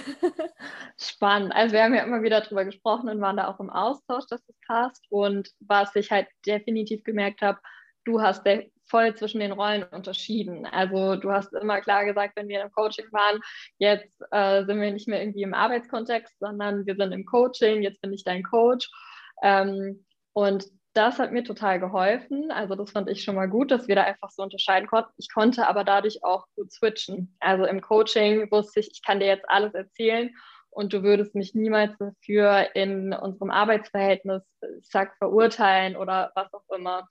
Spannend. 0.98 1.56
Also 1.56 1.74
wir 1.74 1.84
haben 1.84 1.94
ja 1.94 2.04
immer 2.04 2.24
wieder 2.24 2.42
darüber 2.42 2.66
gesprochen 2.66 3.10
und 3.10 3.22
waren 3.22 3.38
da 3.38 3.48
auch 3.48 3.60
im 3.60 3.70
Austausch, 3.70 4.26
dass 4.30 4.46
das 4.46 4.56
passt. 4.68 5.06
Und 5.10 5.52
was 5.60 5.96
ich 5.96 6.12
halt 6.12 6.28
definitiv 6.46 7.04
gemerkt 7.04 7.42
habe, 7.42 7.60
du 8.04 8.22
hast 8.22 8.44
voll 8.96 9.14
zwischen 9.14 9.42
den 9.42 9.52
Rollen 9.52 9.84
unterschieden. 9.84 10.66
Also 10.66 11.18
du 11.18 11.30
hast 11.30 11.52
immer 11.54 11.82
klar 11.82 12.06
gesagt, 12.06 12.38
wenn 12.38 12.48
wir 12.48 12.62
im 12.62 12.72
Coaching 12.72 13.08
waren, 13.12 13.42
jetzt 13.78 14.24
äh, 14.32 14.64
sind 14.64 14.80
wir 14.80 14.92
nicht 14.94 15.10
mehr 15.10 15.20
irgendwie 15.22 15.42
im 15.42 15.54
Arbeitskontext, 15.54 16.40
sondern 16.40 16.86
wir 16.86 16.96
sind 16.96 17.12
im 17.12 17.26
Coaching, 17.26 17.84
jetzt 17.84 18.00
bin 18.02 18.14
ich 18.14 18.24
dein 18.24 18.42
Coach. 18.42 18.90
Ähm, 19.44 20.06
und 20.32 20.64
das 20.94 21.20
hat 21.20 21.34
mir 21.34 21.44
total 21.44 21.82
geholfen. 21.82 22.52
Also 22.52 22.76
das 22.76 22.92
fand 22.92 23.10
ich 23.10 23.22
schon 23.22 23.36
mal 23.36 23.50
gut, 23.50 23.70
dass 23.70 23.90
wir 23.90 23.96
da 23.96 24.04
einfach 24.04 24.30
so 24.30 24.44
unterscheiden 24.44 24.88
konnten. 24.88 25.12
Ich 25.18 25.28
konnte 25.30 25.68
aber 25.68 25.84
dadurch 25.84 26.24
auch 26.24 26.46
gut 26.56 26.72
switchen. 26.72 27.36
Also 27.42 27.66
im 27.66 27.82
Coaching 27.82 28.50
wusste 28.50 28.80
ich, 28.80 28.92
ich 28.94 29.04
kann 29.04 29.20
dir 29.20 29.28
jetzt 29.28 29.50
alles 29.50 29.74
erzählen 29.74 30.30
und 30.70 30.94
du 30.94 31.04
würdest 31.04 31.36
mich 31.36 31.54
niemals 31.54 31.98
dafür 31.98 32.74
in 32.76 33.12
unserem 33.12 33.52
Arbeitsverhältnis, 33.52 34.44
sag, 34.84 35.18
verurteilen 35.18 35.98
oder 35.98 36.32
was 36.34 36.54
auch 36.54 36.64
immer. 36.74 37.10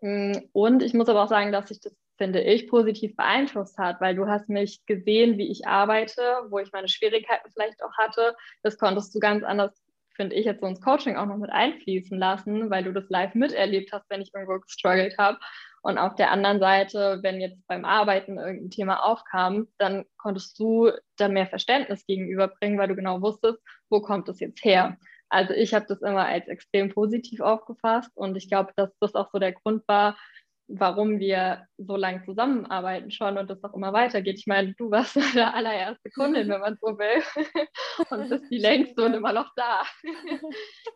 Mm, 0.00 0.32
und 0.52 0.82
ich 0.82 0.94
muss 0.94 1.08
aber 1.08 1.24
auch 1.24 1.28
sagen, 1.28 1.52
dass 1.52 1.68
sich 1.68 1.80
das, 1.80 1.94
finde 2.18 2.40
ich, 2.40 2.68
positiv 2.68 3.16
beeinflusst 3.16 3.78
hat, 3.78 4.00
weil 4.00 4.14
du 4.14 4.26
hast 4.26 4.48
mich 4.48 4.84
gesehen, 4.86 5.38
wie 5.38 5.50
ich 5.50 5.66
arbeite, 5.66 6.22
wo 6.48 6.58
ich 6.58 6.72
meine 6.72 6.88
Schwierigkeiten 6.88 7.50
vielleicht 7.52 7.82
auch 7.82 7.96
hatte. 7.98 8.34
Das 8.62 8.78
konntest 8.78 9.14
du 9.14 9.18
ganz 9.18 9.44
anders, 9.44 9.72
finde 10.14 10.36
ich, 10.36 10.46
jetzt 10.46 10.60
so 10.60 10.66
ins 10.66 10.80
Coaching 10.80 11.16
auch 11.16 11.26
noch 11.26 11.36
mit 11.36 11.50
einfließen 11.50 12.18
lassen, 12.18 12.70
weil 12.70 12.84
du 12.84 12.92
das 12.92 13.08
live 13.10 13.34
miterlebt 13.34 13.92
hast, 13.92 14.08
wenn 14.08 14.22
ich 14.22 14.32
irgendwo 14.34 14.58
gestruggelt 14.60 15.18
habe. 15.18 15.38
Und 15.82 15.98
auf 15.98 16.16
der 16.16 16.32
anderen 16.32 16.58
Seite, 16.58 17.20
wenn 17.22 17.40
jetzt 17.40 17.64
beim 17.68 17.84
Arbeiten 17.84 18.38
irgendein 18.38 18.70
Thema 18.70 19.04
aufkam, 19.04 19.68
dann 19.78 20.04
konntest 20.16 20.58
du 20.58 20.90
da 21.16 21.28
mehr 21.28 21.46
Verständnis 21.46 22.04
gegenüberbringen, 22.06 22.78
weil 22.78 22.88
du 22.88 22.96
genau 22.96 23.22
wusstest, 23.22 23.60
wo 23.88 24.00
kommt 24.00 24.28
es 24.28 24.40
jetzt 24.40 24.64
her. 24.64 24.96
Also 25.28 25.54
ich 25.54 25.74
habe 25.74 25.86
das 25.88 26.02
immer 26.02 26.26
als 26.26 26.46
extrem 26.48 26.90
positiv 26.90 27.40
aufgefasst 27.40 28.10
und 28.14 28.36
ich 28.36 28.48
glaube, 28.48 28.72
dass 28.76 28.90
das 29.00 29.14
auch 29.14 29.30
so 29.32 29.38
der 29.38 29.52
Grund 29.52 29.86
war, 29.88 30.16
warum 30.68 31.20
wir 31.20 31.66
so 31.78 31.96
lange 31.96 32.24
zusammenarbeiten 32.24 33.10
schon 33.10 33.38
und 33.38 33.48
das 33.48 33.62
auch 33.62 33.74
immer 33.74 33.92
weitergeht. 33.92 34.38
Ich 34.38 34.46
meine, 34.46 34.74
du 34.74 34.90
warst 34.90 35.16
der 35.34 35.54
allererste 35.54 36.10
Kundin, 36.10 36.48
wenn 36.48 36.60
man 36.60 36.78
so 36.80 36.98
will, 36.98 37.22
und 38.10 38.28
bist 38.28 38.50
die 38.50 38.58
längste 38.58 39.04
und 39.04 39.14
immer 39.14 39.32
noch 39.32 39.52
da. 39.54 39.82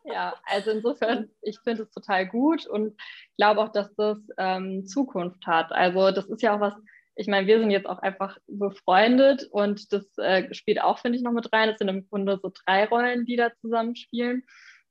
ja, 0.05 0.35
also 0.45 0.73
insofern, 0.73 1.31
ich 1.43 1.59
finde 1.61 1.85
es 1.85 1.91
total 1.91 2.27
gut 2.27 2.67
und 2.67 3.01
glaube 3.37 3.61
auch, 3.61 3.73
dass 3.73 3.95
das 3.95 4.19
ähm, 4.39 4.87
Zukunft 4.87 5.47
hat. 5.47 5.73
Also 5.73 6.11
das 6.11 6.27
ist 6.27 6.43
ja 6.43 6.57
auch 6.57 6.61
was, 6.61 6.75
ich 7.15 7.27
meine, 7.27 7.47
wir 7.47 7.59
sind 7.59 7.71
jetzt 7.71 7.87
auch 7.87 7.99
einfach 7.99 8.39
befreundet 8.47 9.49
und 9.51 9.93
das 9.93 10.07
äh, 10.19 10.53
spielt 10.55 10.81
auch, 10.81 10.99
finde 10.99 11.19
ich, 11.19 11.25
noch 11.25 11.33
mit 11.33 11.53
rein. 11.53 11.69
Es 11.69 11.79
sind 11.79 11.89
im 11.89 12.09
Grunde 12.09 12.39
so 12.43 12.51
drei 12.65 12.87
Rollen, 12.87 13.27
die 13.27 13.37
da 13.37 13.51
zusammenspielen. 13.61 14.45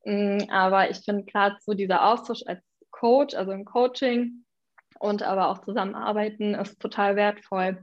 Mhm, 0.05 0.47
aber 0.49 0.89
ich 0.89 0.97
finde 0.99 1.25
gerade 1.25 1.57
so 1.61 1.73
dieser 1.73 2.05
Austausch 2.05 2.43
als 2.45 2.61
Coach, 2.91 3.35
also 3.35 3.51
im 3.51 3.65
Coaching 3.65 4.45
und 4.99 5.23
aber 5.23 5.49
auch 5.49 5.59
zusammenarbeiten, 5.59 6.55
ist 6.55 6.79
total 6.79 7.15
wertvoll. 7.15 7.81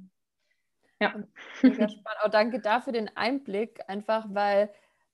Ja. 1.01 1.14
Mega 1.62 1.88
spannend. 1.88 2.20
Auch 2.22 2.31
danke 2.31 2.61
dafür 2.61 2.92
den 2.92 3.14
Einblick, 3.16 3.81
einfach 3.88 4.27
weil, 4.29 4.72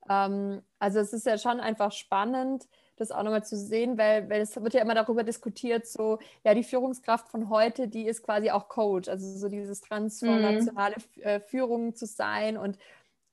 ähm, 0.09 0.63
also 0.79 1.01
es 1.01 1.13
ist 1.13 1.27
ja 1.27 1.39
schon 1.39 1.61
einfach 1.61 1.93
spannend, 1.93 2.65
das 3.03 3.11
auch 3.13 3.23
nochmal 3.23 3.45
zu 3.45 3.57
sehen, 3.57 3.99
weil, 3.99 4.31
weil 4.31 4.41
es 4.41 4.57
wird 4.57 4.75
ja 4.75 4.83
immer 4.83 4.95
darüber 4.95 5.25
diskutiert, 5.25 5.87
so, 5.87 6.19
ja, 6.45 6.55
die 6.55 6.65
Führungskraft 6.65 7.29
von 7.29 7.51
heute, 7.51 7.89
die 7.89 8.07
ist 8.07 8.23
quasi 8.23 8.51
auch 8.51 8.69
Coach, 8.69 9.09
also 9.09 9.39
so 9.39 9.49
dieses 9.49 9.81
transformationale 9.81 10.97
mhm. 10.97 11.23
Äh, 11.23 11.41
Führung 11.41 11.95
zu 11.95 12.07
sein 12.07 12.57
und 12.57 12.79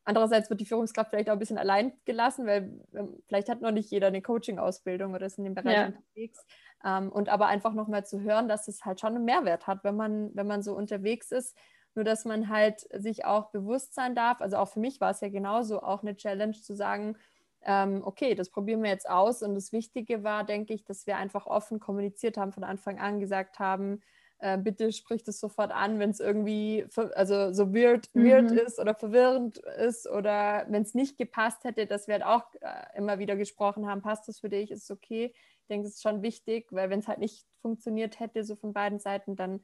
andererseits 0.10 0.50
wird 0.50 0.60
die 0.60 0.66
Führungskraft 0.66 1.12
vielleicht 1.12 1.30
auch 1.30 1.34
ein 1.34 1.40
bisschen 1.40 1.58
allein 1.58 1.94
gelassen, 2.06 2.48
weil 2.48 2.82
ähm, 2.94 3.22
vielleicht 3.28 3.48
hat 3.48 3.62
noch 3.62 3.72
nicht 3.72 3.92
jeder 3.92 4.08
eine 4.08 4.22
Coaching-Ausbildung 4.22 5.14
oder 5.14 5.28
ist 5.28 5.38
in 5.38 5.44
dem 5.44 5.56
Bereich 5.56 5.76
ja. 5.76 5.86
unterwegs. 5.86 6.46
Ähm, 6.84 7.12
und 7.12 7.30
aber 7.30 7.48
einfach 7.48 7.74
nochmal 7.74 8.06
zu 8.06 8.22
hören, 8.22 8.48
dass 8.48 8.68
es 8.68 8.86
halt 8.86 9.00
schon 9.00 9.16
einen 9.16 9.26
Mehrwert 9.26 9.68
hat, 9.68 9.84
wenn 9.84 9.96
man, 9.96 10.32
wenn 10.34 10.48
man 10.48 10.64
so 10.64 10.74
unterwegs 10.74 11.32
ist. 11.32 11.56
Nur 11.96 12.06
dass 12.06 12.24
man 12.24 12.50
halt 12.50 12.88
sich 12.94 13.26
auch 13.26 13.52
bewusst 13.52 13.94
sein 13.94 14.16
darf. 14.16 14.42
Also 14.42 14.58
auch 14.58 14.70
für 14.70 14.80
mich 14.80 15.02
war 15.02 15.12
es 15.12 15.22
ja 15.22 15.30
genauso 15.30 15.82
auch 15.82 16.02
eine 16.02 16.16
Challenge 16.16 16.54
zu 16.54 16.76
sagen, 16.76 17.18
ähm, 17.64 18.02
okay, 18.04 18.36
das 18.36 18.50
probieren 18.50 18.84
wir 18.84 18.90
jetzt 18.90 19.10
aus. 19.10 19.44
Und 19.44 19.56
das 19.56 19.72
Wichtige 19.72 20.24
war, 20.24 20.44
denke 20.44 20.74
ich, 20.74 20.86
dass 20.86 21.08
wir 21.08 21.18
einfach 21.18 21.46
offen 21.46 21.80
kommuniziert 21.80 22.38
haben, 22.38 22.52
von 22.52 22.64
Anfang 22.64 23.00
an 23.00 23.20
gesagt 23.20 23.60
haben, 23.60 24.02
äh, 24.40 24.58
bitte 24.58 24.94
sprich 24.94 25.24
das 25.24 25.40
sofort 25.40 25.72
an, 25.72 26.00
wenn 26.00 26.12
es 26.12 26.22
irgendwie 26.22 26.86
also 27.16 27.52
so 27.52 27.74
weird, 27.74 28.10
mhm. 28.14 28.26
weird 28.26 28.52
ist 28.52 28.80
oder 28.80 28.96
verwirrend 28.96 29.58
ist 29.58 30.10
oder 30.10 30.66
wenn 30.70 30.84
es 30.84 30.94
nicht 30.94 31.18
gepasst 31.18 31.66
hätte, 31.66 31.86
dass 31.86 32.08
wir 32.08 32.14
halt 32.14 32.24
auch 32.24 32.46
äh, 32.62 32.98
immer 32.98 33.20
wieder 33.20 33.36
gesprochen 33.36 33.88
haben, 33.88 34.02
passt 34.02 34.30
das 34.30 34.40
für 34.40 34.50
dich, 34.50 34.72
ist 34.72 34.84
es 34.84 34.92
okay. 34.92 35.34
Ich 35.62 35.68
denke, 35.68 35.88
das 35.88 35.96
ist 35.96 36.04
schon 36.04 36.22
wichtig, 36.22 36.68
weil 36.72 36.90
wenn 36.90 37.00
es 37.00 37.10
halt 37.10 37.20
nicht 37.20 37.46
funktioniert 37.62 38.22
hätte, 38.22 38.46
so 38.46 38.56
von 38.56 38.72
beiden 38.72 39.00
Seiten, 39.00 39.36
dann 39.36 39.60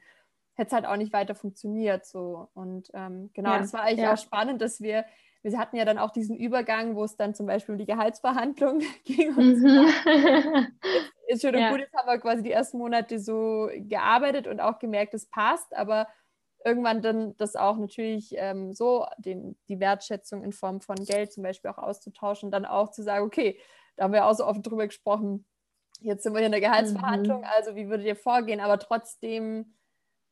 hätte 0.52 0.68
es 0.68 0.72
halt 0.72 0.86
auch 0.86 0.96
nicht 0.96 1.12
weiter 1.12 1.34
funktioniert. 1.34 2.04
So. 2.04 2.48
Und 2.52 2.90
ähm, 2.92 3.30
genau, 3.32 3.52
ja, 3.52 3.58
das 3.58 3.72
war 3.72 3.82
eigentlich 3.82 4.04
ja. 4.04 4.12
auch 4.12 4.18
spannend, 4.18 4.60
dass 4.60 4.80
wir 4.80 5.06
wir 5.52 5.58
hatten 5.58 5.76
ja 5.76 5.84
dann 5.84 5.98
auch 5.98 6.10
diesen 6.10 6.36
Übergang, 6.36 6.96
wo 6.96 7.04
es 7.04 7.16
dann 7.16 7.34
zum 7.34 7.46
Beispiel 7.46 7.74
um 7.74 7.78
die 7.78 7.86
Gehaltsverhandlung 7.86 8.80
ging. 9.04 9.34
Und 9.36 9.62
mhm. 9.62 10.68
ist 11.28 11.42
schön 11.42 11.54
und 11.54 11.60
ja. 11.60 11.70
gut, 11.70 11.80
jetzt 11.80 11.94
haben 11.94 12.08
wir 12.08 12.18
quasi 12.18 12.42
die 12.42 12.52
ersten 12.52 12.78
Monate 12.78 13.18
so 13.18 13.68
gearbeitet 13.74 14.46
und 14.46 14.60
auch 14.60 14.78
gemerkt, 14.78 15.14
es 15.14 15.26
passt, 15.26 15.74
aber 15.76 16.08
irgendwann 16.64 17.00
dann 17.00 17.36
das 17.36 17.54
auch 17.54 17.76
natürlich 17.78 18.34
ähm, 18.36 18.72
so, 18.72 19.06
den, 19.18 19.56
die 19.68 19.78
Wertschätzung 19.78 20.42
in 20.42 20.52
Form 20.52 20.80
von 20.80 20.96
Geld 20.96 21.32
zum 21.32 21.44
Beispiel 21.44 21.70
auch 21.70 21.78
auszutauschen, 21.78 22.50
dann 22.50 22.64
auch 22.64 22.90
zu 22.90 23.02
sagen, 23.02 23.24
okay, 23.24 23.60
da 23.94 24.04
haben 24.04 24.12
wir 24.12 24.26
auch 24.26 24.34
so 24.34 24.44
oft 24.44 24.66
drüber 24.66 24.86
gesprochen, 24.86 25.46
jetzt 26.00 26.24
sind 26.24 26.32
wir 26.32 26.38
hier 26.38 26.46
in 26.46 26.52
der 26.52 26.60
Gehaltsverhandlung, 26.60 27.42
mhm. 27.42 27.46
also 27.56 27.76
wie 27.76 27.88
würdet 27.88 28.06
ihr 28.06 28.16
vorgehen, 28.16 28.60
aber 28.60 28.78
trotzdem 28.78 29.76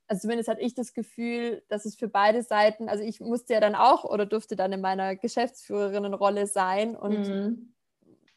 also 0.06 0.22
zumindest 0.22 0.48
hatte 0.48 0.60
ich 0.60 0.74
das 0.74 0.92
Gefühl, 0.92 1.62
dass 1.68 1.84
es 1.84 1.96
für 1.96 2.08
beide 2.08 2.42
Seiten, 2.42 2.88
also 2.88 3.02
ich 3.02 3.20
musste 3.20 3.54
ja 3.54 3.60
dann 3.60 3.74
auch 3.74 4.04
oder 4.04 4.26
durfte 4.26 4.56
dann 4.56 4.72
in 4.72 4.80
meiner 4.80 5.16
Geschäftsführerinnenrolle 5.16 6.46
sein 6.46 6.94
und 6.96 7.28
mhm. 7.28 7.74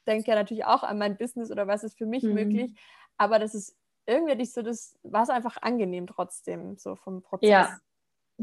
denke 0.06 0.30
ja 0.32 0.36
natürlich 0.36 0.66
auch 0.66 0.84
an 0.84 0.98
mein 0.98 1.18
Business 1.18 1.52
oder 1.52 1.68
was 1.68 1.84
ist 1.84 1.98
für 1.98 2.06
mich 2.06 2.24
mhm. 2.24 2.34
möglich, 2.34 2.80
aber 3.18 3.40
das 3.40 3.54
ist 3.54 3.76
irgendwie 4.06 4.36
nicht 4.36 4.54
so, 4.54 4.62
das 4.62 4.98
war 5.04 5.24
es 5.24 5.30
einfach 5.30 5.58
angenehm 5.62 6.08
trotzdem, 6.08 6.78
so 6.78 6.96
vom 6.96 7.22
Prozess. 7.22 7.50
Ja, 7.50 7.78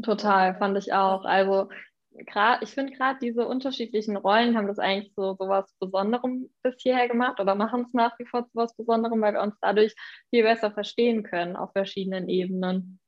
total, 0.03 0.55
fand 0.55 0.77
ich 0.77 0.93
auch. 0.93 1.25
Also 1.25 1.69
gerade, 2.11 2.63
ich 2.63 2.69
finde 2.71 2.93
gerade 2.93 3.19
diese 3.19 3.47
unterschiedlichen 3.47 4.15
Rollen 4.15 4.55
haben 4.55 4.67
das 4.67 4.79
eigentlich 4.79 5.13
so, 5.15 5.35
so 5.39 5.49
was 5.49 5.73
Besonderem 5.79 6.49
bis 6.61 6.75
hierher 6.79 7.07
gemacht 7.07 7.39
oder 7.39 7.55
machen 7.55 7.81
es 7.81 7.93
nach 7.93 8.17
wie 8.19 8.25
vor 8.25 8.45
zu 8.47 8.51
was 8.53 8.75
Besonderem, 8.75 9.21
weil 9.21 9.33
wir 9.33 9.41
uns 9.41 9.55
dadurch 9.59 9.95
viel 10.29 10.43
besser 10.43 10.71
verstehen 10.71 11.23
können 11.23 11.55
auf 11.55 11.71
verschiedenen 11.71 12.29
Ebenen. 12.29 12.99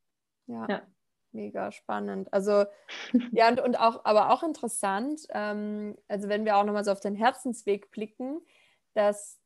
Ja. 0.47 0.65
ja. 0.69 0.81
Mega 1.33 1.71
spannend. 1.71 2.33
Also, 2.33 2.65
ja, 3.31 3.49
und, 3.49 3.59
und 3.59 3.79
auch, 3.79 4.03
aber 4.05 4.31
auch 4.31 4.43
interessant, 4.43 5.21
ähm, 5.29 5.95
also 6.07 6.29
wenn 6.29 6.45
wir 6.45 6.57
auch 6.57 6.63
nochmal 6.63 6.83
so 6.83 6.91
auf 6.91 6.99
den 6.99 7.15
Herzensweg 7.15 7.91
blicken, 7.91 8.39
dass 8.93 9.39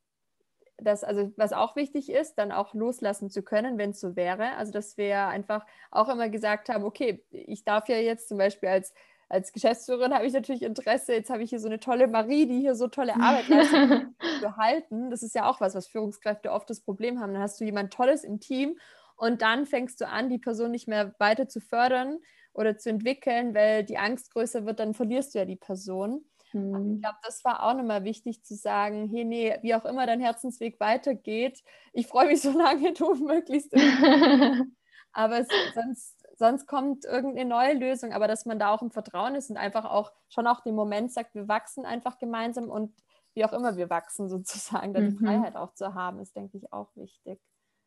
das, 0.78 1.04
also 1.04 1.32
was 1.38 1.54
auch 1.54 1.76
wichtig 1.76 2.10
ist, 2.12 2.36
dann 2.36 2.52
auch 2.52 2.74
loslassen 2.74 3.30
zu 3.30 3.44
können, 3.44 3.78
wenn 3.78 3.92
es 3.92 4.00
so 4.00 4.16
wäre. 4.16 4.56
Also, 4.58 4.72
dass 4.72 4.98
wir 4.98 5.28
einfach 5.28 5.66
auch 5.92 6.10
immer 6.10 6.30
gesagt 6.30 6.70
haben, 6.70 6.84
okay, 6.84 7.24
ich 7.32 7.64
darf 7.64 7.88
ja 7.88 7.98
jetzt 7.98 8.28
zum 8.30 8.38
Beispiel 8.38 8.70
als, 8.70 8.94
als 9.30 9.54
Geschäftsführerin 9.54 10.14
habe 10.14 10.26
ich 10.26 10.34
natürlich 10.34 10.64
Interesse, 10.64 11.14
jetzt 11.14 11.30
habe 11.30 11.44
ich 11.44 11.50
hier 11.50 11.60
so 11.60 11.68
eine 11.68 11.80
tolle 11.80 12.08
Marie, 12.08 12.48
die 12.48 12.60
hier 12.60 12.76
so 12.76 12.88
tolle 12.88 13.16
Arbeit 13.16 13.48
leistet, 13.48 14.08
zu 14.42 14.58
halten. 14.58 15.10
Das 15.10 15.24
ist 15.24 15.36
ja 15.36 15.50
auch 15.50 15.62
was, 15.62 15.76
was 15.76 15.88
Führungskräfte 15.88 16.52
oft 16.52 16.70
das 16.70 16.82
Problem 16.82 17.20
haben. 17.20 17.34
Dann 17.34 17.44
hast 17.44 17.60
du 17.62 17.66
jemand 17.66 17.94
Tolles 17.94 18.24
im 18.24 18.40
Team 18.40 18.78
und 19.22 19.44
dann 19.44 19.68
fängst 19.68 20.02
du 20.02 20.08
an, 20.08 20.30
die 20.30 20.40
Person 20.40 20.72
nicht 20.72 20.88
mehr 20.88 21.14
weiter 21.20 21.48
zu 21.48 21.62
fördern 21.62 22.18
oder 22.54 22.76
zu 22.80 22.90
entwickeln, 22.90 23.54
weil 23.54 23.84
die 23.84 24.00
Angst 24.00 24.34
größer 24.34 24.66
wird, 24.66 24.80
dann 24.80 24.96
verlierst 24.96 25.36
du 25.36 25.40
ja 25.40 25.46
die 25.46 25.58
Person. 25.58 26.26
Mhm. 26.54 26.96
Ich 26.96 27.02
glaube, 27.04 27.20
das 27.22 27.46
war 27.46 27.62
auch 27.62 27.76
nochmal 27.76 28.04
wichtig 28.04 28.44
zu 28.44 28.56
sagen, 28.56 29.08
hey, 29.10 29.24
nee, 29.24 29.56
wie 29.62 29.76
auch 29.76 29.86
immer 29.86 30.08
dein 30.08 30.22
Herzensweg 30.22 30.80
weitergeht, 30.80 31.62
ich 31.94 32.08
freue 32.08 32.30
mich, 32.30 32.42
solange 32.42 32.94
du 32.94 33.14
möglichst. 33.14 33.72
aber 35.14 35.38
es, 35.38 35.48
sonst, 35.76 36.26
sonst 36.40 36.66
kommt 36.66 37.06
irgendeine 37.06 37.48
neue 37.48 37.74
Lösung, 37.74 38.14
aber 38.14 38.28
dass 38.28 38.48
man 38.48 38.58
da 38.58 38.72
auch 38.72 38.82
im 38.82 38.90
Vertrauen 38.90 39.36
ist 39.36 39.52
und 39.52 39.58
einfach 39.58 39.86
auch 39.86 40.12
schon 40.30 40.48
auch 40.48 40.62
den 40.62 40.74
Moment 40.74 41.14
sagt, 41.14 41.36
wir 41.36 41.48
wachsen 41.48 41.86
einfach 41.86 42.18
gemeinsam 42.18 42.72
und 42.72 42.92
wie 43.36 43.46
auch 43.46 43.54
immer 43.54 43.78
wir 43.78 43.92
wachsen, 43.92 44.30
sozusagen, 44.30 44.96
da 44.96 45.00
mhm. 45.00 45.12
die 45.12 45.24
Freiheit 45.24 45.56
auch 45.56 45.76
zu 45.76 45.94
haben, 45.94 46.20
ist, 46.22 46.36
denke 46.36 46.58
ich, 46.58 46.74
auch 46.74 46.90
wichtig. 46.96 47.40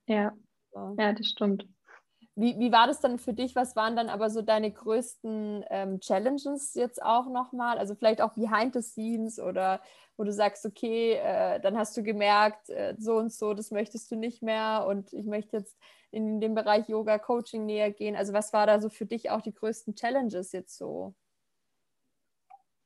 Ja, 0.07 0.31
so. 0.31 0.54
Ja, 0.99 1.13
das 1.13 1.27
stimmt. 1.27 1.67
Wie, 2.37 2.59
wie 2.59 2.73
war 2.73 2.89
das 2.89 3.01
dann 3.01 3.19
für 3.19 3.33
dich? 3.33 3.55
Was 3.55 3.77
waren 3.77 3.95
dann 3.95 4.09
aber 4.09 4.29
so 4.29 4.43
deine 4.43 4.73
größten 4.73 5.65
ähm, 5.71 6.01
Challenges 6.01 6.75
jetzt 6.75 7.01
auch 7.01 7.27
nochmal? 7.27 7.79
Also 7.79 7.95
vielleicht 7.95 8.21
auch 8.21 8.33
behind 8.33 8.75
the 8.75 8.83
scenes 8.83 9.39
oder 9.39 9.81
wo 10.17 10.25
du 10.25 10.33
sagst, 10.33 10.67
okay, 10.67 11.13
äh, 11.13 11.61
dann 11.61 11.77
hast 11.77 11.97
du 11.97 12.03
gemerkt, 12.03 12.71
äh, 12.71 12.95
so 12.99 13.17
und 13.17 13.33
so, 13.33 13.55
das 13.55 13.71
möchtest 13.71 14.11
du 14.11 14.17
nicht 14.17 14.43
mehr 14.43 14.85
und 14.89 15.13
ich 15.13 15.27
möchte 15.27 15.59
jetzt 15.59 15.79
in 16.11 16.41
den 16.41 16.55
Bereich 16.55 16.89
Yoga, 16.89 17.19
Coaching 17.19 17.67
näher 17.67 17.93
gehen. 17.93 18.17
Also 18.17 18.33
was 18.33 18.53
war 18.53 18.67
da 18.67 18.81
so 18.81 18.89
für 18.89 19.07
dich 19.07 19.31
auch 19.31 19.41
die 19.41 19.55
größten 19.55 19.95
Challenges 19.95 20.53
jetzt 20.53 20.77
so? 20.77 21.15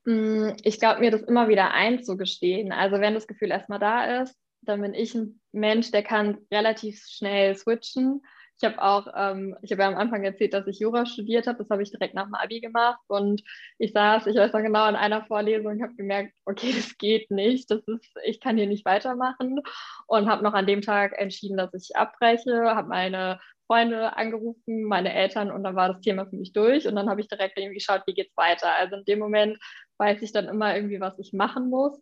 Mm, 0.04 0.52
ich 0.62 0.78
glaube, 0.78 1.00
mir 1.00 1.10
das 1.10 1.22
immer 1.22 1.48
wieder 1.48 1.72
einzugestehen. 1.72 2.72
Also 2.72 3.00
wenn 3.00 3.14
das 3.14 3.26
Gefühl 3.26 3.50
erstmal 3.50 3.78
da 3.78 4.22
ist, 4.22 4.34
dann 4.62 4.80
bin 4.82 4.94
ich 4.94 5.14
ein 5.14 5.40
Mensch, 5.52 5.90
der 5.90 6.02
kann 6.02 6.38
relativ 6.50 7.04
schnell 7.06 7.54
switchen 7.56 8.22
ich 8.60 8.68
habe 8.68 8.82
auch, 8.82 9.06
ähm, 9.14 9.56
ich 9.62 9.70
habe 9.70 9.82
ja 9.82 9.88
am 9.88 9.96
Anfang 9.96 10.24
erzählt, 10.24 10.52
dass 10.52 10.66
ich 10.66 10.80
Jura 10.80 11.06
studiert 11.06 11.46
habe. 11.46 11.58
Das 11.58 11.70
habe 11.70 11.82
ich 11.82 11.92
direkt 11.92 12.14
nach 12.14 12.24
dem 12.24 12.34
Abi 12.34 12.60
gemacht. 12.60 12.98
Und 13.06 13.42
ich 13.78 13.92
saß, 13.92 14.26
ich 14.26 14.36
weiß 14.36 14.52
noch 14.52 14.62
genau, 14.62 14.88
in 14.88 14.96
einer 14.96 15.24
Vorlesung 15.26 15.72
und 15.72 15.82
habe 15.82 15.94
gemerkt, 15.94 16.34
okay, 16.44 16.72
das 16.74 16.98
geht 16.98 17.30
nicht. 17.30 17.70
Das 17.70 17.86
ist, 17.86 18.10
ich 18.24 18.40
kann 18.40 18.56
hier 18.56 18.66
nicht 18.66 18.84
weitermachen. 18.84 19.60
Und 20.08 20.28
habe 20.28 20.42
noch 20.42 20.54
an 20.54 20.66
dem 20.66 20.82
Tag 20.82 21.16
entschieden, 21.18 21.56
dass 21.56 21.72
ich 21.72 21.94
abbreche, 21.94 22.74
habe 22.74 22.88
meine 22.88 23.38
Freunde 23.68 24.16
angerufen, 24.16 24.84
meine 24.84 25.12
Eltern 25.12 25.52
und 25.52 25.62
dann 25.62 25.76
war 25.76 25.92
das 25.92 26.00
Thema 26.00 26.24
für 26.26 26.36
mich 26.36 26.54
durch 26.54 26.88
und 26.88 26.96
dann 26.96 27.10
habe 27.10 27.20
ich 27.20 27.28
direkt 27.28 27.58
irgendwie 27.58 27.74
geschaut, 27.74 28.00
wie 28.06 28.14
geht 28.14 28.30
es 28.30 28.36
weiter. 28.36 28.74
Also 28.74 28.96
in 28.96 29.04
dem 29.04 29.18
Moment 29.18 29.58
weiß 29.98 30.22
ich 30.22 30.32
dann 30.32 30.48
immer 30.48 30.74
irgendwie, 30.74 31.00
was 31.00 31.18
ich 31.18 31.34
machen 31.34 31.68
muss. 31.68 32.00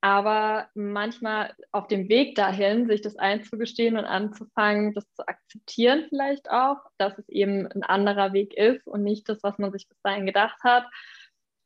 Aber 0.00 0.68
manchmal 0.74 1.54
auf 1.72 1.88
dem 1.88 2.08
Weg 2.08 2.36
dahin, 2.36 2.86
sich 2.86 3.00
das 3.00 3.16
einzugestehen 3.16 3.96
und 3.96 4.04
anzufangen, 4.04 4.94
das 4.94 5.12
zu 5.14 5.26
akzeptieren 5.26 6.06
vielleicht 6.08 6.50
auch, 6.50 6.76
dass 6.98 7.18
es 7.18 7.28
eben 7.28 7.66
ein 7.66 7.82
anderer 7.82 8.32
Weg 8.32 8.54
ist 8.54 8.86
und 8.86 9.02
nicht 9.02 9.28
das, 9.28 9.42
was 9.42 9.58
man 9.58 9.72
sich 9.72 9.88
bis 9.88 10.00
dahin 10.02 10.24
gedacht 10.24 10.62
hat. 10.62 10.86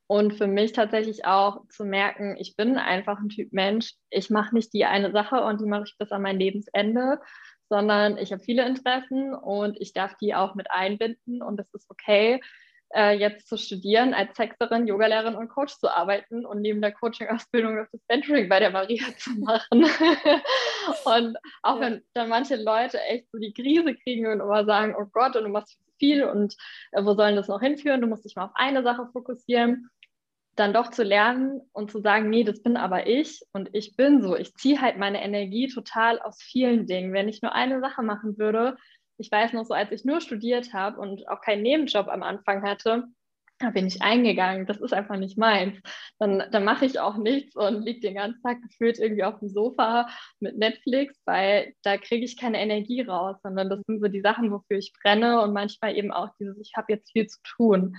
Und 0.06 0.34
für 0.34 0.46
mich 0.46 0.72
tatsächlich 0.72 1.26
auch 1.26 1.66
zu 1.68 1.84
merken, 1.84 2.36
ich 2.38 2.56
bin 2.56 2.76
einfach 2.78 3.18
ein 3.18 3.28
Typ 3.28 3.52
Mensch. 3.52 3.94
Ich 4.10 4.30
mache 4.30 4.54
nicht 4.54 4.72
die 4.72 4.84
eine 4.86 5.10
Sache 5.12 5.42
und 5.42 5.60
die 5.60 5.66
mache 5.66 5.84
ich 5.86 5.96
bis 5.98 6.10
an 6.10 6.22
mein 6.22 6.38
Lebensende, 6.38 7.20
sondern 7.68 8.16
ich 8.18 8.32
habe 8.32 8.42
viele 8.42 8.66
Interessen 8.66 9.34
und 9.34 9.78
ich 9.80 9.92
darf 9.92 10.16
die 10.16 10.34
auch 10.34 10.54
mit 10.54 10.70
einbinden 10.70 11.42
und 11.42 11.58
das 11.58 11.72
ist 11.74 11.90
okay 11.90 12.40
äh, 12.94 13.16
jetzt 13.18 13.48
zu 13.48 13.56
studieren, 13.56 14.14
als 14.14 14.36
Sexerin, 14.36 14.86
Yogalehrerin 14.86 15.34
und 15.34 15.48
Coach 15.48 15.74
zu 15.78 15.88
arbeiten 15.88 16.44
und 16.44 16.60
neben 16.60 16.80
der 16.80 16.92
Coaching-Ausbildung 16.92 17.76
noch 17.76 17.86
das 17.92 18.00
Mentoring 18.08 18.48
bei 18.48 18.60
der 18.60 18.70
Maria 18.70 19.04
zu 19.16 19.30
machen. 19.32 19.84
und 21.04 21.36
auch 21.62 21.76
ja. 21.76 21.80
wenn 21.80 22.02
dann 22.14 22.28
manche 22.28 22.56
Leute 22.56 23.00
echt 23.00 23.30
so 23.32 23.38
die 23.38 23.52
Krise 23.52 23.94
kriegen 23.94 24.26
und 24.26 24.40
immer 24.40 24.64
sagen, 24.64 24.94
oh 24.98 25.06
Gott, 25.12 25.36
und 25.36 25.44
du 25.44 25.50
machst 25.50 25.78
viel 25.98 26.24
und 26.24 26.56
äh, 26.92 27.04
wo 27.04 27.14
sollen 27.14 27.36
das 27.36 27.48
noch 27.48 27.60
hinführen? 27.60 28.00
Du 28.00 28.06
musst 28.06 28.24
dich 28.24 28.36
mal 28.36 28.46
auf 28.46 28.52
eine 28.54 28.82
Sache 28.82 29.08
fokussieren 29.12 29.88
dann 30.54 30.74
doch 30.74 30.90
zu 30.90 31.02
lernen 31.02 31.62
und 31.72 31.90
zu 31.90 32.00
sagen, 32.00 32.28
nee, 32.28 32.44
das 32.44 32.62
bin 32.62 32.76
aber 32.76 33.06
ich 33.06 33.40
und 33.52 33.70
ich 33.72 33.96
bin 33.96 34.22
so. 34.22 34.36
Ich 34.36 34.54
ziehe 34.54 34.80
halt 34.80 34.98
meine 34.98 35.22
Energie 35.22 35.68
total 35.68 36.20
aus 36.20 36.42
vielen 36.42 36.86
Dingen. 36.86 37.12
Wenn 37.12 37.28
ich 37.28 37.40
nur 37.40 37.54
eine 37.54 37.80
Sache 37.80 38.02
machen 38.02 38.36
würde, 38.38 38.76
ich 39.18 39.30
weiß 39.30 39.52
noch 39.52 39.64
so, 39.64 39.74
als 39.74 39.92
ich 39.92 40.04
nur 40.04 40.20
studiert 40.20 40.72
habe 40.72 41.00
und 41.00 41.28
auch 41.28 41.40
keinen 41.40 41.62
Nebenjob 41.62 42.08
am 42.08 42.22
Anfang 42.22 42.62
hatte, 42.62 43.04
da 43.62 43.70
bin 43.70 43.86
ich 43.86 44.02
eingegangen. 44.02 44.66
Das 44.66 44.80
ist 44.80 44.92
einfach 44.92 45.16
nicht 45.16 45.38
meins. 45.38 45.78
Dann, 46.18 46.42
dann 46.50 46.64
mache 46.64 46.84
ich 46.84 46.98
auch 46.98 47.16
nichts 47.16 47.54
und 47.54 47.82
liege 47.82 48.00
den 48.00 48.16
ganzen 48.16 48.42
Tag 48.42 48.60
gefühlt 48.60 48.98
irgendwie 48.98 49.22
auf 49.22 49.38
dem 49.38 49.48
Sofa 49.48 50.08
mit 50.40 50.58
Netflix, 50.58 51.16
weil 51.24 51.74
da 51.82 51.96
kriege 51.96 52.24
ich 52.24 52.36
keine 52.36 52.60
Energie 52.60 53.02
raus, 53.02 53.36
sondern 53.42 53.70
das 53.70 53.80
sind 53.86 54.00
so 54.00 54.08
die 54.08 54.20
Sachen, 54.20 54.50
wofür 54.50 54.78
ich 54.78 54.92
brenne 55.00 55.40
und 55.42 55.52
manchmal 55.52 55.96
eben 55.96 56.10
auch 56.10 56.30
dieses, 56.40 56.58
ich 56.58 56.72
habe 56.76 56.92
jetzt 56.92 57.12
viel 57.12 57.26
zu 57.28 57.38
tun. 57.44 57.96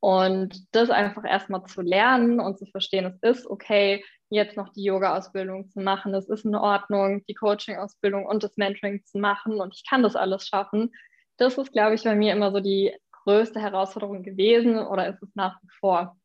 Und 0.00 0.64
das 0.72 0.90
einfach 0.90 1.24
erstmal 1.24 1.64
zu 1.64 1.82
lernen 1.82 2.40
und 2.40 2.58
zu 2.58 2.66
verstehen, 2.66 3.06
es 3.06 3.18
ist 3.22 3.46
okay, 3.46 4.04
jetzt 4.28 4.56
noch 4.56 4.70
die 4.70 4.84
Yoga-Ausbildung 4.84 5.70
zu 5.70 5.80
machen. 5.80 6.14
Es 6.14 6.28
ist 6.28 6.44
in 6.44 6.54
Ordnung, 6.54 7.24
die 7.26 7.34
Coaching-Ausbildung 7.34 8.26
und 8.26 8.42
das 8.42 8.56
Mentoring 8.56 9.04
zu 9.04 9.18
machen 9.18 9.60
und 9.60 9.74
ich 9.74 9.84
kann 9.88 10.02
das 10.02 10.16
alles 10.16 10.46
schaffen. 10.46 10.92
Das 11.36 11.58
ist, 11.58 11.72
glaube 11.72 11.94
ich, 11.94 12.04
bei 12.04 12.14
mir 12.14 12.32
immer 12.32 12.50
so 12.50 12.60
die 12.60 12.94
größte 13.24 13.60
Herausforderung 13.60 14.22
gewesen 14.22 14.78
oder 14.78 15.08
ist 15.08 15.22
es 15.22 15.34
nach 15.34 15.60
wie 15.62 15.68
vor. 15.78 16.16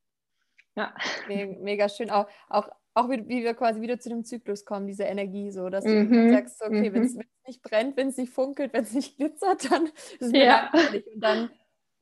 Ja. 0.75 0.93
Mega 1.27 1.89
schön. 1.89 2.09
Auch, 2.09 2.27
auch, 2.49 2.69
auch 2.93 3.09
wie, 3.09 3.27
wie 3.27 3.43
wir 3.43 3.53
quasi 3.53 3.81
wieder 3.81 3.99
zu 3.99 4.09
dem 4.09 4.23
Zyklus 4.23 4.65
kommen, 4.65 4.87
diese 4.87 5.03
Energie, 5.03 5.51
so 5.51 5.69
dass 5.69 5.85
mhm. 5.85 6.11
du 6.11 6.31
sagst, 6.31 6.61
okay, 6.61 6.89
mhm. 6.89 6.93
wenn 6.93 7.03
es 7.03 7.17
nicht 7.45 7.61
brennt, 7.61 7.97
wenn 7.97 8.07
es 8.09 8.17
nicht 8.17 8.33
funkelt, 8.33 8.73
wenn 8.73 8.83
es 8.83 8.93
nicht 8.93 9.17
glitzert, 9.17 9.71
dann 9.71 9.85
ist 9.85 10.21
es 10.21 10.31
ja. 10.31 10.69
langweilig. 10.73 11.05
Und 11.13 11.21
dann 11.21 11.49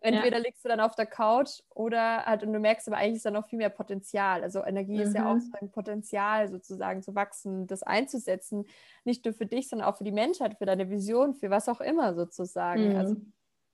Entweder 0.01 0.38
ja. 0.38 0.43
liegst 0.43 0.63
du 0.63 0.69
dann 0.69 0.79
auf 0.79 0.95
der 0.95 1.05
Couch 1.05 1.62
oder 1.69 2.25
halt, 2.25 2.43
und 2.43 2.53
du 2.53 2.59
merkst 2.59 2.88
aber 2.88 2.97
eigentlich 2.97 3.17
ist 3.17 3.25
da 3.25 3.31
noch 3.31 3.47
viel 3.47 3.57
mehr 3.57 3.69
Potenzial. 3.69 4.43
Also 4.43 4.63
Energie 4.63 4.95
mhm. 4.95 5.01
ist 5.01 5.13
ja 5.13 5.29
auch 5.29 5.35
mhm. 5.35 5.41
so 5.41 5.51
ein 5.59 5.71
Potenzial 5.71 6.49
sozusagen 6.49 7.01
zu 7.03 7.15
wachsen, 7.15 7.67
das 7.67 7.83
einzusetzen. 7.83 8.65
Nicht 9.03 9.25
nur 9.25 9.33
für 9.33 9.45
dich, 9.45 9.67
sondern 9.67 9.89
auch 9.89 9.97
für 9.97 10.05
die 10.05 10.13
Menschheit, 10.13 10.57
für 10.57 10.65
deine 10.65 10.89
Vision, 10.89 11.33
für 11.33 11.49
was 11.49 11.67
auch 11.67 11.81
immer 11.81 12.13
sozusagen. 12.15 12.95
Also, 12.95 13.15
mhm. 13.15 13.19
Also 13.19 13.21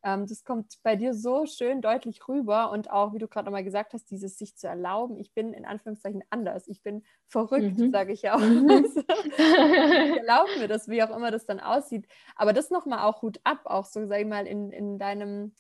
ähm, 0.06 0.28
das 0.28 0.44
kommt 0.44 0.78
bei 0.84 0.96
dir 0.96 1.16
so 1.16 1.48
schön 1.48 1.82
deutlich 1.82 2.28
rüber 2.28 2.72
und 2.72 2.92
auch, 2.92 3.14
wie 3.14 3.18
du 3.18 3.28
gerade 3.28 3.46
nochmal 3.46 3.64
gesagt 3.64 3.94
hast, 3.94 4.10
dieses 4.12 4.38
sich 4.38 4.56
zu 4.56 4.68
erlauben, 4.68 5.18
ich 5.18 5.34
bin 5.34 5.52
in 5.52 5.66
Anführungszeichen 5.66 6.24
anders, 6.30 6.68
ich 6.68 6.84
bin 6.84 7.04
verrückt, 7.28 7.80
mhm. 7.80 7.92
sage 7.92 8.14
ich 8.14 8.22
ja 8.22 8.36
auch. 8.36 8.40
Mhm. 8.40 8.86
ich 8.96 10.18
erlaube 10.18 10.60
mir 10.60 10.68
das, 10.68 10.88
wie 10.88 11.02
auch 11.02 11.10
immer 11.10 11.32
das 11.32 11.48
dann 11.48 11.60
aussieht. 11.60 12.08
Aber 12.36 12.54
das 12.54 12.70
nochmal 12.70 13.00
auch 13.00 13.24
Hut 13.24 13.40
ab, 13.44 13.62
auch 13.66 13.86
so, 13.86 14.06
sag 14.06 14.22
ich 14.22 14.28
mal, 14.28 14.46
in, 14.46 14.72
in 14.72 15.00
deinem 15.00 15.54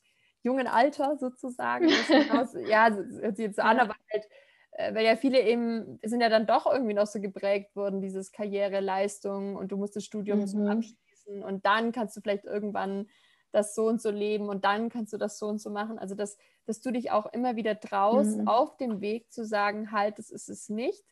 jungen 0.46 0.68
Alter 0.68 1.18
sozusagen. 1.18 1.90
Hinaus, 1.90 2.54
ja, 2.68 2.90
hört 2.92 3.36
sich 3.36 3.48
jetzt 3.48 3.58
so 3.58 3.64
an, 3.64 3.80
aber 3.80 3.96
halt, 4.14 4.26
äh, 4.72 4.94
weil 4.94 5.06
ja 5.06 5.16
viele 5.16 5.42
eben 5.42 6.00
sind 6.04 6.22
ja 6.22 6.30
dann 6.30 6.46
doch 6.46 6.66
irgendwie 6.68 6.94
noch 6.94 7.08
so 7.08 7.20
geprägt 7.20 7.76
worden, 7.76 8.00
dieses 8.00 8.32
Karriere, 8.32 8.80
Leistung 8.80 9.56
und 9.56 9.72
du 9.72 9.78
musst 9.78 9.96
das 9.96 10.06
Studium 10.06 10.40
mhm. 10.40 10.48
so 10.48 10.60
abschließen 10.60 11.44
und 11.44 11.66
dann 11.66 11.92
kannst 11.92 12.16
du 12.16 12.22
vielleicht 12.22 12.46
irgendwann 12.46 13.08
das 13.52 13.74
so 13.74 13.88
und 13.88 14.02
so 14.02 14.12
leben 14.12 14.50
und 14.50 14.66
dann 14.66 14.90
kannst 14.90 15.14
du 15.14 15.18
das 15.18 15.40
so 15.40 15.48
und 15.48 15.60
so 15.60 15.70
machen. 15.70 15.98
Also, 15.98 16.14
dass, 16.14 16.38
dass 16.66 16.82
du 16.82 16.92
dich 16.92 17.12
auch 17.12 17.26
immer 17.34 17.56
wieder 17.56 17.80
traust, 17.80 18.38
mhm. 18.38 18.48
auf 18.48 18.78
dem 18.78 19.02
Weg 19.02 19.32
zu 19.32 19.46
sagen, 19.46 19.92
halt, 19.92 20.20
das 20.20 20.30
ist 20.30 20.50
es 20.50 20.70
nicht. 20.70 21.04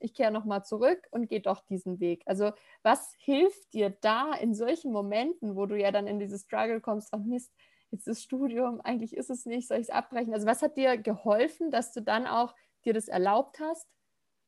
Ich 0.00 0.14
kehre 0.14 0.32
nochmal 0.32 0.64
zurück 0.64 1.06
und 1.12 1.28
gehe 1.28 1.40
doch 1.40 1.60
diesen 1.60 2.00
Weg. 2.00 2.24
Also, 2.26 2.50
was 2.82 3.14
hilft 3.18 3.72
dir 3.72 3.90
da 4.00 4.34
in 4.34 4.52
solchen 4.52 4.92
Momenten, 4.92 5.54
wo 5.54 5.64
du 5.66 5.78
ja 5.78 5.92
dann 5.92 6.08
in 6.08 6.18
dieses 6.18 6.42
Struggle 6.42 6.80
kommst, 6.80 7.10
ach 7.12 7.20
Mist, 7.20 7.52
jetzt 7.92 8.08
das 8.08 8.22
Studium, 8.22 8.80
eigentlich 8.80 9.16
ist 9.16 9.30
es 9.30 9.46
nicht, 9.46 9.68
soll 9.68 9.78
ich 9.78 9.88
es 9.88 9.90
abbrechen? 9.90 10.34
Also 10.34 10.46
was 10.46 10.62
hat 10.62 10.76
dir 10.76 10.96
geholfen, 10.96 11.70
dass 11.70 11.92
du 11.92 12.02
dann 12.02 12.26
auch 12.26 12.54
dir 12.84 12.94
das 12.94 13.08
erlaubt 13.08 13.60
hast, 13.60 13.86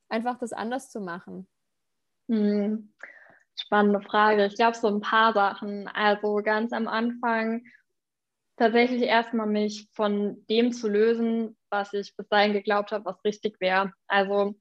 einfach 0.09 0.39
das 0.39 0.53
anders 0.53 0.91
zu 0.91 1.01
machen? 1.01 1.47
Hm. 2.29 2.93
Spannende 3.57 4.01
Frage. 4.01 4.47
Ich 4.47 4.57
glaube, 4.57 4.77
so 4.77 4.89
ein 4.89 5.01
paar 5.01 5.33
Sachen. 5.33 5.87
Also 5.89 6.37
ganz 6.43 6.73
am 6.73 6.89
Anfang 6.89 7.63
tatsächlich 8.57 9.03
erstmal 9.03 9.47
mich 9.47 9.89
von 9.93 10.45
dem 10.49 10.73
zu 10.73 10.89
lösen, 10.89 11.57
was 11.71 11.93
ich 11.93 12.17
bis 12.17 12.29
dahin 12.29 12.53
geglaubt 12.53 12.93
habe, 12.93 13.05
was 13.05 13.25
richtig 13.25 13.61
wäre. 13.61 13.93
Also 14.09 14.55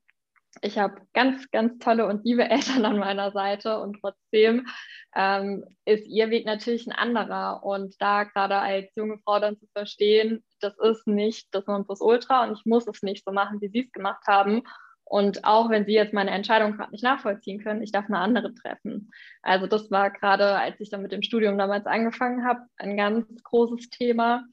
ich 0.62 0.78
habe 0.78 1.02
ganz, 1.14 1.50
ganz 1.52 1.78
tolle 1.80 2.06
und 2.08 2.24
liebe 2.26 2.44
Eltern 2.50 2.86
an 2.86 3.00
meiner 3.00 3.32
Seite 3.32 3.80
und 3.80 4.00
trotzdem 4.00 4.68
ähm, 5.16 5.66
ist 5.86 6.08
ihr 6.08 6.30
Weg 6.30 6.46
natürlich 6.46 6.88
ein 6.88 6.94
anderer. 6.94 7.64
Und 7.64 7.96
da 8.02 8.24
gerade 8.24 8.58
als 8.58 8.96
junge 8.96 9.18
Frau 9.20 9.40
dann 9.40 9.58
zu 9.58 9.68
verstehen, 9.74 10.44
das 10.60 10.78
ist 10.80 11.08
nicht 11.08 11.48
das 11.52 11.68
Nonplusultra 11.68 12.44
und 12.44 12.58
ich 12.58 12.66
muss 12.66 12.88
es 12.88 13.02
nicht 13.04 13.26
so 13.26 13.32
machen, 13.32 13.62
wie 13.62 13.70
sie 13.70 13.86
es 13.86 13.92
gemacht 13.92 14.26
haben. 14.28 14.64
Und 15.06 15.44
auch 15.44 15.70
wenn 15.70 15.86
sie 15.86 15.94
jetzt 15.94 16.14
meine 16.14 16.32
Entscheidung 16.32 16.78
gerade 16.78 16.92
nicht 16.92 17.04
nachvollziehen 17.04 17.62
können, 17.62 17.84
ich 17.84 17.92
darf 17.92 18.06
eine 18.06 18.20
andere 18.20 18.54
treffen. 18.56 19.12
Also 19.42 19.68
das 19.68 19.92
war 19.92 20.10
gerade, 20.10 20.58
als 20.58 20.80
ich 20.80 20.90
dann 20.90 21.02
mit 21.02 21.12
dem 21.12 21.22
Studium 21.22 21.58
damals 21.58 21.86
angefangen 21.86 22.46
habe, 22.46 22.62
ein 22.78 22.98
ganz 22.98 23.28
großes 23.44 23.90
Thema, 23.90 24.46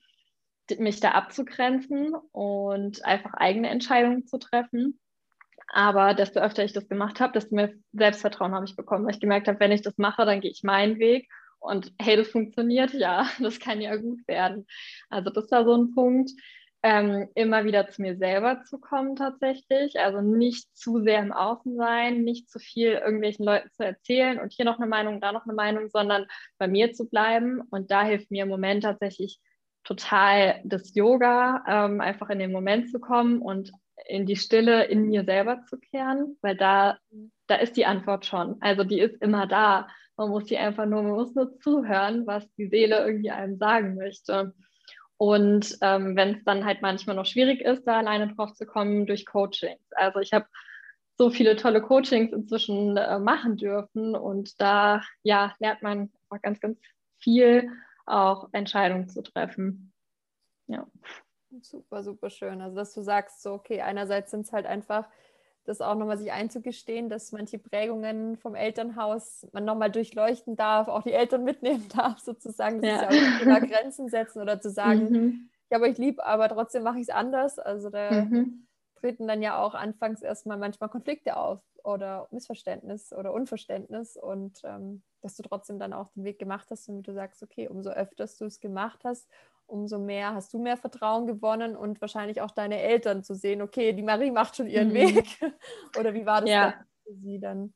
mich 0.79 1.01
da 1.01 1.13
abzugrenzen 1.13 2.15
und 2.33 3.05
einfach 3.05 3.35
eigene 3.35 3.71
Entscheidungen 3.71 4.27
zu 4.27 4.39
treffen. 4.39 5.01
Aber 5.73 6.15
desto 6.15 6.41
öfter 6.41 6.65
ich 6.65 6.73
das 6.73 6.89
gemacht 6.89 7.21
habe, 7.21 7.33
desto 7.33 7.55
mehr 7.55 7.71
Selbstvertrauen 7.93 8.55
habe 8.55 8.65
ich 8.65 8.75
bekommen, 8.77 9.05
weil 9.07 9.15
ich 9.15 9.21
gemerkt 9.21 9.47
habe, 9.47 9.61
wenn 9.61 9.71
ich 9.73 9.83
das 9.83 9.99
mache, 9.99 10.25
dann 10.27 10.41
gehe 10.41 10.51
ich 10.51 10.65
meinen 10.65 10.99
Weg. 10.99 11.29
Und 11.61 11.93
hey, 12.01 12.17
das 12.17 12.29
funktioniert 12.29 12.93
ja, 12.93 13.29
das 13.41 13.61
kann 13.61 13.81
ja 13.81 13.95
gut 13.97 14.27
werden. 14.27 14.67
Also 15.11 15.31
das 15.31 15.51
war 15.51 15.65
so 15.65 15.75
ein 15.77 15.95
Punkt. 15.95 16.31
ähm, 16.83 17.29
immer 17.35 17.65
wieder 17.65 17.89
zu 17.89 18.01
mir 18.03 18.17
selber 18.17 18.63
zu 18.65 18.79
kommen 18.79 19.15
tatsächlich. 19.15 20.01
Also 20.01 20.23
nicht 20.23 20.67
zu 20.77 21.03
sehr 21.03 21.21
im 21.21 21.33
Außen 21.33 21.77
sein, 21.77 22.23
nicht 22.25 22.49
zu 22.51 22.59
viel 22.59 22.93
irgendwelchen 22.93 23.45
Leuten 23.45 23.71
zu 23.73 23.85
erzählen 23.85 24.41
und 24.41 24.53
hier 24.53 24.65
noch 24.65 24.79
eine 24.79 24.87
Meinung, 24.89 25.21
da 25.21 25.33
noch 25.33 25.45
eine 25.45 25.55
Meinung, 25.55 25.89
sondern 25.91 26.27
bei 26.59 26.69
mir 26.69 26.93
zu 26.93 27.09
bleiben. 27.09 27.61
Und 27.71 27.91
da 27.91 28.03
hilft 28.03 28.31
mir 28.31 28.45
im 28.45 28.49
Moment 28.49 28.85
tatsächlich 28.85 29.41
total 29.85 30.61
das 30.65 30.95
Yoga, 30.95 31.65
ähm, 31.69 32.01
einfach 32.01 32.31
in 32.31 32.39
den 32.39 32.53
Moment 32.53 32.91
zu 32.91 32.99
kommen 32.99 33.41
und 33.43 33.73
in 34.07 34.27
die 34.27 34.37
Stille 34.37 34.85
in 34.85 35.07
mir 35.07 35.25
selber 35.25 35.65
zu 35.69 35.79
kehren, 35.79 36.37
weil 36.43 36.57
da, 36.57 36.99
da 37.47 37.57
ist 37.57 37.77
die 37.77 37.87
Antwort 37.87 38.27
schon. 38.27 38.57
Also 38.61 38.85
die 38.85 39.01
ist 39.01 39.21
immer 39.23 39.47
da. 39.47 39.89
Man 40.17 40.31
muss 40.31 40.45
die 40.45 40.59
einfach 40.59 40.87
nur, 40.87 41.03
man 41.03 41.13
muss 41.13 41.35
nur 41.35 41.59
zuhören, 41.61 42.27
was 42.27 42.51
die 42.55 42.69
Seele 42.69 43.05
irgendwie 43.07 43.31
einem 43.31 43.57
sagen 43.57 43.97
möchte. 43.97 44.55
Und 45.17 45.77
ähm, 45.83 46.17
wenn 46.17 46.37
es 46.37 46.45
dann 46.45 46.65
halt 46.65 46.83
manchmal 46.83 47.17
noch 47.17 47.27
schwierig 47.27 47.61
ist, 47.61 47.85
da 47.85 47.99
alleine 47.99 48.35
drauf 48.35 48.55
zu 48.55 48.67
kommen 48.67 49.07
durch 49.07 49.27
Coachings. 49.27 49.83
Also 49.93 50.21
ich 50.21 50.33
habe 50.33 50.47
so 51.19 51.29
viele 51.29 51.57
tolle 51.57 51.83
Coachings 51.83 52.33
inzwischen 52.33 52.97
äh, 52.97 53.19
machen 53.19 53.59
dürfen 53.59 54.17
und 54.17 54.59
da 54.59 55.03
ja 55.23 55.55
lernt 55.59 55.83
man 55.83 56.11
einfach 56.31 56.43
ganz, 56.43 56.61
ganz 56.61 56.79
viel 57.19 57.69
auch 58.07 58.49
Entscheidungen 58.53 59.11
zu 59.11 59.23
treffen. 59.23 59.93
Ja. 60.67 60.87
Super, 61.63 62.03
super 62.03 62.31
schön. 62.31 62.61
Also 62.61 62.77
dass 62.77 62.95
du 62.95 63.03
sagst, 63.03 63.43
so 63.43 63.53
okay, 63.53 63.81
einerseits 63.81 64.31
sind 64.31 64.47
es 64.47 64.53
halt 64.53 64.67
einfach 64.67 65.09
das 65.65 65.81
auch 65.81 65.95
nochmal 65.95 66.19
sich 66.19 66.33
einzugestehen, 66.33 67.09
dass 67.09 67.33
manche 67.33 67.59
Prägungen 67.59 68.37
vom 68.37 68.55
Elternhaus 68.55 69.47
man 69.53 69.65
nochmal 69.65 69.91
durchleuchten 69.91 70.57
darf, 70.57 70.89
auch 70.89 71.03
die 71.03 71.13
Eltern 71.13 71.45
mitnehmen 71.45 71.87
darf, 71.95 72.19
sozusagen. 72.19 72.81
Das 72.81 72.91
ja. 72.91 73.09
ist 73.09 73.21
ja 73.21 73.37
auch 73.37 73.43
immer 73.43 73.61
Grenzen 73.61 74.09
setzen 74.09 74.41
oder 74.41 74.61
zu 74.61 74.71
sagen, 74.71 75.11
mhm. 75.11 75.51
ja, 75.71 75.77
aber 75.77 75.89
ich 75.89 75.99
liebe, 75.99 76.25
aber 76.25 76.49
trotzdem 76.49 76.83
mache 76.83 76.97
ich 76.97 77.03
es 77.03 77.11
anders. 77.11 77.59
Also 77.59 77.91
da 77.91 78.11
mhm. 78.11 78.67
treten 78.97 79.29
dann 79.29 79.43
ja 79.43 79.59
auch 79.63 79.75
anfangs 79.75 80.23
erstmal 80.23 80.57
manchmal 80.57 80.89
Konflikte 80.89 81.37
auf 81.37 81.61
oder 81.85 82.29
Missverständnis 82.31 83.13
oder 83.13 83.33
Unverständnis 83.33 84.17
und 84.17 84.61
ähm, 84.65 85.03
dass 85.23 85.37
du 85.37 85.43
trotzdem 85.43 85.79
dann 85.79 85.93
auch 85.93 86.09
den 86.09 86.25
Weg 86.25 86.39
gemacht 86.39 86.69
hast 86.71 86.89
und 86.89 87.03
du 87.03 87.13
sagst, 87.13 87.43
okay, 87.43 87.69
umso 87.69 87.91
öfters 87.91 88.37
du 88.39 88.47
es 88.47 88.61
gemacht 88.61 89.01
hast, 89.05 89.29
umso 89.71 89.99
mehr 89.99 90.35
hast 90.35 90.53
du 90.53 90.59
mehr 90.59 90.77
Vertrauen 90.77 91.27
gewonnen 91.27 91.77
und 91.77 92.01
wahrscheinlich 92.01 92.41
auch 92.41 92.51
deine 92.51 92.81
Eltern 92.81 93.23
zu 93.23 93.35
sehen, 93.35 93.63
okay, 93.63 93.93
die 93.93 94.03
Marie 94.03 94.31
macht 94.31 94.57
schon 94.57 94.67
ihren 94.67 94.89
mhm. 94.89 94.95
Weg. 94.95 95.27
Oder 95.99 96.15
wie 96.15 96.27
war 96.27 96.41
das 96.41 96.51
ja. 96.51 96.75
für 97.05 97.15
sie 97.15 97.41
dann? 97.41 97.73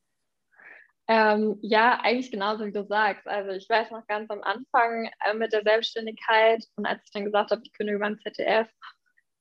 Ähm, 1.07 1.59
ja, 1.61 2.01
eigentlich 2.03 2.31
genauso 2.31 2.65
wie 2.65 2.73
du 2.73 2.85
sagst. 2.85 3.27
Also 3.27 3.51
ich 3.51 3.69
weiß 3.69 3.91
noch 3.91 4.07
ganz 4.07 4.31
am 4.31 4.43
Anfang 4.43 5.11
äh, 5.25 5.35
mit 5.35 5.53
der 5.53 5.63
Selbstständigkeit 5.63 6.65
und 6.77 6.87
als 6.87 7.03
ich 7.05 7.11
dann 7.13 7.27
gesagt 7.27 7.51
habe, 7.51 7.61
ich 7.63 7.73
kündige 7.73 7.99
beim 7.99 8.19
ZDF, 8.19 8.69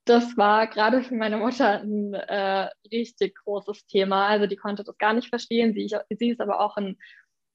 das 0.04 0.36
war 0.36 0.66
gerade 0.66 1.02
für 1.02 1.14
meine 1.14 1.38
Mutter 1.38 1.80
ein 1.80 2.12
äh, 2.12 2.68
richtig 2.92 3.36
großes 3.44 3.86
Thema. 3.86 4.26
Also 4.26 4.46
die 4.46 4.56
konnte 4.56 4.84
das 4.84 4.98
gar 4.98 5.14
nicht 5.14 5.28
verstehen. 5.28 5.72
Sie, 5.72 5.90
sie 6.10 6.28
ist 6.28 6.40
aber 6.42 6.60
auch 6.60 6.76
ein 6.76 6.98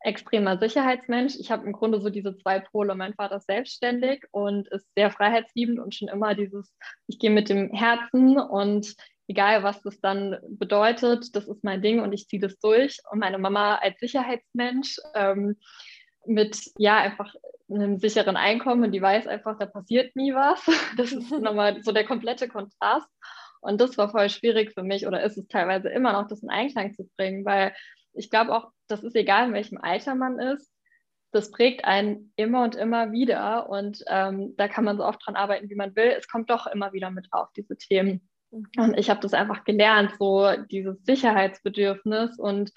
extremer 0.02 0.58
Sicherheitsmensch. 0.58 1.36
Ich 1.40 1.52
habe 1.52 1.66
im 1.66 1.74
Grunde 1.74 2.00
so 2.00 2.10
diese 2.10 2.38
zwei 2.38 2.60
Pole. 2.60 2.96
Mein 2.96 3.14
Vater 3.14 3.38
ist 3.38 3.48
selbstständig 3.48 4.26
und 4.32 4.68
ist 4.70 4.88
sehr 4.96 5.12
freiheitsliebend 5.12 5.80
und 5.80 5.94
schon 5.94 6.08
immer 6.08 6.36
dieses, 6.36 6.74
ich 7.08 7.20
gehe 7.20 7.30
mit 7.30 7.50
dem 7.50 7.74
Herzen 7.74 8.38
und 8.38 8.96
egal 9.28 9.64
was 9.64 9.82
das 9.82 10.00
dann 10.02 10.38
bedeutet, 10.50 11.36
das 11.36 11.48
ist 11.48 11.64
mein 11.64 11.82
Ding 11.82 12.02
und 12.02 12.14
ich 12.14 12.28
ziehe 12.28 12.42
das 12.42 12.58
durch. 12.60 12.98
Und 13.12 13.20
meine 13.20 13.38
Mama 13.38 13.76
als 13.76 14.00
Sicherheitsmensch 14.00 14.98
ähm, 15.14 15.58
mit 16.26 16.58
ja 16.78 16.98
einfach 16.98 17.34
einem 17.70 18.00
sicheren 18.00 18.38
Einkommen, 18.38 18.92
die 18.92 19.02
weiß 19.02 19.28
einfach, 19.28 19.58
da 19.58 19.66
passiert 19.66 20.16
nie 20.16 20.34
was. 20.34 20.62
Das 20.98 21.12
ist 21.12 21.32
nochmal 21.40 21.84
so 21.84 21.92
der 21.92 22.06
komplette 22.06 22.48
Kontrast. 22.48 23.08
Und 23.62 23.82
das 23.82 23.98
war 23.98 24.10
voll 24.10 24.30
schwierig 24.30 24.74
für 24.74 24.84
mich 24.84 25.06
oder 25.06 25.22
ist 25.22 25.38
es 25.38 25.48
teilweise 25.48 25.90
immer 25.90 26.14
noch, 26.14 26.28
das 26.28 26.42
in 26.42 26.50
Einklang 26.50 26.94
zu 26.94 27.10
bringen, 27.18 27.44
weil 27.44 27.74
ich 28.14 28.30
glaube 28.30 28.56
auch, 28.56 28.72
das 28.92 29.04
ist 29.04 29.16
egal, 29.16 29.48
in 29.48 29.54
welchem 29.54 29.78
Alter 29.78 30.16
man 30.16 30.40
ist, 30.40 30.72
das 31.32 31.52
prägt 31.52 31.86
einen 31.86 32.34
immer 32.36 32.64
und 32.64 32.76
immer 32.76 33.12
wieder 33.12 33.70
und 33.70 34.04
ähm, 34.08 34.56
da 34.58 34.68
kann 34.68 34.84
man 34.84 34.98
so 34.98 35.06
oft 35.06 35.26
dran 35.26 35.36
arbeiten, 35.36 35.70
wie 35.70 35.76
man 35.76 35.96
will. 35.96 36.16
Es 36.18 36.28
kommt 36.28 36.50
doch 36.50 36.68
immer 36.68 36.92
wieder 36.92 37.12
mit 37.12 37.28
auf, 37.32 37.50
diese 37.56 37.78
Themen. 37.78 38.28
Mhm. 38.52 38.66
Und 38.78 38.98
ich 38.98 39.10
habe 39.10 39.20
das 39.20 39.34
einfach 39.34 39.64
gelernt, 39.64 40.14
so 40.18 40.52
dieses 40.72 41.04
Sicherheitsbedürfnis 41.04 42.40
und 42.40 42.72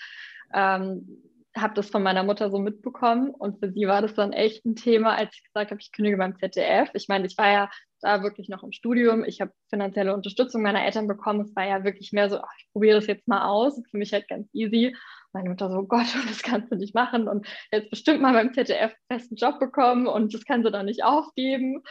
ähm, 0.53 1.23
habe 1.57 1.75
das 1.75 1.91
von 1.91 2.03
meiner 2.03 2.23
Mutter 2.23 2.51
so 2.51 2.59
mitbekommen 2.59 3.31
und 3.31 3.59
für 3.59 3.71
sie 3.71 3.87
war 3.87 4.01
das 4.01 4.15
dann 4.15 4.33
echt 4.33 4.65
ein 4.65 4.75
Thema, 4.75 5.15
als 5.17 5.35
ich 5.35 5.45
gesagt 5.45 5.71
habe, 5.71 5.81
ich 5.81 5.93
kündige 5.93 6.17
beim 6.17 6.37
ZDF. 6.39 6.91
Ich 6.95 7.09
meine, 7.09 7.27
ich 7.27 7.37
war 7.37 7.51
ja 7.51 7.71
da 8.01 8.23
wirklich 8.23 8.49
noch 8.49 8.63
im 8.63 8.73
Studium, 8.73 9.25
ich 9.25 9.41
habe 9.41 9.53
finanzielle 9.69 10.15
Unterstützung 10.15 10.63
meiner 10.63 10.85
Eltern 10.85 11.09
bekommen. 11.09 11.43
Es 11.43 11.55
war 11.55 11.67
ja 11.67 11.85
wirklich 11.85 12.13
mehr 12.13 12.31
so, 12.31 12.39
ach, 12.39 12.53
ich 12.59 12.69
probiere 12.73 12.97
das 12.97 13.07
jetzt 13.07 13.29
mal 13.29 13.47
aus. 13.47 13.81
Für 13.91 13.97
mich 13.97 14.13
halt 14.13 14.29
ganz 14.29 14.49
easy. 14.53 14.97
Meine 15.33 15.49
Mutter 15.51 15.71
so, 15.71 15.79
oh 15.79 15.87
Gott, 15.87 16.07
das 16.29 16.43
kannst 16.43 16.71
du 16.71 16.77
nicht 16.77 16.95
machen 16.95 17.29
und 17.29 17.47
jetzt 17.71 17.91
bestimmt 17.91 18.21
mal 18.21 18.33
beim 18.33 18.53
ZDF 18.53 18.95
festen 19.11 19.37
Job 19.37 19.59
bekommen 19.59 20.07
und 20.07 20.35
das 20.35 20.45
kann 20.45 20.63
sie 20.63 20.71
doch 20.71 20.83
nicht 20.83 21.05
aufgeben. 21.05 21.83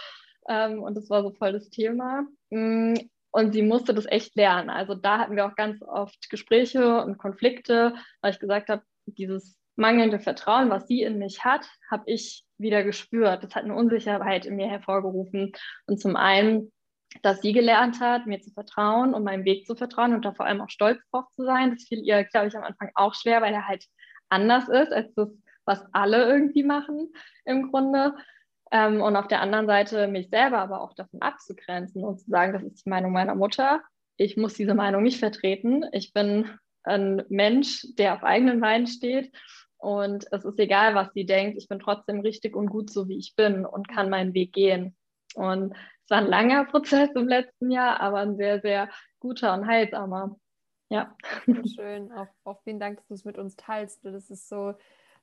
Ähm, 0.49 0.81
und 0.81 0.95
das 0.95 1.09
war 1.09 1.23
so 1.23 1.31
voll 1.31 1.53
das 1.53 1.69
Thema. 1.69 2.25
Mm, 2.49 2.95
und 3.31 3.53
sie 3.53 3.61
musste 3.61 3.93
das 3.93 4.05
echt 4.05 4.35
lernen. 4.35 4.69
Also 4.69 4.93
da 4.93 5.19
hatten 5.19 5.35
wir 5.35 5.45
auch 5.45 5.55
ganz 5.55 5.81
oft 5.81 6.29
Gespräche 6.29 7.01
und 7.03 7.17
Konflikte, 7.17 7.95
weil 8.21 8.33
ich 8.33 8.39
gesagt 8.39 8.69
habe, 8.69 8.83
dieses 9.05 9.57
mangelnde 9.75 10.19
Vertrauen, 10.19 10.69
was 10.69 10.87
sie 10.87 11.01
in 11.01 11.17
mich 11.17 11.43
hat, 11.43 11.67
habe 11.89 12.03
ich 12.07 12.43
wieder 12.57 12.83
gespürt. 12.83 13.43
Das 13.43 13.55
hat 13.55 13.63
eine 13.63 13.75
Unsicherheit 13.75 14.45
in 14.45 14.57
mir 14.57 14.67
hervorgerufen. 14.67 15.53
Und 15.87 15.99
zum 15.99 16.15
einen, 16.15 16.71
dass 17.21 17.41
sie 17.41 17.53
gelernt 17.53 17.99
hat, 17.99 18.25
mir 18.25 18.41
zu 18.41 18.51
vertrauen 18.51 19.13
und 19.13 19.23
meinem 19.23 19.45
Weg 19.45 19.67
zu 19.67 19.75
vertrauen 19.75 20.13
und 20.13 20.23
da 20.23 20.33
vor 20.33 20.45
allem 20.45 20.61
auch 20.61 20.69
stolz 20.69 20.99
drauf 21.09 21.25
zu 21.31 21.43
sein. 21.43 21.71
Das 21.71 21.83
fiel 21.83 21.99
ihr, 21.99 22.23
glaube 22.23 22.47
ich, 22.47 22.55
am 22.55 22.63
Anfang 22.63 22.91
auch 22.95 23.13
schwer, 23.13 23.41
weil 23.41 23.53
er 23.53 23.67
halt 23.67 23.85
anders 24.29 24.69
ist 24.69 24.91
als 24.91 25.13
das, 25.15 25.29
was 25.65 25.83
alle 25.91 26.25
irgendwie 26.25 26.63
machen 26.63 27.11
im 27.45 27.69
Grunde. 27.69 28.15
Ähm, 28.71 29.01
und 29.01 29.15
auf 29.15 29.27
der 29.27 29.41
anderen 29.41 29.67
Seite 29.67 30.07
mich 30.07 30.29
selber 30.29 30.59
aber 30.59 30.81
auch 30.81 30.93
davon 30.93 31.21
abzugrenzen 31.21 32.03
und 32.03 32.19
zu 32.19 32.29
sagen, 32.29 32.53
das 32.53 32.63
ist 32.63 32.85
die 32.85 32.89
Meinung 32.89 33.11
meiner 33.11 33.35
Mutter. 33.35 33.81
Ich 34.15 34.37
muss 34.37 34.53
diese 34.53 34.73
Meinung 34.73 35.03
nicht 35.03 35.19
vertreten. 35.19 35.83
Ich 35.91 36.13
bin 36.13 36.49
ein 36.83 37.23
Mensch, 37.29 37.85
der 37.97 38.15
auf 38.15 38.23
eigenen 38.23 38.61
Beinen 38.61 38.87
steht. 38.87 39.31
Und 39.77 40.25
es 40.31 40.45
ist 40.45 40.59
egal, 40.59 40.95
was 40.95 41.11
sie 41.13 41.25
denkt. 41.25 41.57
Ich 41.57 41.67
bin 41.67 41.79
trotzdem 41.79 42.21
richtig 42.21 42.55
und 42.55 42.67
gut 42.67 42.91
so, 42.91 43.07
wie 43.09 43.17
ich 43.17 43.35
bin 43.35 43.65
und 43.65 43.87
kann 43.87 44.09
meinen 44.09 44.33
Weg 44.33 44.53
gehen. 44.53 44.95
Und 45.33 45.73
es 46.03 46.09
war 46.09 46.19
ein 46.19 46.27
langer 46.27 46.65
Prozess 46.65 47.09
im 47.15 47.27
letzten 47.27 47.71
Jahr, 47.71 47.99
aber 47.99 48.19
ein 48.19 48.37
sehr, 48.37 48.61
sehr 48.61 48.89
guter 49.19 49.53
und 49.53 49.67
heilsamer. 49.67 50.35
Ja. 50.89 51.15
Schön. 51.75 52.11
Auch, 52.11 52.27
auch 52.43 52.61
vielen 52.63 52.79
Dank, 52.79 52.97
dass 52.97 53.07
du 53.07 53.13
es 53.13 53.25
mit 53.25 53.37
uns 53.37 53.55
teilst. 53.55 54.03
Das 54.03 54.29
ist 54.29 54.49
so, 54.49 54.73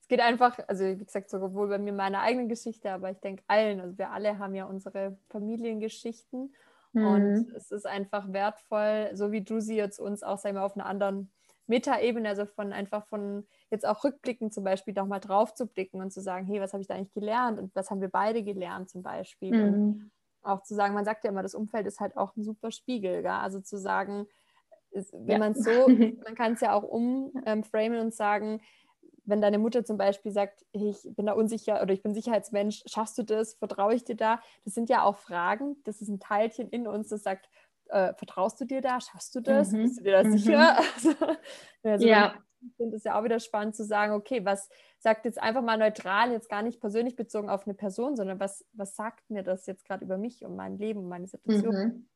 es 0.01 0.09
geht 0.09 0.21
einfach, 0.21 0.59
also 0.67 0.85
wie 0.85 1.05
gesagt, 1.05 1.29
sowohl 1.29 1.69
bei 1.69 1.79
mir 1.79 1.93
meine 1.93 2.21
eigene 2.21 2.49
Geschichte, 2.49 2.91
aber 2.91 3.11
ich 3.11 3.19
denke 3.21 3.43
allen, 3.49 3.81
also 3.81 3.99
wir 3.99 4.11
alle 4.11 4.39
haben 4.39 4.55
ja 4.55 4.65
unsere 4.65 5.19
Familiengeschichten. 5.29 6.55
Mhm. 6.93 7.07
Und 7.07 7.53
es 7.55 7.71
ist 7.71 7.87
einfach 7.87 8.33
wertvoll, 8.33 9.11
so 9.13 9.31
wie 9.31 9.43
du 9.43 9.61
sie 9.61 9.77
jetzt 9.77 9.99
uns 9.99 10.23
auch, 10.23 10.39
sagen 10.39 10.57
wir, 10.57 10.65
auf 10.65 10.75
einer 10.75 10.87
anderen 10.87 11.31
Metaebene, 11.67 12.31
also 12.31 12.47
von 12.47 12.73
einfach 12.73 13.07
von 13.09 13.47
jetzt 13.71 13.87
auch 13.87 14.03
rückblickend 14.03 14.55
zum 14.55 14.65
Beispiel 14.65 14.95
doch 14.95 15.07
mal 15.07 15.19
drauf 15.19 15.53
zu 15.53 15.67
blicken 15.67 16.01
und 16.01 16.13
zu 16.13 16.23
sagen, 16.23 16.47
hey, 16.47 16.63
was 16.63 16.73
habe 16.73 16.81
ich 16.81 16.89
da 16.89 16.95
eigentlich 16.95 17.13
gelernt 17.13 17.59
und 17.59 17.75
was 17.75 17.91
haben 17.91 18.01
wir 18.01 18.09
beide 18.09 18.43
gelernt 18.43 18.89
zum 18.89 19.03
Beispiel. 19.03 19.53
Mhm. 19.53 20.11
Auch 20.49 20.63
zu 20.63 20.75
sagen, 20.75 20.95
man 20.95 21.05
sagt 21.05 21.25
ja 21.25 21.31
immer, 21.31 21.43
das 21.43 21.55
Umfeld 21.55 21.87
ist 21.87 22.01
halt 22.01 22.17
auch 22.17 22.37
ein 22.37 22.43
super 22.43 22.71
Spiegel, 22.71 23.23
gell? 23.23 23.31
also 23.31 23.61
zu 23.61 23.79
sagen, 23.79 24.27
wenn 24.91 25.29
ja. 25.29 25.39
man 25.39 25.55
so, 25.55 25.71
man 26.25 26.35
kann 26.35 26.55
es 26.55 26.61
ja 26.61 26.73
auch 26.73 26.85
umframen 26.85 27.95
ähm, 27.95 28.01
und 28.01 28.15
sagen, 28.15 28.61
wenn 29.25 29.43
deine 29.43 29.59
Mutter 29.59 29.85
zum 29.85 29.99
Beispiel 29.99 30.33
sagt, 30.33 30.65
ich 30.73 31.07
bin 31.15 31.27
da 31.27 31.35
unsicher 31.35 31.83
oder 31.83 31.93
ich 31.93 32.03
bin 32.03 32.15
Sicherheitsmensch, 32.15 32.83
schaffst 32.87 33.19
du 33.19 33.23
das, 33.25 33.55
vertraue 33.55 33.95
ich 33.95 34.05
dir 34.05 34.17
da? 34.17 34.41
Das 34.65 34.73
sind 34.75 34.89
ja 34.89 35.03
auch 35.03 35.19
Fragen, 35.19 35.77
das 35.85 36.01
ist 36.01 36.09
ein 36.09 36.19
Teilchen 36.19 36.71
in 36.71 36.87
uns, 36.87 37.09
das 37.09 37.25
sagt, 37.25 37.51
äh, 37.91 38.15
vertraust 38.15 38.59
du 38.61 38.65
dir 38.65 38.81
da, 38.81 39.01
schaffst 39.01 39.35
du 39.35 39.41
das, 39.41 39.71
mhm. 39.73 39.83
bist 39.83 39.99
du 39.99 40.05
dir 40.05 40.13
da 40.13 40.25
mhm. 40.25 40.39
sicher? 40.39 40.79
Also, 40.79 41.15
also 41.83 42.07
ja. 42.07 42.35
Ich 42.61 42.75
finde 42.77 42.97
es 42.97 43.05
ja 43.05 43.19
auch 43.19 43.25
wieder 43.25 43.41
spannend 43.41 43.77
zu 43.77 43.85
sagen, 43.85 44.13
okay, 44.13 44.45
was 44.45 44.69
sagt 44.99 45.25
jetzt 45.25 45.41
einfach 45.41 45.63
mal 45.63 45.79
neutral, 45.79 46.33
jetzt 46.33 46.49
gar 46.49 46.63
nicht 46.63 46.81
persönlich 46.81 47.17
bezogen 47.17 47.51
auf 47.51 47.67
eine 47.67 47.75
Person, 47.75 48.17
sondern 48.17 48.41
was, 48.41 48.65
was 48.73 48.97
sagt 48.97 49.31
mir 49.31 49.43
das 49.43 49.67
jetzt 49.67 49.85
gerade 49.85 50.05
über 50.05 50.19
mich 50.19 50.45
und 50.45 50.57
mein 50.57 50.79
Leben 50.79 51.09
meine 51.09 51.27
Situation? 51.27 51.75
Mhm. 51.75 52.09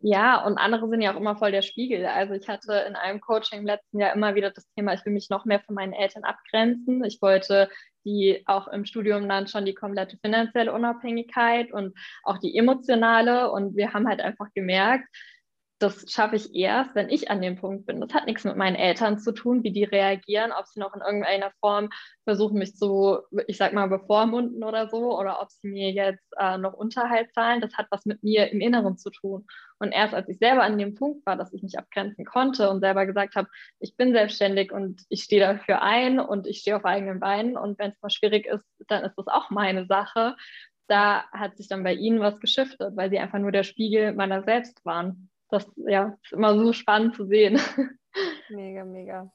Ja, 0.00 0.44
und 0.44 0.58
andere 0.58 0.88
sind 0.88 1.00
ja 1.00 1.12
auch 1.12 1.18
immer 1.18 1.36
voll 1.36 1.50
der 1.50 1.62
Spiegel. 1.62 2.06
Also 2.06 2.34
ich 2.34 2.48
hatte 2.48 2.72
in 2.86 2.94
einem 2.94 3.20
Coaching 3.20 3.60
im 3.60 3.66
letzten 3.66 3.98
Jahr 3.98 4.14
immer 4.14 4.34
wieder 4.34 4.50
das 4.50 4.68
Thema, 4.76 4.94
ich 4.94 5.04
will 5.04 5.12
mich 5.12 5.28
noch 5.28 5.44
mehr 5.44 5.60
von 5.60 5.74
meinen 5.74 5.92
Eltern 5.92 6.24
abgrenzen. 6.24 7.04
Ich 7.04 7.20
wollte 7.20 7.68
die 8.04 8.42
auch 8.46 8.68
im 8.68 8.84
Studium 8.84 9.28
dann 9.28 9.46
schon 9.46 9.64
die 9.64 9.74
komplette 9.74 10.18
finanzielle 10.18 10.72
Unabhängigkeit 10.72 11.72
und 11.72 11.98
auch 12.22 12.38
die 12.38 12.56
emotionale. 12.56 13.50
Und 13.50 13.76
wir 13.76 13.92
haben 13.92 14.06
halt 14.08 14.20
einfach 14.20 14.48
gemerkt, 14.54 15.08
das 15.80 16.04
schaffe 16.12 16.36
ich 16.36 16.54
erst, 16.54 16.94
wenn 16.94 17.08
ich 17.08 17.30
an 17.30 17.40
dem 17.40 17.56
Punkt 17.56 17.86
bin. 17.86 18.02
Das 18.02 18.12
hat 18.12 18.26
nichts 18.26 18.44
mit 18.44 18.54
meinen 18.54 18.76
Eltern 18.76 19.18
zu 19.18 19.32
tun, 19.32 19.64
wie 19.64 19.72
die 19.72 19.84
reagieren, 19.84 20.52
ob 20.52 20.66
sie 20.66 20.78
noch 20.78 20.94
in 20.94 21.00
irgendeiner 21.00 21.52
Form 21.58 21.88
versuchen, 22.24 22.58
mich 22.58 22.76
zu, 22.76 23.20
ich 23.46 23.56
sag 23.56 23.72
mal, 23.72 23.88
bevormunden 23.88 24.62
oder 24.62 24.90
so, 24.90 25.18
oder 25.18 25.40
ob 25.40 25.50
sie 25.50 25.68
mir 25.68 25.90
jetzt 25.90 26.34
äh, 26.38 26.58
noch 26.58 26.74
Unterhalt 26.74 27.32
zahlen. 27.32 27.62
Das 27.62 27.78
hat 27.78 27.86
was 27.90 28.04
mit 28.04 28.22
mir 28.22 28.50
im 28.52 28.60
Inneren 28.60 28.98
zu 28.98 29.08
tun. 29.08 29.46
Und 29.78 29.92
erst 29.92 30.12
als 30.12 30.28
ich 30.28 30.36
selber 30.36 30.64
an 30.64 30.76
dem 30.76 30.94
Punkt 30.94 31.24
war, 31.24 31.36
dass 31.36 31.54
ich 31.54 31.62
mich 31.62 31.78
abgrenzen 31.78 32.26
konnte 32.26 32.68
und 32.68 32.80
selber 32.80 33.06
gesagt 33.06 33.34
habe, 33.34 33.48
ich 33.78 33.96
bin 33.96 34.12
selbstständig 34.12 34.72
und 34.72 35.04
ich 35.08 35.22
stehe 35.22 35.40
dafür 35.40 35.80
ein 35.80 36.20
und 36.20 36.46
ich 36.46 36.58
stehe 36.58 36.76
auf 36.76 36.84
eigenen 36.84 37.20
Beinen 37.20 37.56
und 37.56 37.78
wenn 37.78 37.92
es 37.92 38.02
mal 38.02 38.10
schwierig 38.10 38.44
ist, 38.44 38.66
dann 38.88 39.02
ist 39.04 39.16
das 39.16 39.28
auch 39.28 39.48
meine 39.48 39.86
Sache. 39.86 40.36
Da 40.88 41.24
hat 41.32 41.56
sich 41.56 41.68
dann 41.68 41.84
bei 41.84 41.94
ihnen 41.94 42.20
was 42.20 42.38
geschiftet, 42.38 42.96
weil 42.96 43.08
sie 43.08 43.18
einfach 43.18 43.38
nur 43.38 43.52
der 43.52 43.62
Spiegel 43.62 44.12
meiner 44.12 44.42
selbst 44.42 44.84
waren 44.84 45.29
das 45.50 45.70
ja, 45.76 46.16
ist 46.22 46.32
immer 46.32 46.56
so 46.56 46.72
spannend 46.72 47.14
zu 47.14 47.26
sehen. 47.26 47.60
Mega, 48.48 48.84
mega. 48.84 49.32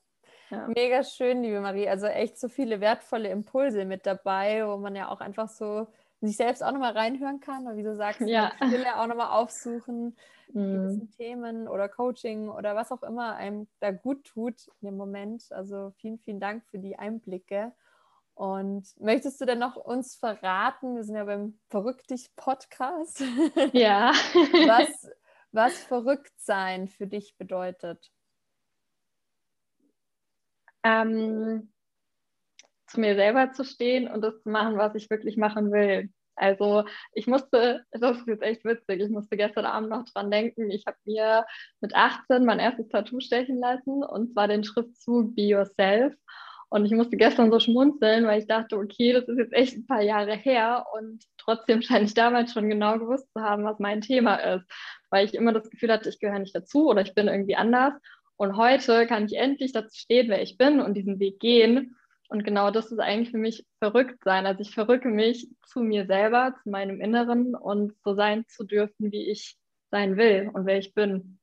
Ja. 0.49 0.68
Mega 0.68 1.03
schön, 1.03 1.41
liebe 1.41 1.61
Marie. 1.61 1.88
Also 1.88 2.07
echt 2.07 2.38
so 2.38 2.49
viele 2.49 2.82
wertvolle 2.82 3.30
Impulse 3.30 3.86
mit 3.86 4.05
dabei, 4.05 4.68
wo 4.68 4.78
man 4.78 4.95
ja 4.95 5.09
auch 5.09 5.22
einfach 5.22 5.47
so 5.47 5.88
sich 6.22 6.38
selbst 6.38 6.63
auch 6.63 6.72
nochmal 6.72 6.93
reinhören 6.93 7.39
kann. 7.39 7.68
Und 7.68 7.78
wie 7.78 7.84
du 7.84 7.95
sagst, 7.95 8.22
ja. 8.22 8.51
Stille 8.55 8.99
auch 8.99 9.07
nochmal 9.07 9.32
aufsuchen, 9.32 10.18
mhm. 10.53 11.09
Themen 11.18 11.68
oder 11.68 11.89
Coaching 11.89 12.49
oder 12.49 12.76
was 12.76 12.91
auch 12.91 13.03
immer 13.03 13.36
einem 13.36 13.68
da 13.80 13.91
gut 13.91 14.26
tut 14.26 14.68
in 14.82 14.88
dem 14.88 14.97
Moment. 14.97 15.45
Also 15.51 15.91
vielen, 15.97 16.20
vielen 16.20 16.39
Dank 16.39 16.66
für 16.66 16.80
die 16.80 16.97
Einblicke. 16.97 17.74
Und 18.36 18.86
möchtest 18.99 19.39
du 19.39 19.45
denn 19.45 19.59
noch 19.59 19.78
uns 19.78 20.16
verraten, 20.16 20.97
wir 20.97 21.05
sind 21.05 21.16
ja 21.16 21.24
beim 21.24 21.57
Verrückt 21.70 22.09
dich 22.09 22.36
Podcast. 22.36 23.24
Ja. 23.72 24.11
was, 24.68 25.09
was 25.56 25.84
Verrücktsein 25.84 26.88
für 26.88 27.08
dich 27.08 27.36
bedeutet? 27.38 28.12
Ähm, 30.84 31.74
zu 32.88 32.99
mir 32.99 33.16
selber 33.16 33.51
zu 33.51 33.64
stehen 33.64 34.08
und 34.08 34.22
das 34.22 34.41
zu 34.41 34.49
machen, 34.49 34.78
was 34.78 34.93
ich 34.95 35.10
wirklich 35.10 35.38
machen 35.38 35.72
will. 35.72 36.10
Also 36.36 36.84
ich 37.14 37.28
musste, 37.28 37.86
das 37.91 38.18
ist 38.18 38.28
jetzt 38.28 38.43
echt 38.43 38.66
witzig, 38.66 39.01
ich 39.01 39.10
musste 39.10 39.38
gestern 39.38 39.66
Abend 39.66 39.89
noch 39.89 40.03
dran 40.06 40.30
denken, 40.30 40.70
ich 40.70 40.86
habe 40.86 40.97
mir 41.06 41.45
mit 41.80 41.95
18 41.95 42.43
mein 42.43 42.60
erstes 42.60 42.89
Tattoo 42.89 43.22
stechen 43.22 43.58
lassen 43.58 44.03
und 44.03 44.34
zwar 44.34 44.47
den 44.47 44.64
Schriftzug 44.64 45.34
Be 45.34 45.43
Yourself. 45.43 46.14
Und 46.76 46.84
ich 46.84 46.91
musste 46.91 47.15
gestern 47.15 47.51
so 47.51 47.61
schmunzeln, 47.61 48.28
weil 48.28 48.41
ich 48.41 48.47
dachte, 48.47 48.76
okay, 48.76 49.13
das 49.13 49.30
ist 49.30 49.38
jetzt 49.38 49.53
echt 49.53 49.78
ein 49.78 49.88
paar 49.88 50.01
Jahre 50.01 50.36
her 50.36 50.86
und 50.91 51.23
trotzdem 51.38 51.82
scheine 51.82 52.03
ich 52.03 52.15
damals 52.15 52.51
schon 52.51 52.67
genau 52.67 52.99
gewusst 52.99 53.32
zu 53.32 53.41
haben, 53.41 53.63
was 53.63 53.80
mein 53.80 54.01
Thema 54.01 54.36
ist, 54.36 54.65
weil 55.09 55.26
ich 55.26 55.36
immer 55.36 55.53
das 55.53 55.69
Gefühl 55.69 55.89
hatte, 55.89 56.09
ich 56.09 56.19
gehöre 56.19 56.39
nicht 56.39 56.53
dazu 56.53 56.89
oder 56.89 57.01
ich 57.01 57.15
bin 57.15 57.30
irgendwie 57.30 57.55
anders. 57.55 57.93
Und 58.36 58.57
heute 58.57 59.07
kann 59.07 59.26
ich 59.26 59.38
endlich 59.38 59.71
dazu 59.71 59.97
stehen, 59.97 60.28
wer 60.28 60.41
ich 60.41 60.57
bin 60.57 60.82
und 60.82 60.95
diesen 60.95 61.17
Weg 61.17 61.39
gehen. 61.39 61.95
Und 62.28 62.43
genau 62.43 62.71
das 62.71 62.91
ist 62.91 62.99
eigentlich 62.99 63.32
für 63.32 63.38
mich 63.38 63.65
verrückt 63.80 64.21
sein. 64.26 64.45
Also 64.45 64.59
ich 64.59 64.73
verrücke 64.73 65.07
mich 65.07 65.47
zu 65.65 65.80
mir 65.80 66.05
selber, 66.07 66.55
zu 66.61 66.69
meinem 66.69 66.99
Inneren 66.99 67.55
und 67.55 67.93
so 68.03 68.15
sein 68.15 68.43
zu 68.49 68.65
dürfen, 68.65 69.13
wie 69.13 69.32
ich 69.32 69.55
sein 69.91 70.17
will 70.17 70.51
und 70.53 70.65
wer 70.65 70.78
ich 70.78 70.93
bin. 70.93 71.39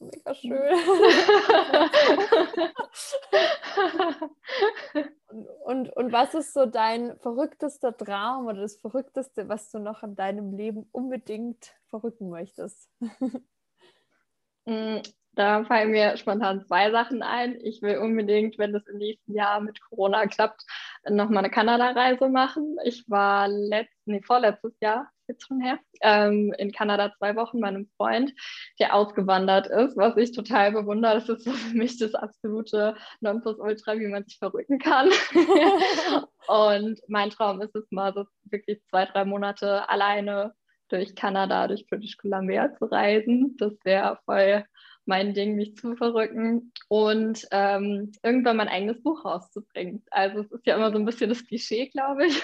Mega 0.00 0.34
schön. 0.34 0.58
und, 5.28 5.46
und, 5.64 5.88
und 5.90 6.12
was 6.12 6.34
ist 6.34 6.54
so 6.54 6.64
dein 6.64 7.18
verrücktester 7.18 7.94
Traum 7.94 8.46
oder 8.46 8.62
das 8.62 8.76
Verrückteste, 8.76 9.48
was 9.50 9.70
du 9.70 9.78
noch 9.78 10.02
in 10.02 10.16
deinem 10.16 10.56
Leben 10.56 10.88
unbedingt 10.92 11.74
verrücken 11.88 12.30
möchtest? 12.30 12.90
Mm, 14.66 14.98
da 15.32 15.64
fallen 15.64 15.90
mir 15.90 16.16
spontan 16.18 16.64
zwei 16.66 16.90
Sachen 16.90 17.22
ein. 17.22 17.58
Ich 17.62 17.80
will 17.80 17.96
unbedingt, 17.96 18.58
wenn 18.58 18.74
es 18.74 18.86
im 18.86 18.98
nächsten 18.98 19.32
Jahr 19.32 19.60
mit 19.60 19.80
Corona 19.80 20.26
klappt, 20.26 20.66
nochmal 21.08 21.44
eine 21.44 21.50
Kanada-Reise 21.50 22.28
machen. 22.28 22.76
Ich 22.84 23.08
war 23.08 23.48
letzt, 23.48 23.96
nee, 24.04 24.20
vorletztes 24.20 24.74
Jahr, 24.80 25.10
jetzt 25.30 25.46
schon 25.46 25.60
her, 25.60 25.78
ähm, 26.02 26.52
in 26.58 26.72
Kanada 26.72 27.12
zwei 27.18 27.36
Wochen 27.36 27.58
mit 27.58 27.68
einem 27.68 27.88
Freund, 27.96 28.32
der 28.78 28.94
ausgewandert 28.94 29.66
ist, 29.66 29.96
was 29.96 30.16
ich 30.16 30.32
total 30.32 30.72
bewundere. 30.72 31.14
Das 31.14 31.28
ist 31.28 31.44
so 31.44 31.52
für 31.52 31.76
mich 31.76 31.98
das 31.98 32.14
absolute 32.14 32.96
Nonplusultra, 33.20 33.98
wie 33.98 34.08
man 34.08 34.24
sich 34.24 34.38
verrücken 34.38 34.78
kann. 34.78 35.10
Und 36.48 37.00
mein 37.08 37.30
Traum 37.30 37.60
ist 37.62 37.74
es 37.74 37.90
mal, 37.90 38.12
so 38.12 38.24
wirklich 38.44 38.82
zwei, 38.86 39.06
drei 39.06 39.24
Monate 39.24 39.88
alleine 39.88 40.54
durch 40.88 41.14
Kanada, 41.14 41.68
durch 41.68 41.86
British 41.86 42.16
Columbia 42.16 42.74
zu 42.76 42.86
reisen. 42.86 43.56
Das 43.58 43.72
wäre 43.84 44.18
voll 44.24 44.64
mein 45.06 45.34
Ding, 45.34 45.56
mich 45.56 45.76
zu 45.76 45.96
verrücken 45.96 46.72
und 46.88 47.46
ähm, 47.50 48.12
irgendwann 48.22 48.56
mein 48.56 48.68
eigenes 48.68 49.02
Buch 49.02 49.24
rauszubringen. 49.24 50.04
Also 50.10 50.40
es 50.40 50.52
ist 50.52 50.66
ja 50.66 50.76
immer 50.76 50.92
so 50.92 50.98
ein 50.98 51.04
bisschen 51.04 51.30
das 51.30 51.44
Klischee, 51.44 51.88
glaube 51.88 52.26
ich. 52.26 52.42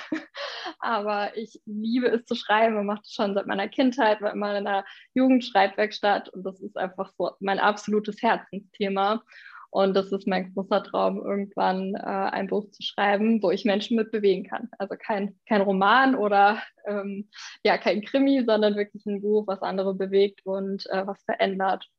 Aber 0.79 1.37
ich 1.37 1.61
liebe 1.67 2.09
es 2.09 2.25
zu 2.25 2.35
schreiben 2.35 2.77
und 2.77 2.87
mache 2.87 3.03
das 3.03 3.12
schon 3.12 3.35
seit 3.35 3.47
meiner 3.47 3.69
Kindheit, 3.69 4.21
war 4.21 4.33
immer 4.33 4.57
in 4.57 4.67
einer 4.67 4.85
Jugendschreibwerkstatt 5.14 6.29
und 6.31 6.45
das 6.45 6.61
ist 6.61 6.77
einfach 6.77 7.12
so 7.17 7.31
mein 7.41 7.59
absolutes 7.59 8.23
Herzensthema. 8.23 9.23
Und 9.71 9.95
das 9.95 10.11
ist 10.11 10.27
mein 10.27 10.55
großer 10.55 10.83
Traum, 10.85 11.19
irgendwann 11.19 11.95
äh, 11.97 11.99
ein 11.99 12.47
Buch 12.47 12.71
zu 12.71 12.83
schreiben, 12.83 13.43
wo 13.43 13.51
ich 13.51 13.64
Menschen 13.67 13.97
mit 13.97 14.11
bewegen 14.11 14.45
kann. 14.45 14.71
Also 14.79 14.95
kein, 14.99 15.39
kein 15.47 15.61
Roman 15.61 16.14
oder 16.14 16.62
ähm, 16.87 17.29
ja, 17.62 17.77
kein 17.77 18.03
Krimi, 18.03 18.43
sondern 18.47 18.77
wirklich 18.77 19.05
ein 19.05 19.21
Buch, 19.21 19.47
was 19.47 19.61
andere 19.61 19.95
bewegt 19.95 20.47
und 20.47 20.87
äh, 20.87 21.07
was 21.07 21.23
verändert. 21.25 21.91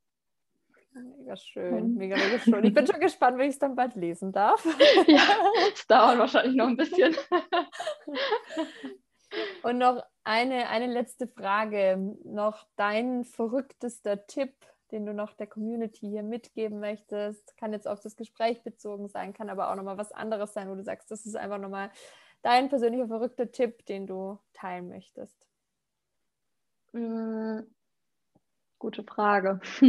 Mega 1.18 1.36
schön, 1.36 1.94
mega, 1.94 2.16
mega 2.16 2.38
schön. 2.38 2.64
Ich 2.64 2.74
bin 2.74 2.86
schon 2.86 3.00
gespannt, 3.00 3.38
wenn 3.38 3.48
ich 3.48 3.54
es 3.54 3.58
dann 3.58 3.76
bald 3.76 3.94
lesen 3.94 4.32
darf. 4.32 4.64
ja, 5.06 5.22
es 5.72 5.86
dauert 5.86 6.18
wahrscheinlich 6.18 6.56
noch 6.56 6.68
ein 6.68 6.76
bisschen. 6.76 7.14
Und 9.62 9.78
noch 9.78 10.02
eine, 10.24 10.68
eine 10.68 10.86
letzte 10.86 11.28
Frage. 11.28 12.16
Noch 12.24 12.66
dein 12.76 13.24
verrücktester 13.24 14.26
Tipp 14.26 14.54
den 14.90 15.06
du 15.06 15.12
noch 15.12 15.34
der 15.34 15.46
Community 15.46 16.08
hier 16.08 16.22
mitgeben 16.22 16.80
möchtest? 16.80 17.56
Kann 17.56 17.72
jetzt 17.72 17.86
auf 17.86 18.00
das 18.00 18.16
Gespräch 18.16 18.62
bezogen 18.62 19.08
sein, 19.08 19.32
kann 19.32 19.50
aber 19.50 19.70
auch 19.70 19.76
nochmal 19.76 19.98
was 19.98 20.12
anderes 20.12 20.52
sein, 20.52 20.68
wo 20.70 20.74
du 20.74 20.82
sagst, 20.82 21.10
das 21.10 21.26
ist 21.26 21.36
einfach 21.36 21.58
nochmal 21.58 21.90
dein 22.42 22.68
persönlicher 22.68 23.08
verrückter 23.08 23.50
Tipp, 23.50 23.84
den 23.86 24.06
du 24.06 24.38
teilen 24.52 24.88
möchtest. 24.88 25.46
Mhm. 26.92 27.66
Gute 28.78 29.02
Frage. 29.04 29.60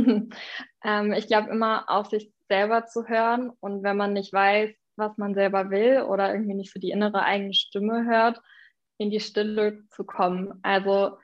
ähm, 0.83 1.13
ich 1.13 1.27
glaube 1.27 1.49
immer 1.49 1.89
auf 1.89 2.07
sich 2.07 2.31
selber 2.47 2.85
zu 2.85 3.07
hören 3.07 3.51
und 3.59 3.83
wenn 3.83 3.97
man 3.97 4.13
nicht 4.13 4.33
weiß, 4.33 4.71
was 4.95 5.17
man 5.17 5.33
selber 5.33 5.69
will 5.69 6.01
oder 6.01 6.33
irgendwie 6.33 6.55
nicht 6.55 6.73
so 6.73 6.79
die 6.79 6.91
innere 6.91 7.23
eigene 7.23 7.53
Stimme 7.53 8.05
hört, 8.05 8.41
in 8.97 9.11
die 9.11 9.19
Stille 9.19 9.83
zu 9.89 10.03
kommen. 10.03 10.59
Also 10.63 11.17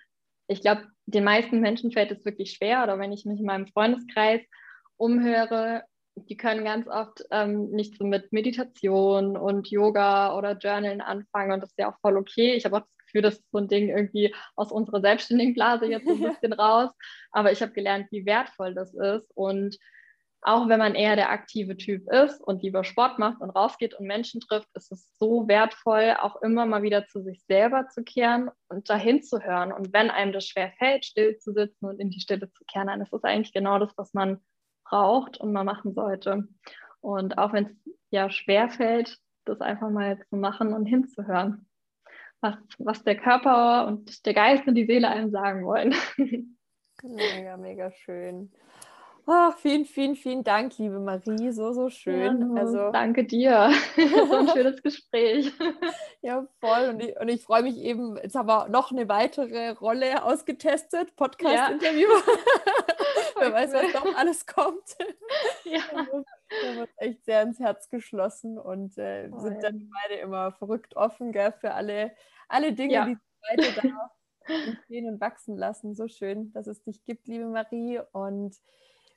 ich 0.48 0.62
glaube, 0.62 0.88
den 1.08 1.24
meisten 1.24 1.60
Menschen 1.60 1.92
fällt 1.92 2.12
es 2.12 2.24
wirklich 2.26 2.54
schwer 2.54 2.84
oder 2.84 3.00
wenn 3.00 3.12
ich 3.12 3.26
mich 3.26 3.40
in 3.40 3.46
meinem 3.46 3.68
Freundeskreis 3.68 4.42
umhöre, 4.98 5.84
die 6.16 6.38
können 6.38 6.64
ganz 6.64 6.88
oft 6.88 7.24
ähm, 7.32 7.70
nicht 7.72 7.98
so 7.98 8.06
mit 8.06 8.32
Meditation 8.32 9.38
und 9.38 9.70
Yoga 9.70 10.38
oder 10.38 10.54
Journalen 10.58 11.02
anfangen 11.02 11.52
und 11.52 11.62
das 11.62 11.72
ist 11.72 11.80
ja 11.80 11.92
auch 11.92 12.00
voll 12.00 12.18
okay. 12.18 12.56
Ich 12.56 12.66
habe 12.66 12.78
auch 12.78 12.82
das 12.82 13.06
Gefühl, 13.06 13.22
das 13.22 13.36
ist 13.36 13.52
so 13.52 13.58
ein 13.58 13.68
Ding 13.68 13.90
irgendwie 13.90 14.34
aus 14.56 14.72
unserer 14.72 15.02
selbstständigen 15.02 15.54
Blase 15.54 15.86
jetzt 15.86 16.08
so 16.08 16.14
ein 16.14 16.22
bisschen 16.40 16.54
raus, 16.54 16.92
aber 17.32 17.52
ich 17.52 17.62
habe 17.62 17.74
gelernt, 17.74 18.08
wie 18.12 18.26
wertvoll 18.26 18.74
das 18.74 18.94
ist 18.94 19.30
und 19.36 19.78
auch 20.46 20.70
wenn 20.70 20.78
man 20.78 20.94
eher 20.94 21.16
der 21.16 21.32
aktive 21.32 21.76
Typ 21.76 22.08
ist 22.12 22.40
und 22.40 22.62
lieber 22.62 22.84
Sport 22.84 23.18
macht 23.18 23.42
und 23.42 23.50
rausgeht 23.50 23.96
und 23.96 24.06
Menschen 24.06 24.42
trifft, 24.42 24.70
ist 24.76 24.92
es 24.92 25.18
so 25.18 25.48
wertvoll, 25.48 26.16
auch 26.22 26.40
immer 26.44 26.68
mal 26.68 26.84
wieder 26.84 27.08
zu 27.08 27.24
sich 27.24 27.44
selber 27.46 27.88
zu 27.88 28.04
kehren 28.04 28.52
und 28.70 28.88
dahin 28.88 29.24
zu 29.24 29.40
hören. 29.40 29.74
Und 29.74 29.92
wenn 29.92 30.12
einem 30.12 30.34
das 30.34 30.46
schwer 30.48 30.72
fällt, 30.78 31.04
still 31.04 31.36
zu 31.40 31.52
sitzen 31.52 31.88
und 31.88 32.00
in 32.00 32.12
die 32.12 32.20
Stille 32.20 32.52
zu 32.52 32.64
kehren, 32.66 32.88
dann 32.88 33.02
ist 33.02 33.12
es 33.12 33.24
eigentlich 33.24 33.54
genau 33.54 33.80
das, 33.80 33.92
was 33.98 34.14
man 34.14 34.40
braucht 34.86 35.38
und 35.38 35.52
man 35.52 35.66
machen 35.66 35.94
sollte. 35.94 36.48
Und 37.02 37.38
auch 37.38 37.54
wenn 37.54 37.66
es 37.66 37.94
ja 38.10 38.30
schwer 38.30 38.70
fällt, 38.70 39.20
das 39.46 39.62
einfach 39.62 39.90
mal 39.90 40.20
zu 40.30 40.38
machen 40.38 40.74
und 40.74 40.86
hinzuhören, 40.86 41.68
was, 42.42 42.56
was 42.78 43.04
der 43.04 43.18
Körper 43.18 43.88
und 43.88 44.26
der 44.26 44.34
Geist 44.34 44.68
und 44.68 44.76
die 44.76 44.86
Seele 44.86 45.10
einem 45.10 45.30
sagen 45.30 45.66
wollen. 45.66 45.94
Mega, 47.04 47.58
mega 47.58 47.92
schön. 47.92 48.52
Ach, 49.28 49.58
vielen, 49.58 49.86
vielen, 49.86 50.16
vielen 50.16 50.44
Dank, 50.44 50.78
liebe 50.78 51.00
Marie. 51.00 51.52
So, 51.52 51.74
so 51.74 51.90
schön. 51.90 52.56
Ja, 52.56 52.62
also, 52.62 52.92
danke 52.92 53.24
dir. 53.24 53.72
so 54.28 54.36
ein 54.36 54.48
schönes 54.50 54.84
Gespräch. 54.84 55.52
ja, 56.22 56.48
voll. 56.60 56.90
Und 56.90 57.00
ich, 57.02 57.20
und 57.20 57.30
ich 57.30 57.42
freue 57.44 57.64
mich 57.64 57.78
eben, 57.78 58.18
jetzt 58.18 58.36
haben 58.36 58.48
wir 58.48 58.70
noch 58.70 58.92
eine 58.92 59.10
weitere 59.10 59.72
Rolle 59.72 60.24
ausgetestet, 60.24 61.16
Podcast-Interview. 61.16 62.08
Ja. 62.08 62.84
Wer 63.40 63.54
weiß, 63.54 63.74
was 63.74 63.94
noch 63.94 64.16
alles 64.16 64.46
kommt. 64.46 64.96
Ja. 65.64 65.82
Also, 65.96 66.24
wir 66.50 66.70
haben 66.70 66.80
uns 66.82 66.92
echt 66.98 67.26
sehr 67.26 67.42
ins 67.42 67.60
Herz 67.60 67.90
geschlossen 67.90 68.60
und 68.60 68.96
äh, 69.00 69.32
sind 69.38 69.64
dann 69.64 69.90
beide 70.04 70.22
immer 70.22 70.52
verrückt 70.52 70.96
offen 70.96 71.32
gell, 71.32 71.52
für 71.52 71.74
alle, 71.74 72.16
alle 72.48 72.74
Dinge, 72.74 72.94
ja. 72.94 73.06
die 73.06 73.18
beide 73.50 73.74
da 73.74 74.12
entstehen 74.54 75.08
und 75.08 75.20
wachsen 75.20 75.58
lassen. 75.58 75.96
So 75.96 76.08
schön, 76.08 76.54
dass 76.54 76.68
es 76.68 76.84
dich 76.84 77.04
gibt, 77.04 77.28
liebe 77.28 77.48
Marie. 77.48 78.00
Und 78.12 78.56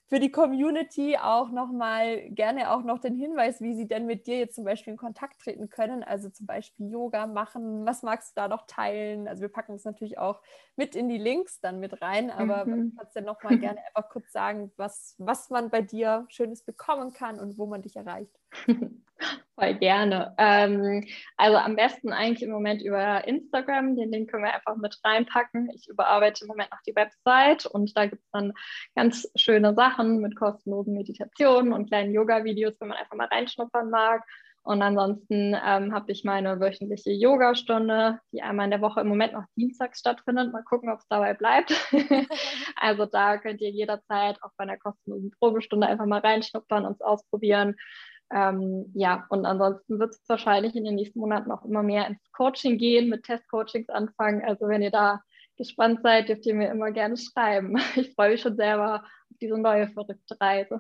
für 0.09 0.21
die 0.21 0.33
Community 0.33 1.19
auch 1.19 1.51
nochmal 1.51 2.31
gerne 2.31 2.71
auch 2.71 2.83
noch 2.83 2.99
den 2.99 3.15
Hinweis, 3.15 3.61
wie 3.61 3.75
sie 3.75 3.87
denn 3.87 4.07
mit 4.07 4.27
dir 4.27 4.39
jetzt 4.39 4.55
zum 4.55 4.65
Beispiel 4.65 4.93
in 4.93 4.97
Kontakt 4.97 5.43
treten 5.43 5.69
können. 5.69 6.03
Also 6.03 6.31
zum 6.31 6.47
Beispiel 6.47 6.91
Yoga 6.91 7.27
machen. 7.27 7.85
Was 7.85 8.03
magst 8.03 8.31
du 8.31 8.41
da 8.41 8.49
noch 8.49 8.67
teilen? 8.67 9.29
Also 9.29 9.43
wir 9.43 9.51
packen 9.51 9.75
es 9.75 9.85
natürlich 9.85 10.17
auch 10.17 10.41
mit 10.77 10.97
in 10.97 11.11
die 11.11 11.19
Links 11.19 11.61
dann 11.61 11.79
mit 11.79 12.01
rein, 12.01 12.31
aber 12.31 12.65
mhm. 12.65 12.95
kannst 12.97 13.17
du 13.17 13.21
nochmal 13.21 13.59
gerne 13.59 13.81
einfach 13.87 14.09
kurz 14.09 14.33
sagen, 14.33 14.73
was, 14.77 15.15
was 15.19 15.51
man 15.51 15.69
bei 15.69 15.83
dir 15.83 16.25
Schönes 16.29 16.63
bekommen 16.63 17.13
kann 17.13 17.39
und 17.39 17.59
wo 17.59 17.67
man 17.67 17.83
dich 17.83 17.97
erreicht. 17.97 18.35
Voll 19.55 19.75
gerne. 19.75 20.35
Ähm, 20.39 21.05
also 21.37 21.57
am 21.57 21.75
besten 21.75 22.13
eigentlich 22.13 22.43
im 22.43 22.51
Moment 22.51 22.81
über 22.83 23.27
Instagram. 23.27 23.97
Den 23.97 24.13
Link 24.13 24.31
können 24.31 24.45
wir 24.45 24.55
einfach 24.55 24.77
mit 24.77 24.97
reinpacken. 25.05 25.71
Ich 25.75 25.89
überarbeite 25.89 26.45
im 26.45 26.49
Moment 26.49 26.71
noch 26.71 26.83
die 26.87 26.95
Website 26.95 27.67
und 27.67 27.97
da 27.97 28.07
gibt 28.07 28.23
es 28.23 28.31
dann 28.31 28.53
ganz 28.95 29.29
schöne 29.35 29.75
Sachen 29.75 30.21
mit 30.21 30.37
kostenlosen 30.37 30.95
Meditationen 30.95 31.73
und 31.73 31.89
kleinen 31.89 32.13
Yoga-Videos, 32.13 32.81
wenn 32.81 32.89
man 32.89 32.99
einfach 32.99 33.17
mal 33.17 33.27
reinschnuppern 33.27 33.91
mag. 33.91 34.23
Und 34.69 34.83
ansonsten 34.83 35.57
ähm, 35.65 35.95
habe 35.95 36.13
ich 36.13 36.25
meine 36.25 36.61
wöchentliche 36.61 37.11
Yogastunde, 37.11 38.21
die 38.33 38.43
einmal 38.43 38.67
in 38.67 38.71
der 38.71 38.83
Woche 38.83 39.01
im 39.01 39.09
Moment 39.09 39.33
noch 39.33 39.45
dienstags 39.57 40.01
stattfindet. 40.01 40.53
Mal 40.53 40.63
gucken, 40.63 40.91
ob 40.91 40.99
es 40.99 41.09
dabei 41.09 41.33
bleibt. 41.33 41.73
also 42.77 43.07
da 43.07 43.39
könnt 43.39 43.63
ihr 43.63 43.71
jederzeit 43.71 44.37
auch 44.43 44.51
bei 44.59 44.65
einer 44.65 44.77
kostenlosen 44.77 45.31
Probestunde 45.39 45.87
einfach 45.87 46.05
mal 46.05 46.21
reinschnuppern, 46.21 46.85
und 46.85 46.93
es 46.93 47.01
ausprobieren. 47.01 47.77
Ähm, 48.31 48.91
ja, 48.95 49.27
und 49.31 49.47
ansonsten 49.47 49.99
wird 49.99 50.11
es 50.11 50.23
wahrscheinlich 50.29 50.77
in 50.77 50.85
den 50.85 50.97
nächsten 50.97 51.19
Monaten 51.19 51.51
auch 51.51 51.65
immer 51.65 51.83
mehr 51.83 52.07
ins 52.07 52.21
Coaching 52.33 52.77
gehen, 52.79 53.09
mit 53.09 53.25
Testcoachings 53.25 53.89
anfangen. 53.89 54.45
Also 54.45 54.69
wenn 54.69 54.83
ihr 54.83 54.91
da 54.91 55.23
gespannt 55.57 56.01
seid, 56.03 56.29
dürft 56.29 56.47
ihr 56.47 56.55
mir 56.55 56.71
immer 56.71 56.91
gerne 56.91 57.17
schreiben. 57.17 57.77
Ich 57.97 58.15
freue 58.15 58.33
mich 58.33 58.43
schon 58.43 58.57
selber 58.57 59.03
auf 59.31 59.39
diese 59.41 59.59
neue 59.59 59.89
verrückte 59.89 60.39
Reise. 60.41 60.79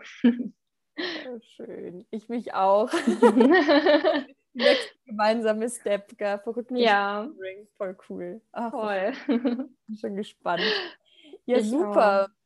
Oh, 1.30 1.38
schön. 1.40 2.06
Ich 2.10 2.28
mich 2.28 2.54
auch. 2.54 2.92
Nächste 4.52 4.94
gemeinsame 5.06 5.70
Step, 5.70 6.10
verrückt. 6.42 6.72
Ja. 6.72 7.28
Voll 7.76 7.96
cool. 8.08 8.40
Ach, 8.52 8.70
Voll. 8.72 9.12
Bin 9.26 9.96
schon 9.98 10.16
gespannt. 10.16 10.62
Ja, 11.46 11.56
ich 11.56 11.70
super. 11.70 12.24
Auch. 12.24 12.37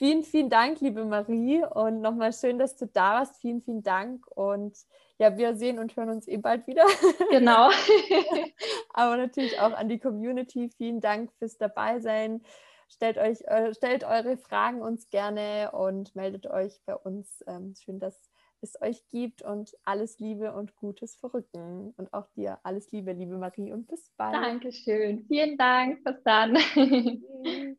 Vielen, 0.00 0.22
vielen 0.22 0.48
Dank, 0.48 0.80
liebe 0.80 1.04
Marie. 1.04 1.62
Und 1.62 2.00
nochmal 2.00 2.32
schön, 2.32 2.58
dass 2.58 2.74
du 2.74 2.86
da 2.86 3.16
warst. 3.16 3.36
Vielen, 3.36 3.60
vielen 3.60 3.82
Dank. 3.82 4.26
Und 4.28 4.74
ja, 5.18 5.36
wir 5.36 5.54
sehen 5.56 5.78
und 5.78 5.94
hören 5.94 6.08
uns 6.08 6.26
eh 6.26 6.38
bald 6.38 6.66
wieder. 6.66 6.86
Genau. 7.30 7.68
Aber 8.94 9.18
natürlich 9.18 9.60
auch 9.60 9.74
an 9.74 9.90
die 9.90 9.98
Community. 9.98 10.70
Vielen 10.74 11.02
Dank 11.02 11.30
fürs 11.34 11.58
Dabeisein. 11.58 12.40
Stellt, 12.88 13.18
euch, 13.18 13.42
äh, 13.42 13.74
stellt 13.74 14.04
eure 14.04 14.38
Fragen 14.38 14.80
uns 14.80 15.10
gerne 15.10 15.70
und 15.72 16.16
meldet 16.16 16.46
euch 16.46 16.80
bei 16.86 16.96
uns. 16.96 17.44
Ähm, 17.46 17.74
schön, 17.74 18.00
dass 18.00 18.18
es 18.62 18.80
euch 18.80 19.06
gibt 19.08 19.42
und 19.42 19.76
alles 19.84 20.18
Liebe 20.18 20.54
und 20.54 20.76
Gutes 20.76 21.16
für 21.16 21.34
Rücken. 21.34 21.92
Und 21.98 22.10
auch 22.14 22.28
dir 22.28 22.58
alles 22.62 22.90
Liebe, 22.90 23.12
liebe 23.12 23.36
Marie, 23.36 23.70
und 23.70 23.86
bis 23.86 24.10
bald. 24.16 24.32
Dankeschön. 24.32 25.26
Vielen 25.26 25.58
Dank. 25.58 26.02
Bis 26.04 26.22
dann. 26.24 26.56